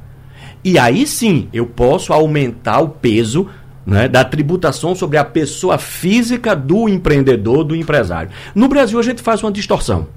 E 0.63 0.77
aí 0.77 1.07
sim 1.07 1.47
eu 1.53 1.65
posso 1.65 2.11
aumentar 2.11 2.79
o 2.79 2.89
peso 2.89 3.47
né, 3.85 4.07
da 4.07 4.23
tributação 4.23 4.93
sobre 4.93 5.17
a 5.17 5.25
pessoa 5.25 5.77
física 5.77 6.55
do 6.55 6.87
empreendedor, 6.87 7.63
do 7.63 7.75
empresário. 7.75 8.29
No 8.53 8.67
Brasil, 8.67 8.99
a 8.99 9.03
gente 9.03 9.21
faz 9.21 9.41
uma 9.41 9.51
distorção. 9.51 10.07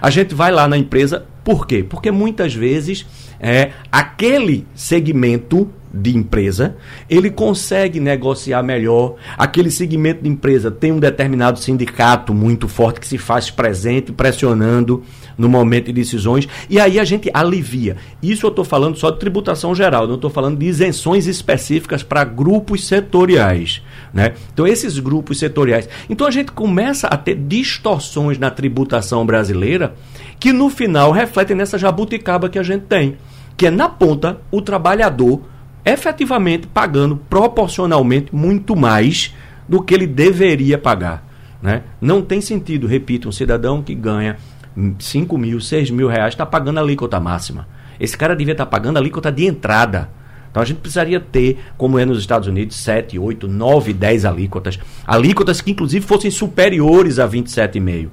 A 0.00 0.10
gente 0.10 0.34
vai 0.34 0.50
lá 0.50 0.66
na 0.66 0.76
empresa, 0.76 1.24
por 1.44 1.66
quê? 1.66 1.84
Porque 1.88 2.10
muitas 2.10 2.54
vezes 2.54 3.06
é, 3.38 3.70
aquele 3.92 4.66
segmento 4.74 5.70
de 5.96 6.16
empresa, 6.16 6.76
ele 7.08 7.30
consegue 7.30 7.98
negociar 8.00 8.62
melhor. 8.62 9.16
Aquele 9.36 9.70
segmento 9.70 10.22
de 10.22 10.28
empresa 10.28 10.70
tem 10.70 10.92
um 10.92 10.98
determinado 10.98 11.58
sindicato 11.58 12.34
muito 12.34 12.68
forte 12.68 13.00
que 13.00 13.06
se 13.06 13.18
faz 13.18 13.50
presente, 13.50 14.12
pressionando 14.12 15.02
no 15.36 15.48
momento 15.48 15.86
de 15.86 15.92
decisões, 15.92 16.48
e 16.68 16.80
aí 16.80 16.98
a 16.98 17.04
gente 17.04 17.30
alivia. 17.32 17.96
Isso 18.22 18.46
eu 18.46 18.50
estou 18.50 18.64
falando 18.64 18.96
só 18.96 19.10
de 19.10 19.18
tributação 19.18 19.74
geral, 19.74 20.06
não 20.06 20.14
estou 20.14 20.30
falando 20.30 20.58
de 20.58 20.66
isenções 20.66 21.26
específicas 21.26 22.02
para 22.02 22.24
grupos 22.24 22.86
setoriais. 22.86 23.82
Né? 24.12 24.32
Então, 24.52 24.66
esses 24.66 24.98
grupos 24.98 25.38
setoriais. 25.38 25.88
Então, 26.08 26.26
a 26.26 26.30
gente 26.30 26.52
começa 26.52 27.06
a 27.06 27.16
ter 27.16 27.34
distorções 27.34 28.38
na 28.38 28.50
tributação 28.50 29.26
brasileira 29.26 29.94
que 30.38 30.52
no 30.52 30.70
final 30.70 31.12
refletem 31.12 31.56
nessa 31.56 31.78
jabuticaba 31.78 32.48
que 32.48 32.58
a 32.58 32.62
gente 32.62 32.84
tem, 32.84 33.16
que 33.56 33.66
é 33.66 33.70
na 33.70 33.88
ponta 33.88 34.40
o 34.50 34.60
trabalhador 34.60 35.42
efetivamente 35.86 36.66
pagando 36.66 37.16
proporcionalmente 37.16 38.34
muito 38.34 38.74
mais 38.74 39.32
do 39.68 39.80
que 39.80 39.94
ele 39.94 40.06
deveria 40.06 40.76
pagar. 40.76 41.24
Né? 41.62 41.82
Não 42.00 42.20
tem 42.20 42.40
sentido, 42.40 42.88
repito, 42.88 43.28
um 43.28 43.32
cidadão 43.32 43.80
que 43.80 43.94
ganha 43.94 44.36
5 44.98 45.38
mil, 45.38 45.60
6 45.60 45.90
mil 45.90 46.08
reais 46.08 46.34
está 46.34 46.44
pagando 46.44 46.78
a 46.78 46.82
alíquota 46.82 47.20
máxima. 47.20 47.68
Esse 47.98 48.16
cara 48.16 48.34
devia 48.34 48.52
estar 48.52 48.66
tá 48.66 48.70
pagando 48.70 48.96
a 48.96 49.00
alíquota 49.00 49.30
de 49.30 49.46
entrada. 49.46 50.10
Então 50.50 50.62
a 50.62 50.66
gente 50.66 50.78
precisaria 50.78 51.20
ter, 51.20 51.58
como 51.76 51.98
é 51.98 52.04
nos 52.04 52.18
Estados 52.18 52.48
Unidos, 52.48 52.76
7, 52.76 53.18
8, 53.18 53.46
9, 53.46 53.92
10 53.92 54.24
alíquotas. 54.24 54.78
Alíquotas 55.06 55.60
que 55.60 55.70
inclusive 55.70 56.04
fossem 56.04 56.30
superiores 56.30 57.18
a 57.18 57.28
27,5. 57.28 58.08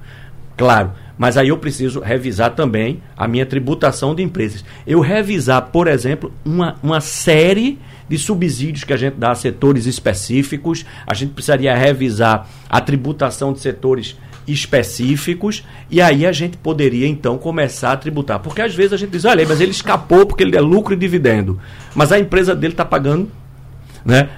Claro, 0.55 0.91
mas 1.18 1.38
aí 1.38 1.49
eu 1.49 1.57
preciso 1.57 1.99
revisar 1.99 2.55
também 2.55 3.01
a 3.16 3.28
minha 3.28 3.45
tributação 3.45 4.16
de 4.16 4.24
empresas. 4.24 4.66
Eu 4.86 4.99
revisar, 4.99 5.61
por 5.64 5.88
exemplo, 5.88 6.34
uma, 6.43 6.76
uma 6.82 7.01
série 7.01 7.80
de 8.09 8.18
subsídios 8.18 8.84
que 8.84 8.93
a 8.93 8.97
gente 8.97 9.16
dá 9.16 9.32
a 9.32 9.36
setores 9.36 9.86
específicos. 9.86 10.86
A 11.05 11.14
gente 11.14 11.34
precisaria 11.34 11.76
revisar 11.76 12.47
a 12.70 12.82
tributação 12.82 13.53
de 13.53 13.59
setores 13.59 14.18
específicos 14.47 15.64
e 15.89 16.01
aí 16.01 16.26
a 16.26 16.32
gente 16.32 16.57
poderia 16.57 17.07
então 17.07 17.38
começar 17.38 17.93
a 17.93 17.97
tributar. 17.97 18.39
Porque 18.39 18.61
às 18.61 18.76
vezes 18.76 18.93
a 18.93 18.97
gente 18.97 19.11
diz, 19.11 19.26
olha, 19.26 19.45
mas 19.47 19.61
ele 19.61 19.72
escapou 19.72 20.26
porque 20.26 20.43
ele 20.43 20.57
é 20.57 20.61
lucro 20.61 20.93
e 20.93 20.97
dividendo. 20.97 21.59
Mas 21.95 22.11
a 22.11 22.20
empresa 22.20 22.55
dele 22.55 22.74
está 22.74 22.84
pagando, 22.84 23.32
né? 24.03 24.30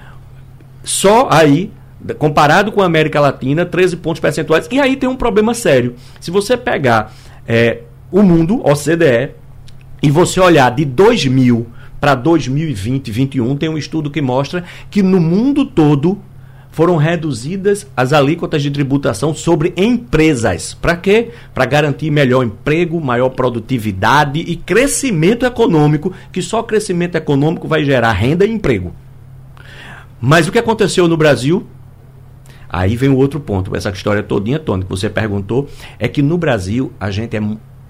Só 0.84 1.28
aí 1.30 1.72
comparado 2.14 2.72
com 2.72 2.82
a 2.82 2.86
América 2.86 3.20
Latina, 3.20 3.64
13 3.64 3.96
pontos 3.96 4.20
percentuais. 4.20 4.68
E 4.70 4.80
aí 4.80 4.96
tem 4.96 5.08
um 5.08 5.16
problema 5.16 5.54
sério. 5.54 5.94
Se 6.20 6.30
você 6.30 6.56
pegar 6.56 7.12
é, 7.46 7.80
o 8.10 8.22
mundo, 8.22 8.60
OCDE, 8.64 9.30
e 10.02 10.10
você 10.10 10.40
olhar 10.40 10.70
de 10.70 10.84
2000 10.84 11.66
para 12.00 12.14
2020, 12.14 13.06
2021, 13.06 13.56
tem 13.56 13.68
um 13.68 13.78
estudo 13.78 14.10
que 14.10 14.20
mostra 14.20 14.64
que 14.90 15.02
no 15.02 15.20
mundo 15.20 15.64
todo 15.64 16.20
foram 16.76 16.96
reduzidas 16.96 17.86
as 17.96 18.12
alíquotas 18.12 18.62
de 18.62 18.70
tributação 18.70 19.34
sobre 19.34 19.72
empresas. 19.78 20.74
Para 20.74 20.94
quê? 20.94 21.30
Para 21.54 21.64
garantir 21.64 22.10
melhor 22.10 22.44
emprego, 22.44 23.00
maior 23.00 23.30
produtividade 23.30 24.40
e 24.40 24.56
crescimento 24.56 25.46
econômico, 25.46 26.12
que 26.30 26.42
só 26.42 26.62
crescimento 26.62 27.14
econômico 27.16 27.66
vai 27.66 27.82
gerar 27.82 28.12
renda 28.12 28.44
e 28.44 28.50
emprego. 28.50 28.94
Mas 30.20 30.46
o 30.46 30.52
que 30.52 30.58
aconteceu 30.58 31.08
no 31.08 31.16
Brasil? 31.16 31.66
Aí 32.76 32.94
vem 32.94 33.08
o 33.08 33.16
outro 33.16 33.40
ponto, 33.40 33.74
essa 33.74 33.88
história 33.88 34.22
todinha, 34.22 34.58
Tony, 34.58 34.84
que 34.84 34.90
você 34.90 35.08
perguntou, 35.08 35.66
é 35.98 36.06
que 36.06 36.20
no 36.20 36.36
Brasil 36.36 36.92
a 37.00 37.10
gente 37.10 37.34
é, 37.34 37.40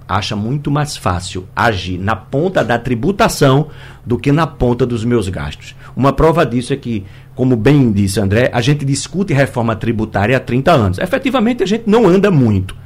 acha 0.06 0.36
muito 0.36 0.70
mais 0.70 0.96
fácil 0.96 1.44
agir 1.56 1.98
na 1.98 2.14
ponta 2.14 2.62
da 2.62 2.78
tributação 2.78 3.66
do 4.04 4.16
que 4.16 4.30
na 4.30 4.46
ponta 4.46 4.86
dos 4.86 5.04
meus 5.04 5.28
gastos. 5.28 5.74
Uma 5.96 6.12
prova 6.12 6.46
disso 6.46 6.72
é 6.72 6.76
que, 6.76 7.04
como 7.34 7.56
bem 7.56 7.90
disse 7.90 8.20
André, 8.20 8.48
a 8.54 8.60
gente 8.60 8.84
discute 8.84 9.34
reforma 9.34 9.74
tributária 9.74 10.36
há 10.36 10.40
30 10.40 10.70
anos. 10.70 10.98
Efetivamente 10.98 11.64
a 11.64 11.66
gente 11.66 11.90
não 11.90 12.06
anda 12.06 12.30
muito. 12.30 12.76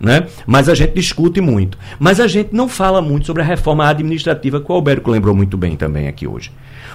Né? 0.00 0.26
Mas 0.46 0.68
a 0.68 0.74
gente 0.74 0.94
discute 0.94 1.40
muito. 1.40 1.78
Mas 1.98 2.20
a 2.20 2.26
gente 2.26 2.52
não 2.52 2.68
fala 2.68 3.00
muito 3.00 3.26
sobre 3.26 3.42
a 3.42 3.44
reforma 3.44 3.88
administrativa 3.88 4.60
que 4.60 4.70
o 4.70 4.74
Alberto 4.74 5.10
lembrou 5.10 5.34
muito 5.34 5.56
bem 5.56 5.76
também 5.76 6.08
aqui 6.08 6.26
hoje. 6.26 6.50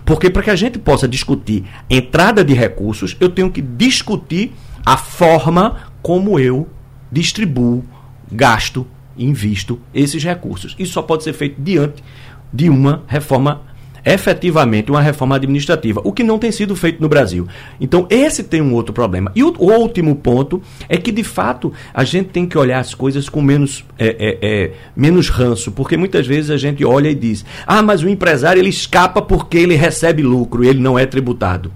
Porque 0.06 0.30
para 0.30 0.44
que 0.44 0.50
a 0.50 0.56
gente 0.56 0.78
possa 0.78 1.08
discutir 1.08 1.64
entrada 1.90 2.44
de 2.44 2.54
recursos, 2.54 3.16
eu 3.20 3.30
tenho 3.30 3.52
que 3.52 3.62
discutir 3.62 4.52
a 4.86 4.98
forma 4.98 5.78
como 6.02 6.40
eu 6.40 6.68
distribuo, 7.12 7.84
gasto, 8.32 8.86
invisto 9.18 9.80
esses 9.94 10.24
recursos. 10.24 10.76
Isso 10.78 10.94
só 10.94 11.02
pode 11.02 11.24
ser 11.24 11.34
feito 11.34 11.62
diante 11.62 12.04
de 12.52 12.70
uma 12.70 13.04
reforma 13.08 13.62
efetivamente 14.06 14.92
uma 14.92 15.02
reforma 15.02 15.36
administrativa, 15.36 16.02
o 16.04 16.12
que 16.12 16.24
não 16.24 16.40
tem 16.40 16.52
sido 16.52 16.76
feito 16.76 17.02
no 17.02 17.10
Brasil. 17.10 17.48
Então, 17.80 18.08
esse 18.10 18.44
tem 18.44 18.62
um 18.62 18.74
outro 18.74 18.94
problema. 18.94 19.32
E 19.36 19.44
o, 19.44 19.54
último 19.60 20.16
ponto 20.16 20.62
é 20.88 20.98
que, 20.98 21.12
de 21.12 21.24
fato, 21.24 21.72
a 21.94 22.04
gente 22.04 22.30
tem 22.30 22.46
que 22.46 22.58
olhar 22.58 22.80
as 22.80 22.94
coisas 22.94 23.30
com 23.30 23.42
menos, 23.42 23.86
é, 23.98 24.08
é, 24.20 24.38
é, 24.42 24.72
menos 24.96 25.30
ranço, 25.30 25.72
porque 25.72 25.98
muitas 25.98 26.26
vezes 26.26 26.50
a 26.50 26.58
gente 26.58 26.84
olha 26.84 27.10
e 27.10 27.16
diz: 27.16 27.46
ah, 27.66 27.82
mas 27.82 28.04
o 28.04 28.10
empresário 28.10 28.60
ele 28.60 28.70
escapa 28.70 29.22
porque 29.22 29.58
ele 29.58 29.76
recebe 29.76 30.22
lucro 30.22 30.64
e 30.64 30.68
ele 30.68 30.80
não 30.80 30.98
é 30.98 31.06
tributado. 31.06 31.72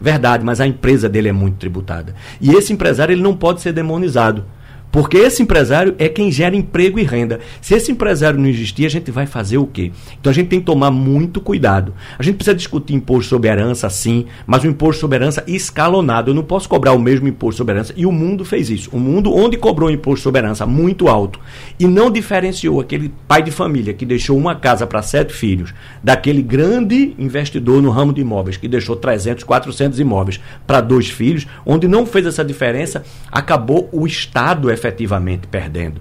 Verdade, 0.00 0.44
mas 0.44 0.60
a 0.60 0.66
empresa 0.66 1.08
dele 1.08 1.28
é 1.28 1.32
muito 1.32 1.56
tributada. 1.56 2.14
E 2.40 2.52
esse 2.52 2.72
empresário 2.72 3.12
ele 3.12 3.22
não 3.22 3.34
pode 3.34 3.62
ser 3.62 3.72
demonizado. 3.72 4.44
Porque 4.94 5.16
esse 5.16 5.42
empresário 5.42 5.96
é 5.98 6.08
quem 6.08 6.30
gera 6.30 6.54
emprego 6.54 7.00
e 7.00 7.02
renda. 7.02 7.40
Se 7.60 7.74
esse 7.74 7.90
empresário 7.90 8.38
não 8.38 8.46
existir, 8.46 8.86
a 8.86 8.88
gente 8.88 9.10
vai 9.10 9.26
fazer 9.26 9.58
o 9.58 9.66
quê? 9.66 9.90
Então 10.20 10.30
a 10.30 10.32
gente 10.32 10.46
tem 10.46 10.60
que 10.60 10.66
tomar 10.66 10.92
muito 10.92 11.40
cuidado. 11.40 11.92
A 12.16 12.22
gente 12.22 12.36
precisa 12.36 12.54
discutir 12.54 12.94
imposto 12.94 13.28
sobre 13.28 13.50
herança, 13.50 13.90
sim, 13.90 14.26
mas 14.46 14.62
o 14.62 14.68
imposto 14.68 15.00
sobre 15.00 15.16
herança 15.16 15.42
escalonado. 15.48 16.30
Eu 16.30 16.34
não 16.36 16.44
posso 16.44 16.68
cobrar 16.68 16.92
o 16.92 16.98
mesmo 17.00 17.26
imposto 17.26 17.58
sobre 17.58 17.74
herança. 17.74 17.92
E 17.96 18.06
o 18.06 18.12
mundo 18.12 18.44
fez 18.44 18.70
isso. 18.70 18.88
O 18.92 19.00
mundo, 19.00 19.34
onde 19.34 19.56
cobrou 19.56 19.90
imposto 19.90 20.22
sobre 20.22 20.40
herança 20.40 20.64
muito 20.64 21.08
alto 21.08 21.40
e 21.76 21.88
não 21.88 22.08
diferenciou 22.08 22.80
aquele 22.80 23.12
pai 23.26 23.42
de 23.42 23.50
família 23.50 23.92
que 23.92 24.06
deixou 24.06 24.38
uma 24.38 24.54
casa 24.54 24.86
para 24.86 25.02
sete 25.02 25.32
filhos, 25.32 25.74
daquele 26.04 26.40
grande 26.40 27.16
investidor 27.18 27.82
no 27.82 27.90
ramo 27.90 28.12
de 28.12 28.20
imóveis 28.20 28.56
que 28.56 28.68
deixou 28.68 28.94
300, 28.94 29.42
400 29.42 29.98
imóveis 29.98 30.40
para 30.64 30.80
dois 30.80 31.10
filhos, 31.10 31.48
onde 31.66 31.88
não 31.88 32.06
fez 32.06 32.26
essa 32.26 32.44
diferença, 32.44 33.02
acabou 33.32 33.88
o 33.90 34.06
Estado 34.06 34.70
perdendo. 35.48 36.00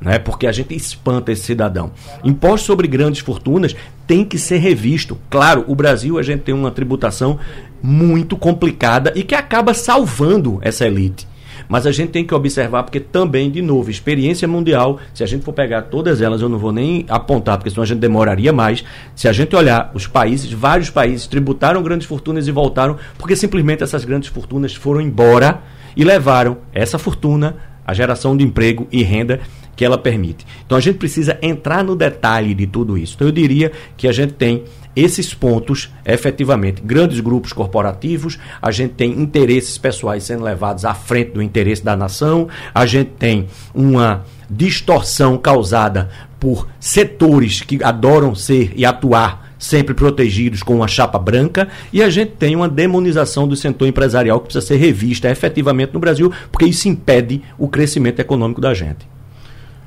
Né? 0.00 0.18
Porque 0.18 0.46
a 0.46 0.52
gente 0.52 0.74
espanta 0.74 1.32
esse 1.32 1.42
cidadão. 1.42 1.90
Imposto 2.22 2.66
sobre 2.66 2.86
grandes 2.86 3.20
fortunas 3.20 3.74
tem 4.06 4.24
que 4.24 4.38
ser 4.38 4.58
revisto. 4.58 5.18
Claro, 5.28 5.64
o 5.66 5.74
Brasil 5.74 6.18
a 6.18 6.22
gente 6.22 6.42
tem 6.42 6.54
uma 6.54 6.70
tributação 6.70 7.38
muito 7.82 8.36
complicada 8.36 9.12
e 9.14 9.22
que 9.22 9.34
acaba 9.34 9.74
salvando 9.74 10.58
essa 10.62 10.86
elite. 10.86 11.26
Mas 11.68 11.86
a 11.86 11.92
gente 11.92 12.10
tem 12.10 12.24
que 12.24 12.34
observar, 12.34 12.82
porque 12.82 12.98
também, 12.98 13.50
de 13.50 13.60
novo, 13.60 13.90
experiência 13.90 14.48
mundial, 14.48 14.98
se 15.12 15.22
a 15.22 15.26
gente 15.26 15.44
for 15.44 15.52
pegar 15.52 15.82
todas 15.82 16.22
elas, 16.22 16.40
eu 16.40 16.48
não 16.48 16.58
vou 16.58 16.72
nem 16.72 17.04
apontar, 17.08 17.58
porque 17.58 17.68
senão 17.68 17.82
a 17.82 17.86
gente 17.86 17.98
demoraria 17.98 18.52
mais. 18.52 18.82
Se 19.14 19.28
a 19.28 19.32
gente 19.32 19.54
olhar 19.54 19.90
os 19.92 20.06
países, 20.06 20.50
vários 20.50 20.88
países 20.88 21.26
tributaram 21.26 21.82
grandes 21.82 22.06
fortunas 22.06 22.48
e 22.48 22.52
voltaram, 22.52 22.96
porque 23.18 23.36
simplesmente 23.36 23.82
essas 23.82 24.04
grandes 24.04 24.30
fortunas 24.30 24.74
foram 24.74 25.00
embora 25.00 25.60
e 25.94 26.04
levaram 26.04 26.58
essa 26.72 26.98
fortuna 26.98 27.56
a 27.88 27.94
geração 27.94 28.36
de 28.36 28.44
emprego 28.44 28.86
e 28.92 29.02
renda 29.02 29.40
que 29.74 29.82
ela 29.82 29.96
permite. 29.96 30.46
Então 30.66 30.76
a 30.76 30.80
gente 30.80 30.98
precisa 30.98 31.38
entrar 31.40 31.82
no 31.82 31.96
detalhe 31.96 32.54
de 32.54 32.66
tudo 32.66 32.98
isso. 32.98 33.14
Então 33.14 33.28
eu 33.28 33.32
diria 33.32 33.72
que 33.96 34.06
a 34.06 34.12
gente 34.12 34.34
tem 34.34 34.64
esses 34.94 35.32
pontos, 35.32 35.90
efetivamente, 36.04 36.82
grandes 36.82 37.20
grupos 37.20 37.54
corporativos, 37.54 38.38
a 38.60 38.70
gente 38.70 38.92
tem 38.92 39.12
interesses 39.12 39.78
pessoais 39.78 40.24
sendo 40.24 40.44
levados 40.44 40.84
à 40.84 40.92
frente 40.92 41.30
do 41.30 41.40
interesse 41.40 41.82
da 41.82 41.96
nação, 41.96 42.48
a 42.74 42.84
gente 42.84 43.12
tem 43.12 43.46
uma 43.72 44.22
distorção 44.50 45.38
causada 45.38 46.10
por 46.38 46.68
setores 46.78 47.62
que 47.62 47.82
adoram 47.82 48.34
ser 48.34 48.72
e 48.76 48.84
atuar 48.84 49.47
sempre 49.58 49.94
protegidos 49.94 50.62
com 50.62 50.76
uma 50.76 50.86
chapa 50.86 51.18
branca, 51.18 51.68
e 51.92 52.02
a 52.02 52.08
gente 52.08 52.32
tem 52.32 52.54
uma 52.54 52.68
demonização 52.68 53.48
do 53.48 53.56
setor 53.56 53.88
empresarial 53.88 54.38
que 54.38 54.46
precisa 54.46 54.64
ser 54.64 54.76
revista 54.76 55.28
efetivamente 55.28 55.92
no 55.92 56.00
Brasil, 56.00 56.32
porque 56.52 56.66
isso 56.66 56.88
impede 56.88 57.42
o 57.58 57.68
crescimento 57.68 58.20
econômico 58.20 58.60
da 58.60 58.72
gente. 58.72 59.08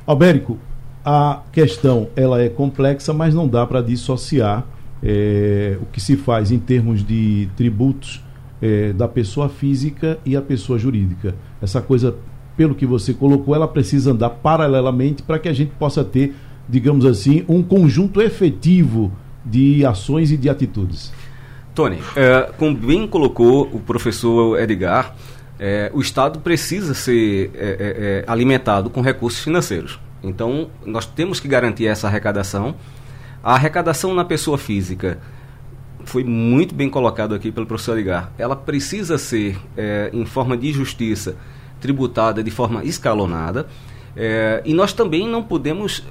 Albérico, 0.06 0.60
a 1.06 1.42
questão 1.52 2.10
ela 2.16 2.42
é 2.42 2.50
complexa, 2.50 3.14
mas 3.14 3.34
não 3.34 3.48
dá 3.48 3.66
para 3.66 3.82
dissociar 3.82 4.66
é, 5.02 5.78
o 5.82 5.86
que 5.86 6.00
se 6.00 6.16
faz 6.16 6.52
em 6.52 6.60
termos 6.60 7.06
de 7.06 7.48
tributos 7.56 8.24
é, 8.62 8.94
da 8.94 9.08
pessoa 9.08 9.50
física 9.50 10.20
e 10.26 10.36
a 10.36 10.42
pessoa 10.42 10.78
jurídica. 10.78 11.34
Essa 11.62 11.82
coisa, 11.82 12.16
pelo 12.56 12.76
que 12.76 12.86
você 12.86 13.14
colocou, 13.14 13.56
ela 13.56 13.68
precisa 13.68 14.12
andar 14.12 14.30
paralelamente 14.30 15.24
para 15.24 15.40
que 15.40 15.50
a 15.50 15.54
gente 15.54 15.72
possa 15.80 16.04
ter, 16.04 16.36
digamos 16.70 17.06
assim, 17.06 17.44
um 17.48 17.64
conjunto 17.64 18.22
efetivo 18.22 19.12
de 19.46 19.86
ações 19.86 20.32
e 20.32 20.38
de 20.38 20.50
atitudes. 20.50 21.12
Tony, 21.74 22.00
é, 22.16 22.52
como 22.58 22.76
bem 22.76 23.08
colocou 23.08 23.64
o 23.72 23.80
professor 23.80 24.60
Edgar, 24.60 25.16
é, 25.64 25.92
o 25.94 26.02
Estado 26.02 26.40
precisa 26.40 26.96
ser 26.96 27.52
é, 27.54 27.60
é, 27.60 27.66
é, 27.80 28.24
alimentado 28.26 28.90
com 28.90 29.00
recursos 29.00 29.44
financeiros. 29.44 30.00
Então, 30.24 30.72
nós 30.84 31.06
temos 31.06 31.40
que 31.40 31.48
garantir 31.48 31.86
essa 31.86 32.08
arrecadação. 32.08 32.76
A 33.44 33.54
arrecadação 33.54 34.12
na 34.14 34.26
pessoa 34.26 34.58
física 34.58 35.20
foi 36.04 36.24
muito 36.24 36.74
bem 36.74 36.90
colocado 36.90 37.36
aqui 37.36 37.52
pelo 37.52 37.68
professor 37.68 37.96
Edgar. 37.96 38.32
Ela 38.40 38.56
precisa 38.56 39.20
ser, 39.20 39.56
é, 39.78 40.10
em 40.12 40.26
forma 40.26 40.58
de 40.58 40.74
justiça, 40.74 41.36
tributada 41.80 42.44
de 42.44 42.50
forma 42.50 42.84
escalonada. 42.84 43.68
e 44.66 44.74
nós 44.74 44.94
também 44.94 45.28
não 45.28 45.42
podemos 45.42 46.04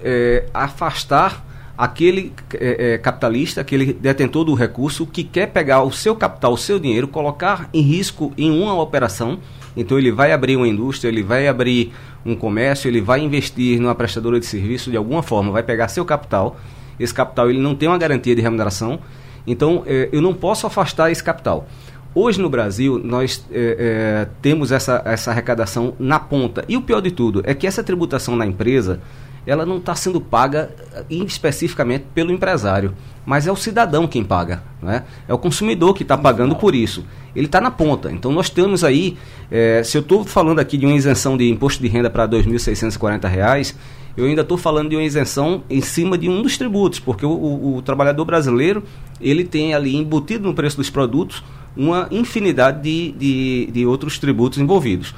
afastar 0.54 1.44
aquele 1.80 2.30
é, 2.52 2.92
é, 2.92 2.98
capitalista, 2.98 3.62
aquele 3.62 3.94
detentor 3.94 4.44
do 4.44 4.52
recurso 4.52 5.06
que 5.06 5.24
quer 5.24 5.46
pegar 5.46 5.82
o 5.82 5.90
seu 5.90 6.14
capital, 6.14 6.52
o 6.52 6.58
seu 6.58 6.78
dinheiro, 6.78 7.08
colocar 7.08 7.70
em 7.72 7.80
risco 7.80 8.34
em 8.36 8.50
uma 8.50 8.78
operação. 8.78 9.38
Então 9.74 9.98
ele 9.98 10.12
vai 10.12 10.30
abrir 10.30 10.56
uma 10.56 10.68
indústria, 10.68 11.08
ele 11.08 11.22
vai 11.22 11.48
abrir 11.48 11.90
um 12.26 12.36
comércio, 12.36 12.86
ele 12.86 13.00
vai 13.00 13.20
investir 13.20 13.80
numa 13.80 13.94
prestadora 13.94 14.38
de 14.38 14.44
serviço 14.44 14.90
de 14.90 14.96
alguma 14.98 15.22
forma, 15.22 15.50
vai 15.50 15.62
pegar 15.62 15.88
seu 15.88 16.04
capital. 16.04 16.60
Esse 16.98 17.14
capital 17.14 17.48
ele 17.48 17.58
não 17.58 17.74
tem 17.74 17.88
uma 17.88 17.96
garantia 17.96 18.36
de 18.36 18.42
remuneração. 18.42 18.98
Então 19.46 19.82
é, 19.86 20.10
eu 20.12 20.20
não 20.20 20.34
posso 20.34 20.66
afastar 20.66 21.10
esse 21.10 21.24
capital. 21.24 21.66
Hoje 22.14 22.42
no 22.42 22.50
Brasil, 22.50 23.00
nós 23.02 23.42
é, 23.50 23.76
é, 23.78 24.28
temos 24.42 24.70
essa, 24.70 25.00
essa 25.06 25.30
arrecadação 25.30 25.94
na 25.98 26.18
ponta. 26.18 26.62
E 26.68 26.76
o 26.76 26.82
pior 26.82 27.00
de 27.00 27.10
tudo 27.10 27.40
é 27.46 27.54
que 27.54 27.66
essa 27.66 27.82
tributação 27.82 28.36
na 28.36 28.44
empresa, 28.44 29.00
ela 29.46 29.64
não 29.64 29.78
está 29.78 29.94
sendo 29.94 30.20
paga 30.20 30.70
eh, 30.94 31.04
especificamente 31.10 32.04
pelo 32.14 32.32
empresário, 32.32 32.94
mas 33.24 33.46
é 33.46 33.52
o 33.52 33.56
cidadão 33.56 34.06
quem 34.06 34.24
paga, 34.24 34.62
né? 34.82 35.04
é 35.28 35.34
o 35.34 35.38
consumidor 35.38 35.94
que 35.94 36.02
está 36.02 36.16
pagando 36.16 36.56
por 36.56 36.74
isso. 36.74 37.04
Ele 37.34 37.46
está 37.46 37.60
na 37.60 37.70
ponta. 37.70 38.10
Então 38.10 38.32
nós 38.32 38.50
temos 38.50 38.82
aí, 38.82 39.16
é, 39.50 39.82
se 39.84 39.96
eu 39.96 40.00
estou 40.00 40.24
falando 40.24 40.58
aqui 40.58 40.76
de 40.76 40.84
uma 40.84 40.94
isenção 40.94 41.36
de 41.36 41.48
imposto 41.48 41.82
de 41.82 41.88
renda 41.88 42.10
para 42.10 42.24
R$ 42.24 42.42
2.640, 42.42 43.74
eu 44.16 44.24
ainda 44.24 44.42
estou 44.42 44.58
falando 44.58 44.88
de 44.90 44.96
uma 44.96 45.04
isenção 45.04 45.62
em 45.70 45.80
cima 45.80 46.18
de 46.18 46.28
um 46.28 46.42
dos 46.42 46.58
tributos, 46.58 46.98
porque 46.98 47.24
o, 47.24 47.30
o, 47.30 47.76
o 47.76 47.82
trabalhador 47.82 48.24
brasileiro 48.24 48.82
ele 49.20 49.44
tem 49.44 49.74
ali 49.74 49.94
embutido 49.94 50.48
no 50.48 50.54
preço 50.54 50.76
dos 50.76 50.90
produtos 50.90 51.44
uma 51.76 52.08
infinidade 52.10 52.82
de, 52.82 53.12
de, 53.12 53.72
de 53.72 53.86
outros 53.86 54.18
tributos 54.18 54.58
envolvidos 54.58 55.14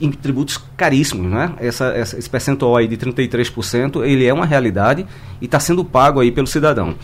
em 0.00 0.10
tributos 0.10 0.58
caríssimos, 0.76 1.30
né? 1.30 1.52
Essa, 1.58 1.86
essa, 1.88 2.18
esse 2.18 2.28
percentual 2.28 2.76
aí 2.76 2.88
de 2.88 2.96
33%, 2.96 4.04
ele 4.04 4.24
é 4.24 4.32
uma 4.32 4.46
realidade 4.46 5.06
e 5.40 5.44
está 5.44 5.60
sendo 5.60 5.84
pago 5.84 6.20
aí 6.20 6.30
pelo 6.30 6.46
cidadão. 6.46 6.96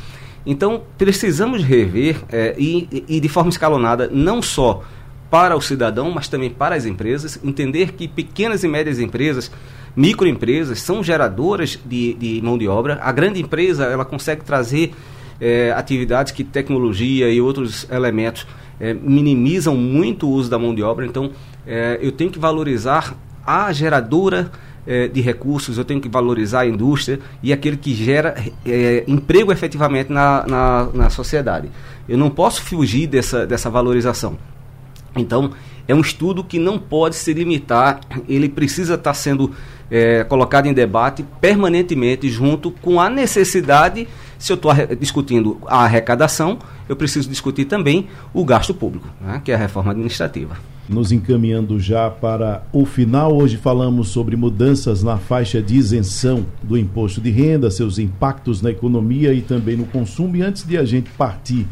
Então, 0.45 0.83
precisamos 0.97 1.63
rever 1.63 2.23
é, 2.29 2.55
e, 2.57 3.05
e 3.09 3.21
de 3.21 3.29
forma 3.29 3.51
escalonada, 3.51 4.09
não 4.13 4.41
só 4.41 4.85
para 5.31 5.57
o 5.57 5.61
cidadão, 5.61 6.11
mas 6.11 6.29
também 6.29 6.51
para 6.51 6.77
as 6.77 6.87
empresas, 6.87 7.39
entender 7.43 7.93
que 7.93 8.07
pequenas 8.07 8.63
e 8.63 8.69
médias 8.69 9.01
empresas, 9.01 9.51
microempresas, 9.97 10.81
são 10.81 11.03
geradoras 11.03 11.79
de, 11.85 12.15
de 12.15 12.41
mão 12.43 12.57
de 12.57 12.69
obra. 12.69 13.01
A 13.03 13.11
grande 13.11 13.41
empresa, 13.41 13.85
ela 13.85 14.05
consegue 14.05 14.45
trazer 14.45 14.93
é, 15.41 15.73
atividades 15.73 16.33
que 16.33 16.45
tecnologia 16.45 17.29
e 17.29 17.41
outros 17.41 17.87
elementos 17.91 18.47
é, 18.79 18.95
minimizam 18.95 19.77
muito 19.77 20.29
o 20.29 20.31
uso 20.31 20.49
da 20.49 20.59
mão 20.59 20.75
de 20.75 20.83
obra. 20.83 21.07
Então, 21.07 21.33
é, 21.67 21.99
eu 22.01 22.13
tenho 22.13 22.31
que 22.31 22.39
valorizar 22.39 23.15
a 23.45 23.73
geradora 23.73 24.51
é, 24.87 25.09
de 25.09 25.21
recursos, 25.21 25.79
eu 25.79 25.85
tenho 25.85 26.01
que 26.01 26.09
valorizar 26.09 26.61
a 26.61 26.67
indústria 26.67 27.19
e 27.43 27.53
aquele 27.53 27.77
que 27.77 27.95
gera 27.95 28.35
é, 28.65 29.05
emprego 29.07 29.51
efetivamente 29.51 30.13
na, 30.13 30.47
na, 30.47 30.89
na, 30.95 31.11
sociedade. 31.11 31.69
Eu 32.09 32.17
não 32.17 32.31
posso 32.31 32.63
fugir 32.63 33.09
dessa, 33.09 33.45
dessa 33.47 33.69
valorização. 33.69 34.39
Então, 35.17 35.51
é 35.89 35.95
um 35.95 36.01
estudo 36.01 36.45
que 36.45 36.59
não 36.59 36.79
pode 36.79 37.17
se 37.17 37.33
limitar, 37.33 38.01
ele 38.29 38.49
precisa 38.49 38.95
estar 38.95 39.15
sendo 39.15 39.53
é, 39.91 40.25
colocado 40.25 40.67
em 40.67 40.73
debate 40.73 41.25
permanentemente 41.41 42.29
junto 42.29 42.71
com 42.71 43.01
a 43.01 43.09
necessidade, 43.09 44.07
se 44.39 44.53
eu 44.53 44.57
estou 44.57 44.73
discutindo 44.99 45.59
a 45.67 45.85
arrecadação, 45.85 46.59
eu 46.89 46.95
preciso 46.95 47.29
discutir 47.29 47.65
também 47.65 48.09
o 48.35 48.45
gasto 48.45 48.75
público, 48.75 49.09
né, 49.21 49.41
que 49.45 49.51
é 49.51 49.55
a 49.55 49.59
reforma 49.59 49.93
administrativa 49.93 50.57
nos 50.89 51.11
encaminhando 51.11 51.79
já 51.81 52.11
para 52.11 52.63
o 52.73 52.85
final. 52.85 53.35
Hoje 53.37 53.57
falamos 53.57 54.09
sobre 54.09 54.37
mudanças 54.37 55.03
na 55.03 55.17
faixa 55.19 55.61
de 55.61 55.77
isenção 55.77 56.47
do 56.63 56.77
imposto 56.77 57.21
de 57.21 57.31
renda, 57.31 57.71
seus 57.71 57.99
impactos 57.99 58.63
na 58.63 58.71
economia 58.71 59.33
e 59.33 59.41
também 59.41 59.77
no 59.77 59.87
consumo. 59.87 60.37
E 60.37 60.43
antes 60.43 60.65
de 60.65 60.77
a 60.77 60.85
gente 60.85 61.11
partir, 61.11 61.67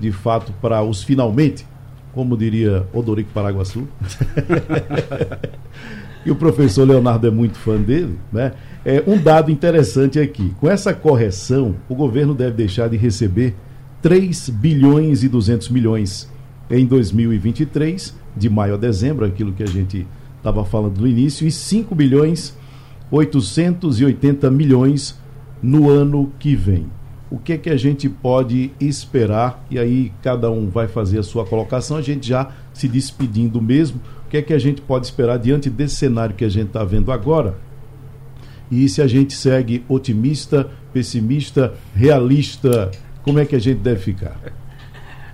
de 0.00 0.10
fato, 0.10 0.52
para 0.60 0.82
os 0.82 1.02
finalmente, 1.02 1.66
como 2.12 2.36
diria 2.36 2.86
Odorico 2.92 3.30
Paraguaçu, 3.32 3.86
e 6.24 6.30
o 6.30 6.36
professor 6.36 6.88
Leonardo 6.88 7.26
é 7.26 7.30
muito 7.30 7.58
fã 7.58 7.76
dele, 7.76 8.18
né? 8.32 8.52
É 8.84 9.02
um 9.06 9.18
dado 9.18 9.50
interessante 9.50 10.18
aqui. 10.18 10.54
Com 10.60 10.70
essa 10.70 10.94
correção, 10.94 11.74
o 11.88 11.94
governo 11.94 12.34
deve 12.34 12.52
deixar 12.52 12.88
de 12.88 12.96
receber 12.96 13.54
3 14.00 14.50
bilhões 14.50 15.22
e 15.22 15.28
200 15.28 15.70
milhões 15.70 16.28
em 16.70 16.86
2023, 16.86 18.14
de 18.36 18.50
maio 18.50 18.74
a 18.74 18.76
dezembro, 18.76 19.24
aquilo 19.24 19.52
que 19.52 19.62
a 19.62 19.68
gente 19.68 20.06
estava 20.36 20.64
falando 20.64 21.00
no 21.00 21.06
início, 21.06 21.46
e 21.46 21.50
5 21.50 21.94
bilhões 21.94 22.56
880 23.10 24.50
milhões 24.50 25.18
no 25.62 25.88
ano 25.88 26.32
que 26.38 26.54
vem. 26.54 26.86
O 27.30 27.38
que 27.38 27.52
é 27.52 27.58
que 27.58 27.70
a 27.70 27.76
gente 27.76 28.08
pode 28.08 28.72
esperar? 28.80 29.64
E 29.70 29.78
aí 29.78 30.12
cada 30.22 30.50
um 30.50 30.68
vai 30.68 30.86
fazer 30.86 31.18
a 31.18 31.22
sua 31.22 31.44
colocação, 31.44 31.96
a 31.96 32.02
gente 32.02 32.28
já 32.28 32.50
se 32.72 32.88
despedindo 32.88 33.60
mesmo. 33.60 34.00
O 34.26 34.30
que 34.30 34.36
é 34.36 34.42
que 34.42 34.52
a 34.52 34.58
gente 34.58 34.80
pode 34.80 35.06
esperar 35.06 35.38
diante 35.38 35.70
desse 35.70 35.96
cenário 35.96 36.34
que 36.34 36.44
a 36.44 36.48
gente 36.48 36.68
está 36.68 36.84
vendo 36.84 37.12
agora? 37.12 37.56
E 38.70 38.88
se 38.88 39.00
a 39.02 39.06
gente 39.06 39.34
segue 39.34 39.84
otimista, 39.88 40.70
pessimista, 40.92 41.74
realista, 41.94 42.90
como 43.22 43.38
é 43.38 43.44
que 43.44 43.54
a 43.54 43.60
gente 43.60 43.78
deve 43.78 44.00
ficar? 44.00 44.40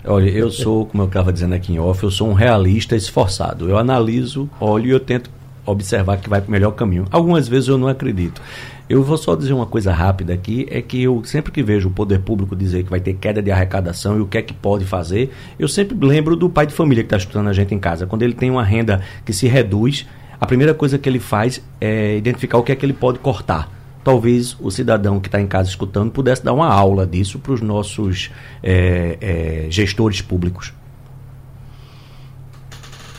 Olha, 0.04 0.30
eu 0.30 0.50
sou, 0.50 0.86
como 0.86 1.02
eu 1.02 1.06
estava 1.06 1.32
dizendo 1.32 1.54
aqui 1.54 1.74
em 1.74 1.78
off, 1.78 2.02
eu 2.02 2.10
sou 2.10 2.28
um 2.28 2.32
realista 2.32 2.96
esforçado. 2.96 3.68
Eu 3.68 3.76
analiso, 3.76 4.48
olho 4.58 4.86
e 4.86 4.90
eu 4.90 5.00
tento 5.00 5.30
observar 5.66 6.16
que 6.16 6.28
vai 6.28 6.40
para 6.40 6.48
o 6.48 6.52
melhor 6.52 6.70
caminho. 6.72 7.04
Algumas 7.10 7.46
vezes 7.46 7.68
eu 7.68 7.76
não 7.76 7.86
acredito. 7.86 8.40
Eu 8.88 9.04
vou 9.04 9.16
só 9.16 9.36
dizer 9.36 9.52
uma 9.52 9.66
coisa 9.66 9.92
rápida 9.92 10.32
aqui, 10.32 10.66
é 10.70 10.80
que 10.80 11.02
eu 11.02 11.22
sempre 11.24 11.52
que 11.52 11.62
vejo 11.62 11.88
o 11.88 11.92
poder 11.92 12.20
público 12.20 12.56
dizer 12.56 12.82
que 12.82 12.90
vai 12.90 12.98
ter 12.98 13.14
queda 13.14 13.40
de 13.40 13.50
arrecadação 13.50 14.16
e 14.16 14.20
o 14.20 14.26
que 14.26 14.38
é 14.38 14.42
que 14.42 14.52
pode 14.52 14.84
fazer, 14.84 15.32
eu 15.58 15.68
sempre 15.68 15.96
lembro 16.04 16.34
do 16.34 16.48
pai 16.48 16.66
de 16.66 16.72
família 16.72 17.04
que 17.04 17.06
está 17.06 17.16
estudando 17.16 17.48
a 17.48 17.52
gente 17.52 17.72
em 17.74 17.78
casa. 17.78 18.06
Quando 18.06 18.22
ele 18.22 18.34
tem 18.34 18.50
uma 18.50 18.64
renda 18.64 19.00
que 19.24 19.32
se 19.32 19.46
reduz, 19.46 20.06
a 20.40 20.46
primeira 20.46 20.74
coisa 20.74 20.98
que 20.98 21.08
ele 21.08 21.20
faz 21.20 21.62
é 21.80 22.16
identificar 22.16 22.58
o 22.58 22.64
que 22.64 22.72
é 22.72 22.74
que 22.74 22.84
ele 22.84 22.94
pode 22.94 23.20
cortar 23.20 23.79
talvez 24.02 24.56
o 24.60 24.70
cidadão 24.70 25.20
que 25.20 25.28
está 25.28 25.40
em 25.40 25.46
casa 25.46 25.68
escutando 25.68 26.10
pudesse 26.10 26.44
dar 26.44 26.52
uma 26.52 26.72
aula 26.72 27.06
disso 27.06 27.38
para 27.38 27.52
os 27.52 27.60
nossos 27.60 28.30
é, 28.62 29.18
é, 29.20 29.66
gestores 29.70 30.22
públicos. 30.22 30.72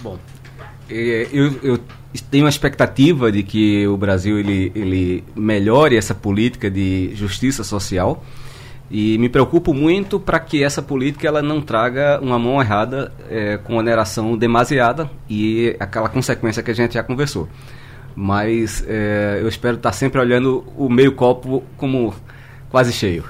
Bom, 0.02 0.18
é, 0.90 1.28
eu, 1.32 1.60
eu, 1.62 1.80
tenho 2.30 2.46
a 2.46 2.50
expectativa 2.50 3.32
de 3.32 3.44
que 3.44 3.88
o 3.88 3.96
Brasil 3.96 4.40
ele, 4.40 4.72
ele 4.76 5.24
melhore 5.36 5.96
essa 5.96 6.14
política 6.14 6.70
de 6.70 7.12
justiça 7.16 7.64
social 7.64 8.24
e 8.90 9.18
me 9.18 9.30
preocupo 9.30 9.74
muito 9.74 10.20
para 10.20 10.38
que 10.40 10.62
essa 10.62 10.82
política 10.82 11.26
ela 11.26 11.42
não 11.42 11.62
traga 11.62 12.20
uma 12.22 12.38
mão 12.38 12.60
errada 12.60 13.14
é, 13.30 13.58
com 13.58 13.78
oneração 13.78 14.38
demasiada 14.38 15.10
e 15.30 15.76
aquela 15.80 16.10
consequência 16.10 16.62
que 16.62 16.72
a 16.72 16.76
gente 16.76 16.96
já 16.96 17.04
conversou 17.04 17.48
mas 18.16 18.84
é, 18.88 19.39
eu 19.41 19.47
espero 19.47 19.78
estar 19.78 19.91
sempre 19.91 20.20
olhando 20.20 20.64
o 20.78 20.89
meio 20.89 21.14
copo 21.14 21.64
como 21.78 22.14
quase 22.70 22.91
cheio. 22.91 23.24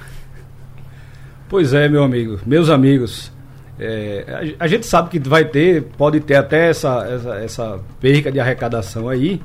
Pois 1.47 1.73
é, 1.73 1.87
meu 1.89 2.03
amigo, 2.03 2.39
meus 2.45 2.69
amigos, 2.69 3.31
é, 3.79 4.55
a, 4.59 4.63
a, 4.63 4.67
gente 4.67 4.85
sabe 4.85 5.09
que 5.09 5.19
vai 5.27 5.45
ter, 5.45 5.83
pode 5.97 6.19
ter 6.19 6.35
até 6.35 6.69
essa, 6.69 7.05
essa, 7.09 7.35
essa 7.35 7.79
perca 7.99 8.31
de 8.31 8.39
arrecadação 8.39 9.09
aí, 9.09 9.41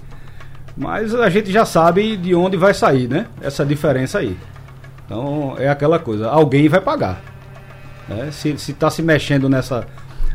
mas 0.76 1.14
a 1.14 1.28
gente 1.28 1.50
já 1.50 1.64
sabe 1.64 2.16
de 2.16 2.34
onde 2.34 2.56
vai 2.56 2.74
sair, 2.74 3.08
né? 3.08 3.26
Essa 3.40 3.64
diferença 3.64 4.18
aí. 4.18 4.36
Então 5.04 5.56
é 5.58 5.68
aquela 5.68 5.98
coisa, 5.98 6.28
alguém 6.28 6.68
vai 6.68 6.80
pagar. 6.80 7.20
Né? 8.08 8.28
Se 8.30 8.50
está 8.50 8.90
se 8.90 9.02
mexendo 9.02 9.48
nessa, 9.48 9.86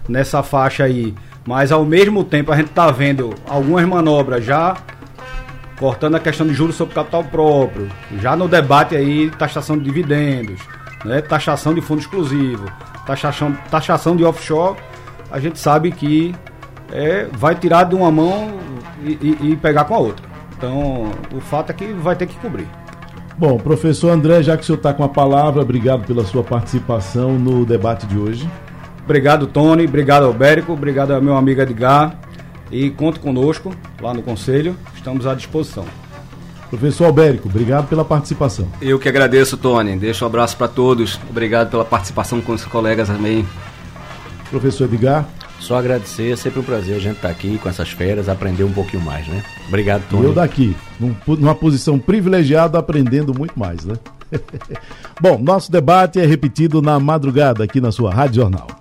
nessa 0.10 0.44
faixa 0.44 0.84
aí 0.84 1.14
mas 1.46 1.72
ao 1.72 1.84
mesmo 1.84 2.24
tempo 2.24 2.52
a 2.52 2.56
gente 2.56 2.70
está 2.70 2.92
vendo 2.92 3.34
algumas 3.48 3.84
manobras 3.86 4.44
já 4.44 4.78
cortando 5.82 6.14
a 6.14 6.20
questão 6.20 6.46
de 6.46 6.54
juros 6.54 6.76
sobre 6.76 6.94
capital 6.94 7.24
próprio, 7.24 7.90
já 8.20 8.36
no 8.36 8.48
debate 8.48 8.96
aí 8.96 9.32
taxação 9.32 9.76
de 9.76 9.84
dividendos, 9.84 10.62
né, 11.04 11.22
taxação 11.22 11.74
de 11.74 11.82
fundo 11.82 12.02
exclusivo, 12.02 12.66
taxação, 13.08 13.52
taxação 13.72 14.16
de 14.16 14.24
offshore, 14.24 14.78
a 15.32 15.40
gente 15.40 15.58
sabe 15.58 15.92
que 15.92 16.36
é, 16.92 17.26
vai 17.32 17.56
tirar 17.56 17.86
de 17.86 17.96
uma 17.96 18.12
mão 18.12 18.60
e, 19.04 19.38
e, 19.42 19.52
e 19.52 19.56
pegar 19.56 19.86
com 19.86 19.96
a 19.96 19.98
outra. 19.98 20.24
Então, 20.56 21.12
o 21.34 21.42
fato 21.42 21.72
é 21.72 21.74
que 21.74 21.88
vai 21.94 22.16
ter 22.16 22.28
que 22.28 22.38
cobrir. 22.38 22.68
Bom, 23.36 23.58
professor 23.58 24.12
André, 24.12 24.44
já 24.44 24.56
que 24.56 24.62
o 24.62 24.66
senhor 24.68 24.78
está 24.78 24.94
com 24.94 25.04
a 25.04 25.10
palavra, 25.10 25.64
obrigado 25.64 26.06
pela 26.06 26.24
sua 26.24 26.44
participação 26.44 27.40
no 27.40 27.66
debate 27.66 28.06
de 28.06 28.20
hoje. 28.20 28.48
Obrigado, 29.04 29.48
Tony. 29.48 29.86
Obrigado, 29.86 30.26
Albérico. 30.28 30.74
Obrigado 30.74 31.20
meu 31.24 31.36
amigo 31.36 31.60
Edgar. 31.60 32.16
E 32.72 32.90
conte 32.90 33.20
conosco 33.20 33.74
lá 34.02 34.14
no 34.14 34.22
Conselho. 34.22 34.76
Estamos 34.96 35.28
à 35.28 35.36
disposição. 35.36 35.86
Professor 36.70 37.06
Albérico, 37.06 37.50
obrigado 37.50 37.90
pela 37.90 38.06
participação. 38.06 38.66
Eu 38.82 38.98
que 38.98 39.10
agradeço, 39.10 39.58
Tony. 39.58 39.98
Deixo 39.98 40.24
um 40.24 40.28
abraço 40.28 40.56
para 40.56 40.70
todos. 40.70 41.20
Obrigado 41.30 41.70
pela 41.70 41.84
participação 41.84 42.40
com 42.40 42.54
os 42.54 42.64
colegas 42.64 43.10
também. 43.10 43.46
Professor 44.50 44.86
Edgar. 44.86 45.28
Só 45.60 45.76
agradecer, 45.78 46.32
é 46.32 46.36
sempre 46.36 46.60
um 46.60 46.64
prazer 46.64 46.96
a 46.96 47.00
gente 47.00 47.18
estar 47.18 47.28
tá 47.28 47.34
aqui 47.34 47.60
com 47.60 47.70
essas 47.70 47.90
férias, 47.92 48.28
aprender 48.28 48.64
um 48.64 48.72
pouquinho 48.72 49.04
mais, 49.04 49.28
né? 49.28 49.44
Obrigado, 49.68 50.02
Tony. 50.10 50.24
Eu 50.24 50.34
daqui, 50.34 50.76
numa 51.28 51.54
posição 51.54 52.00
privilegiada, 52.00 52.80
aprendendo 52.80 53.32
muito 53.38 53.58
mais, 53.60 53.86
né? 53.86 53.94
Bom, 55.22 55.38
nosso 55.38 55.72
debate 55.72 56.20
é 56.20 56.26
repetido 56.26 56.82
na 56.82 57.00
madrugada 57.00 57.64
aqui 57.64 57.80
na 57.80 57.92
sua 57.92 58.12
Rádio 58.12 58.42
Jornal. 58.42 58.81